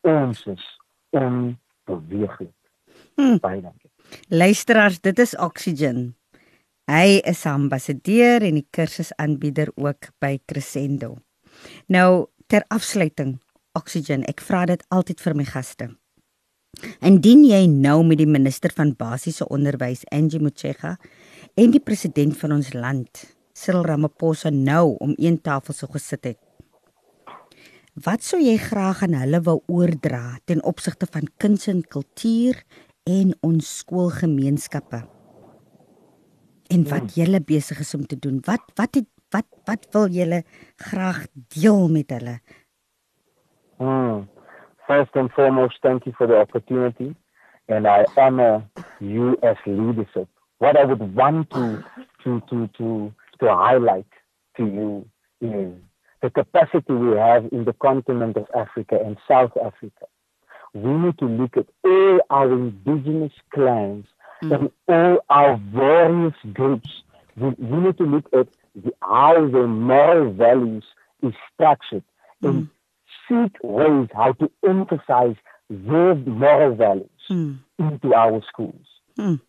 Ons 0.00 0.46
is 0.46 0.80
onbeweeglik. 1.10 2.52
Hmm. 3.16 3.38
Baie 3.38 3.60
dankie. 3.60 3.90
Luisteraars, 4.28 5.00
dit 5.00 5.18
is 5.18 5.36
Oxygen. 5.36 6.14
Hy 6.84 7.20
is 7.24 7.46
ambassadeur 7.46 8.42
en 8.44 8.58
die 8.58 8.66
kursusaanbieder 8.70 9.70
ook 9.74 10.10
by 10.20 10.38
Crescendo. 10.44 11.16
Nou 11.86 12.26
ter 12.46 12.64
afsluiting, 12.68 13.38
Oxygen, 13.72 14.24
ek 14.28 14.42
vra 14.44 14.66
dit 14.66 14.84
altyd 14.88 15.20
vir 15.20 15.34
my 15.34 15.46
gaste. 15.48 15.88
Indien 17.00 17.44
jy 17.46 17.64
nou 17.70 18.02
met 18.04 18.18
die 18.20 18.28
minister 18.28 18.72
van 18.74 18.92
basiese 18.98 19.46
onderwys, 19.48 20.04
Angie 20.12 20.42
Motshega, 20.42 20.96
en 21.56 21.72
die 21.72 21.80
president 21.80 22.36
van 22.36 22.58
ons 22.58 22.72
land, 22.74 23.22
Cyril 23.54 23.86
Ramaphosa 23.86 24.50
nou 24.50 24.96
om 24.98 25.14
een 25.16 25.38
tafel 25.38 25.76
sou 25.76 25.88
gesit 25.92 26.24
het, 26.32 26.40
wat 28.04 28.26
sou 28.26 28.40
jy 28.42 28.56
graag 28.58 29.04
aan 29.06 29.14
hulle 29.14 29.38
wou 29.46 29.60
oordra 29.70 30.40
ten 30.50 30.62
opsigte 30.66 31.06
van 31.06 31.28
kuns 31.38 31.68
en 31.70 31.84
kultuur 31.86 32.58
en 33.06 33.30
ons 33.46 33.68
skoolgemeenskappe? 33.78 35.04
En 36.74 36.84
wat 36.90 37.14
julle 37.14 37.38
besig 37.38 37.84
is 37.84 37.94
om 37.94 38.02
te 38.06 38.18
doen? 38.18 38.40
Wat 38.42 38.64
wat 38.74 38.98
het 38.98 39.10
wat 39.30 39.46
wat 39.70 39.86
wil 39.94 40.10
julle 40.10 40.42
graag 40.90 41.26
deel 41.54 41.88
met 41.88 42.10
hulle? 42.10 42.38
Hmm. 43.78 44.26
First 44.86 45.16
and 45.16 45.30
foremost, 45.32 45.80
thank 45.80 46.04
you 46.04 46.12
for 46.18 46.26
the 46.26 46.36
opportunity, 46.36 47.14
and 47.68 47.86
I 47.86 48.04
honor 48.16 48.62
you 49.00 49.36
as 49.42 49.56
leadership. 49.64 50.28
What 50.58 50.76
I 50.76 50.84
would 50.84 51.14
want 51.14 51.50
to 51.50 51.82
to 52.24 52.40
to 52.50 52.66
to 52.78 53.12
to 53.44 53.54
highlight 53.54 54.06
to 54.56 54.64
you 54.64 55.08
is 55.40 55.72
the 56.22 56.30
capacity 56.30 56.92
we 56.92 57.16
have 57.16 57.46
in 57.52 57.64
the 57.64 57.72
continent 57.74 58.36
of 58.36 58.46
Africa 58.56 58.98
and 59.04 59.16
South 59.28 59.52
Africa. 59.56 60.06
We 60.72 60.90
need 60.90 61.18
to 61.18 61.26
look 61.26 61.56
at 61.56 61.66
all 61.84 62.20
our 62.30 62.52
indigenous 62.52 63.32
clans 63.52 64.06
mm. 64.42 64.52
and 64.54 64.70
all 64.88 65.18
our 65.30 65.56
various 65.72 66.34
groups. 66.52 66.90
We, 67.36 67.50
we 67.50 67.78
need 67.78 67.98
to 67.98 68.04
look 68.04 68.26
at 68.32 68.48
the, 68.74 68.92
how 69.00 69.34
the 69.48 69.66
moral 69.66 70.32
values 70.32 70.84
is 71.22 71.34
structured 71.52 72.04
and 72.42 72.68
mm. 72.68 72.70
seek 73.28 73.56
ways 73.62 74.08
how 74.14 74.32
to 74.32 74.50
emphasize 74.66 75.36
those 75.70 76.18
moral 76.26 76.74
values 76.74 77.10
Hmm. 77.28 77.54
into 77.78 78.14
our 78.14 78.42
schools 78.46 78.84
in 79.16 79.40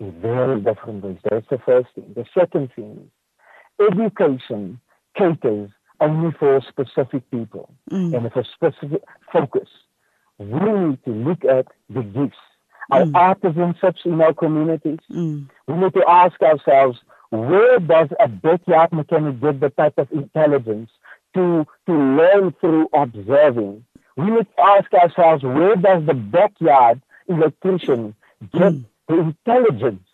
very 0.00 0.60
different 0.60 1.04
ways. 1.04 1.18
That's 1.28 1.48
the 1.48 1.58
first 1.58 1.88
thing. 1.94 2.12
The 2.14 2.24
second 2.38 2.70
thing 2.74 3.10
is 3.80 3.88
education 3.90 4.80
caters 5.16 5.70
only 6.00 6.32
for 6.38 6.60
specific 6.68 7.28
people 7.30 7.70
Mm. 7.90 8.14
and 8.16 8.32
for 8.32 8.44
specific 8.44 9.02
focus. 9.32 9.68
We 10.38 10.46
need 10.46 11.04
to 11.04 11.10
look 11.10 11.44
at 11.44 11.66
the 11.88 12.02
gifts, 12.02 12.36
our 12.90 13.04
artisanships 13.04 14.04
in 14.04 14.20
our 14.20 14.34
communities. 14.34 14.98
Mm. 15.10 15.48
We 15.68 15.74
need 15.74 15.94
to 15.94 16.04
ask 16.08 16.40
ourselves, 16.42 16.98
where 17.30 17.78
does 17.78 18.08
a 18.20 18.28
backyard 18.28 18.92
mechanic 18.92 19.40
get 19.40 19.60
the 19.60 19.70
type 19.70 19.94
of 19.98 20.10
intelligence 20.12 20.90
to, 21.34 21.66
to 21.86 21.92
learn 21.92 22.52
through 22.60 22.88
observing? 22.92 23.84
We 24.16 24.30
need 24.30 24.46
to 24.56 24.62
ask 24.62 24.92
ourselves, 24.92 25.42
where 25.44 25.76
does 25.76 26.04
the 26.06 26.14
backyard 26.14 27.00
electrician 27.28 28.14
get 28.52 28.74
the 29.08 29.18
intelligence 29.18 30.06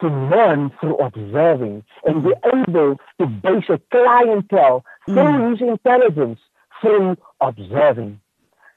to 0.00 0.08
learn 0.08 0.70
through 0.80 0.96
observing 0.98 1.82
and 2.04 2.22
be 2.22 2.30
mm. 2.30 2.68
able 2.68 2.96
to 3.18 3.26
base 3.26 3.64
a 3.68 3.80
clientele 3.90 4.84
through 5.06 5.14
mm. 5.16 5.50
his 5.50 5.68
intelligence 5.68 6.38
through 6.80 7.16
observing? 7.40 8.20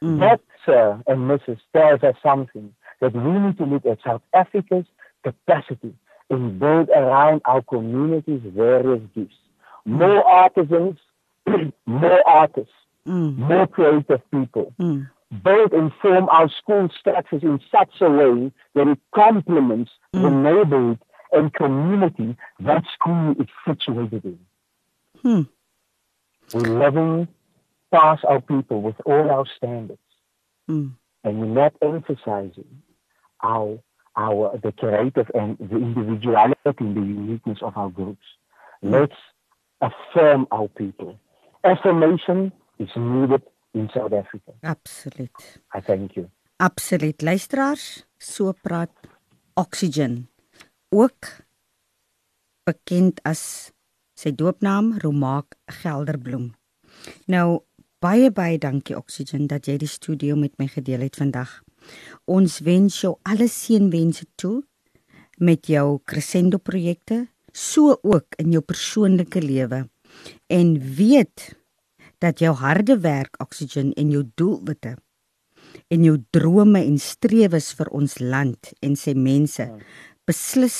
Mm. 0.04 0.20
That, 0.20 0.42
sir 0.66 1.02
and 1.08 1.20
Mrs. 1.30 1.60
tells 1.74 2.02
us 2.04 2.16
something 2.24 2.74
that 3.00 3.14
we 3.14 3.32
need 3.32 3.58
to 3.58 3.66
look 3.66 3.86
at 3.86 4.00
South 4.04 4.22
Africa's 4.34 4.86
capacity 5.24 5.94
and 6.30 6.60
build 6.60 6.90
around 6.90 7.42
our 7.46 7.62
communities 7.62 8.42
various 8.46 9.02
gifts. 9.14 9.36
More 9.86 10.24
artisans, 10.24 10.98
more 11.86 12.28
artists, 12.28 12.74
Mm. 13.08 13.38
more 13.38 13.66
creative 13.68 14.22
people. 14.30 14.74
Mm. 15.34 15.44
Build 15.44 15.74
and 15.74 15.92
form 16.02 16.28
our 16.30 16.50
school 16.50 16.90
structures 17.00 17.44
in 17.44 17.60
such 17.72 18.02
a 18.02 18.10
way 18.10 18.52
that 18.76 18.88
it 18.88 19.00
complements 19.16 19.92
the 20.12 20.30
neighborhood 20.30 21.00
and 21.32 21.54
community 21.54 22.36
that 22.60 22.84
school 22.94 23.36
is 23.40 23.48
situated 23.66 24.26
in. 24.26 24.40
Hmm. 25.22 25.42
we're 26.54 26.80
living 26.80 27.28
past 27.92 28.26
our 28.26 28.42
people 28.42 28.82
with 28.82 28.96
all 29.06 29.30
our 29.30 29.46
standards. 29.58 30.00
Mm. 30.70 30.94
And 31.24 31.40
we're 31.40 31.46
not 31.46 31.74
emphasizing 31.82 32.82
our 33.44 33.80
our 34.18 34.58
the 34.62 34.72
creative 34.72 35.30
and 35.34 35.58
the 35.60 35.78
individuality 35.78 36.58
and 36.80 36.98
the 36.98 37.02
uniqueness 37.02 37.60
of 37.62 37.78
our 37.78 37.90
groups. 37.90 38.26
Let's 38.82 39.16
affirm 39.80 40.48
our 40.52 40.68
people. 40.68 41.20
Affirmation 41.64 42.52
is 42.80 42.90
needed 42.96 43.44
in 43.74 43.90
South 43.94 44.14
Africa. 44.14 44.54
Absoluut. 44.62 45.62
I 45.74 45.82
thank 45.82 46.16
you. 46.16 46.30
Absoluut. 46.58 47.22
Luisteraars, 47.22 48.06
so 48.18 48.54
praat 48.54 48.92
Oxygen. 49.54 50.30
Ook 50.90 51.42
bekend 52.64 53.22
as 53.26 53.72
sy 54.14 54.34
doopnaam 54.36 54.98
Romaak 55.02 55.56
Gelderbloem. 55.82 56.52
Nou 57.32 57.64
baie 58.04 58.30
baie 58.34 58.60
dankie 58.62 58.98
Oxygen 58.98 59.48
dat 59.50 59.70
jy 59.70 59.78
die 59.82 59.90
studio 59.90 60.38
met 60.38 60.54
my 60.62 60.68
gedeel 60.70 61.08
het 61.08 61.18
vandag. 61.18 61.62
Ons 62.30 62.60
wens 62.66 63.00
jou 63.02 63.16
alle 63.26 63.48
seënwense 63.50 64.28
toe 64.38 64.62
met 65.42 65.66
jou 65.66 65.98
crescendo 66.06 66.60
projekte, 66.62 67.26
so 67.52 67.98
ook 68.06 68.38
in 68.38 68.54
jou 68.54 68.62
persoonlike 68.62 69.42
lewe. 69.42 69.88
En 70.48 70.76
weet 70.96 71.56
dat 72.22 72.42
jou 72.44 72.54
harde 72.56 73.00
werk 73.02 73.40
Oxygen 73.42 73.94
en 73.98 74.12
jou 74.14 74.24
doelwitte 74.40 74.96
en 75.92 76.04
jou 76.04 76.18
drome 76.36 76.82
en 76.84 77.00
strewes 77.00 77.72
vir 77.78 77.90
ons 77.96 78.20
land 78.20 78.72
en 78.82 78.96
sy 79.00 79.16
mense 79.18 79.66
beslis 80.28 80.78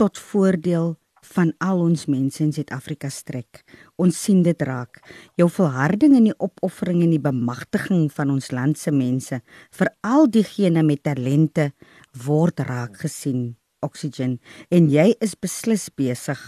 tot 0.00 0.18
voordeel 0.30 0.94
van 1.34 1.50
al 1.64 1.82
ons 1.82 2.06
mense 2.08 2.40
in 2.40 2.52
Suid-Afrika 2.54 3.10
strek. 3.12 3.62
Ons 4.00 4.16
sien 4.16 4.40
dit 4.46 4.62
raak. 4.64 5.00
Jou 5.36 5.48
volharding 5.52 6.14
in 6.16 6.28
die 6.30 6.36
opoffering 6.38 7.02
en 7.04 7.12
die 7.12 7.22
bemagtiging 7.22 8.06
van 8.14 8.32
ons 8.32 8.50
land 8.54 8.78
se 8.80 8.94
mense, 8.94 9.40
veral 9.74 10.28
diegene 10.32 10.84
met 10.86 11.02
talente, 11.04 11.72
word 12.24 12.64
raak 12.68 13.00
gesien. 13.02 13.56
Oxygen 13.84 14.38
en 14.74 14.88
jy 14.90 15.12
is 15.22 15.36
beslis 15.38 15.86
besig 15.94 16.40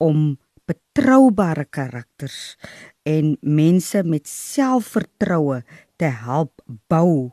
om 0.00 0.38
betroubare 0.70 1.66
karakters 1.66 2.54
en 3.08 3.36
mense 3.40 4.02
met 4.04 4.28
selfvertroue 4.28 5.62
te 6.00 6.10
help 6.24 6.62
bou 6.92 7.32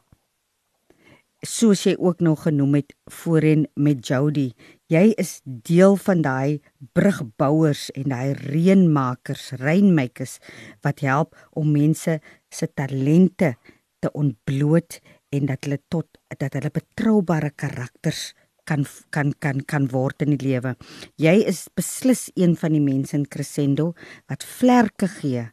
soos 1.45 1.83
jy 1.85 1.93
ook 1.99 2.23
nog 2.25 2.47
genoem 2.47 2.79
het 2.79 2.95
voorheen 3.13 3.67
met 3.75 4.07
Jody 4.07 4.51
jy 4.91 5.11
is 5.19 5.39
deel 5.43 5.97
van 5.99 6.23
daai 6.25 6.59
brugbouers 6.97 7.89
en 7.99 8.09
daai 8.13 8.33
reënmakers 8.39 9.51
rainmakers 9.61 10.37
wat 10.85 11.03
help 11.05 11.35
om 11.51 11.71
mense 11.75 12.19
se 12.49 12.67
talente 12.73 13.55
te 13.99 14.11
ontbloot 14.13 14.99
en 15.35 15.47
dat 15.49 15.65
hulle 15.65 15.79
tot 15.91 16.19
dat 16.39 16.55
hulle 16.55 16.71
betroubare 16.73 17.51
karakters 17.51 18.31
kan 18.67 18.83
kan 19.15 19.31
kan 19.39 19.61
kan 19.63 19.87
word 19.91 20.23
in 20.25 20.33
die 20.35 20.43
lewe. 20.43 20.73
Jy 21.15 21.39
is 21.47 21.67
beslis 21.75 22.27
een 22.35 22.57
van 22.59 22.75
die 22.75 22.83
mense 22.83 23.15
in 23.15 23.27
Crescendo 23.31 23.93
wat 24.27 24.43
vlerke 24.43 25.07
gee 25.19 25.47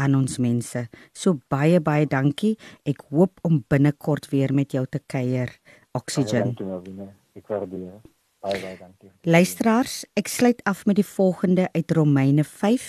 aan 0.00 0.16
ons 0.18 0.38
mense. 0.42 0.86
So 1.12 1.40
baie 1.52 1.80
baie 1.84 2.08
dankie. 2.08 2.56
Ek 2.88 3.04
hoop 3.12 3.40
om 3.46 3.60
binnekort 3.68 4.30
weer 4.32 4.54
met 4.56 4.72
jou 4.76 4.86
te 4.88 5.02
kuier. 5.06 5.52
Oxygen. 5.96 6.54
Dankie 6.54 6.68
Melvina. 6.68 7.10
Ek 7.36 7.52
waardeer. 7.52 8.00
Baie 8.40 8.60
baie 8.62 8.76
dankie. 8.80 9.12
Luisteraars, 9.28 10.04
ek 10.16 10.30
sluit 10.32 10.62
af 10.68 10.86
met 10.88 10.96
die 11.00 11.06
volgende 11.06 11.68
uit 11.74 11.92
Romeine 11.96 12.44
5 12.44 12.86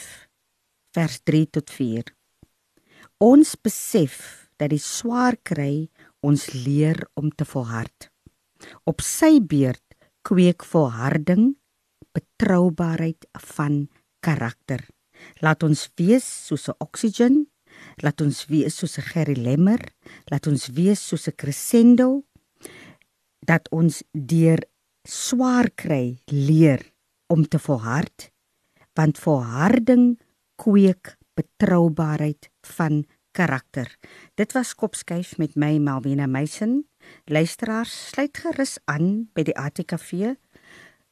vers 0.96 1.20
3 1.28 1.48
tot 1.58 1.72
4. 1.72 2.14
Ons 3.22 3.56
besef 3.60 4.48
dat 4.62 4.72
die 4.72 4.82
swaar 4.82 5.38
kry 5.44 5.90
ons 6.26 6.52
leer 6.54 7.00
om 7.20 7.32
te 7.34 7.46
volhard. 7.48 8.10
Op 8.86 9.02
sy 9.02 9.40
beurt 9.42 9.98
kweek 10.28 10.64
volharding 10.68 11.56
betroubaarheid 12.14 13.28
van 13.56 13.88
karakter. 14.22 14.84
Laat 15.40 15.64
ons 15.64 15.90
wees 15.96 16.26
soos 16.48 16.68
'n 16.70 16.76
oxygen, 16.80 17.48
laat 18.04 18.22
ons 18.22 18.46
wees 18.46 18.78
soos 18.78 18.98
'n 18.98 19.02
Gerry 19.02 19.36
Lemmer, 19.36 19.82
laat 20.32 20.48
ons 20.48 20.68
wees 20.68 21.08
soos 21.08 21.28
'n 21.28 21.36
crescendo 21.36 22.24
dat 23.40 23.70
ons 23.72 24.04
deur 24.12 24.60
swaar 25.04 25.70
kry 25.76 26.22
leer 26.26 26.82
om 27.28 27.48
te 27.48 27.60
volhard 27.60 28.32
want 28.94 29.18
volharding 29.18 30.20
kweek 30.56 31.16
betroubaarheid 31.34 32.50
van 32.76 33.06
karakter. 33.32 33.88
Dit 34.36 34.52
was 34.52 34.76
Kopskyf 34.76 35.38
met 35.38 35.56
my 35.56 35.78
Malvina 35.78 36.28
Meisen. 36.28 36.84
Luisteraars, 37.26 37.94
sluit 38.12 38.38
gerus 38.38 38.78
aan 38.86 39.30
by 39.34 39.46
die 39.48 39.56
ATKV. 39.58 40.36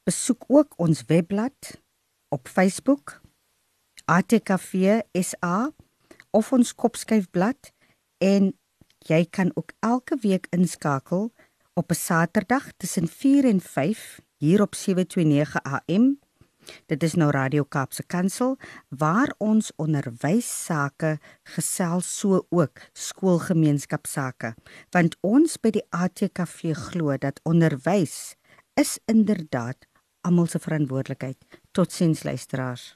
Besoek 0.03 0.45
ook 0.47 0.75
ons 0.77 1.05
webblad 1.07 1.79
op 2.29 2.47
Facebook 2.47 3.21
ATKV 4.09 5.01
SA 5.13 5.69
of 6.33 6.47
ons 6.55 6.71
Kopskyfblad 6.73 7.69
en 8.25 8.47
jy 9.05 9.19
kan 9.29 9.51
ook 9.53 9.75
elke 9.85 10.17
week 10.23 10.47
inskakel 10.55 11.29
op 11.77 11.91
'n 11.91 11.95
Saterdag 11.95 12.71
tussen 12.77 13.07
4 13.07 13.45
en 13.45 13.61
5 13.61 14.19
hier 14.37 14.61
op 14.61 14.75
729 14.75 15.61
AM. 15.63 16.19
Dit 16.85 17.03
is 17.03 17.13
nou 17.13 17.31
Radio 17.31 17.63
Kaapse 17.63 18.03
Kansel 18.03 18.57
waar 18.89 19.33
ons 19.37 19.71
onderwysake 19.75 21.19
gesels 21.43 22.19
so 22.19 22.45
ook 22.49 22.79
skoolgemeenskapsake 22.93 24.55
want 24.89 25.17
ons 25.21 25.57
by 25.57 25.69
die 25.69 25.85
ATKV 25.89 26.73
glo 26.73 27.17
dat 27.17 27.39
onderwys 27.43 28.35
is 28.73 28.99
inderdaad 29.05 29.87
almal 30.21 30.47
se 30.47 30.59
verantwoordelikheid. 30.59 31.37
Totsiens 31.71 32.23
luisteraars. 32.23 32.95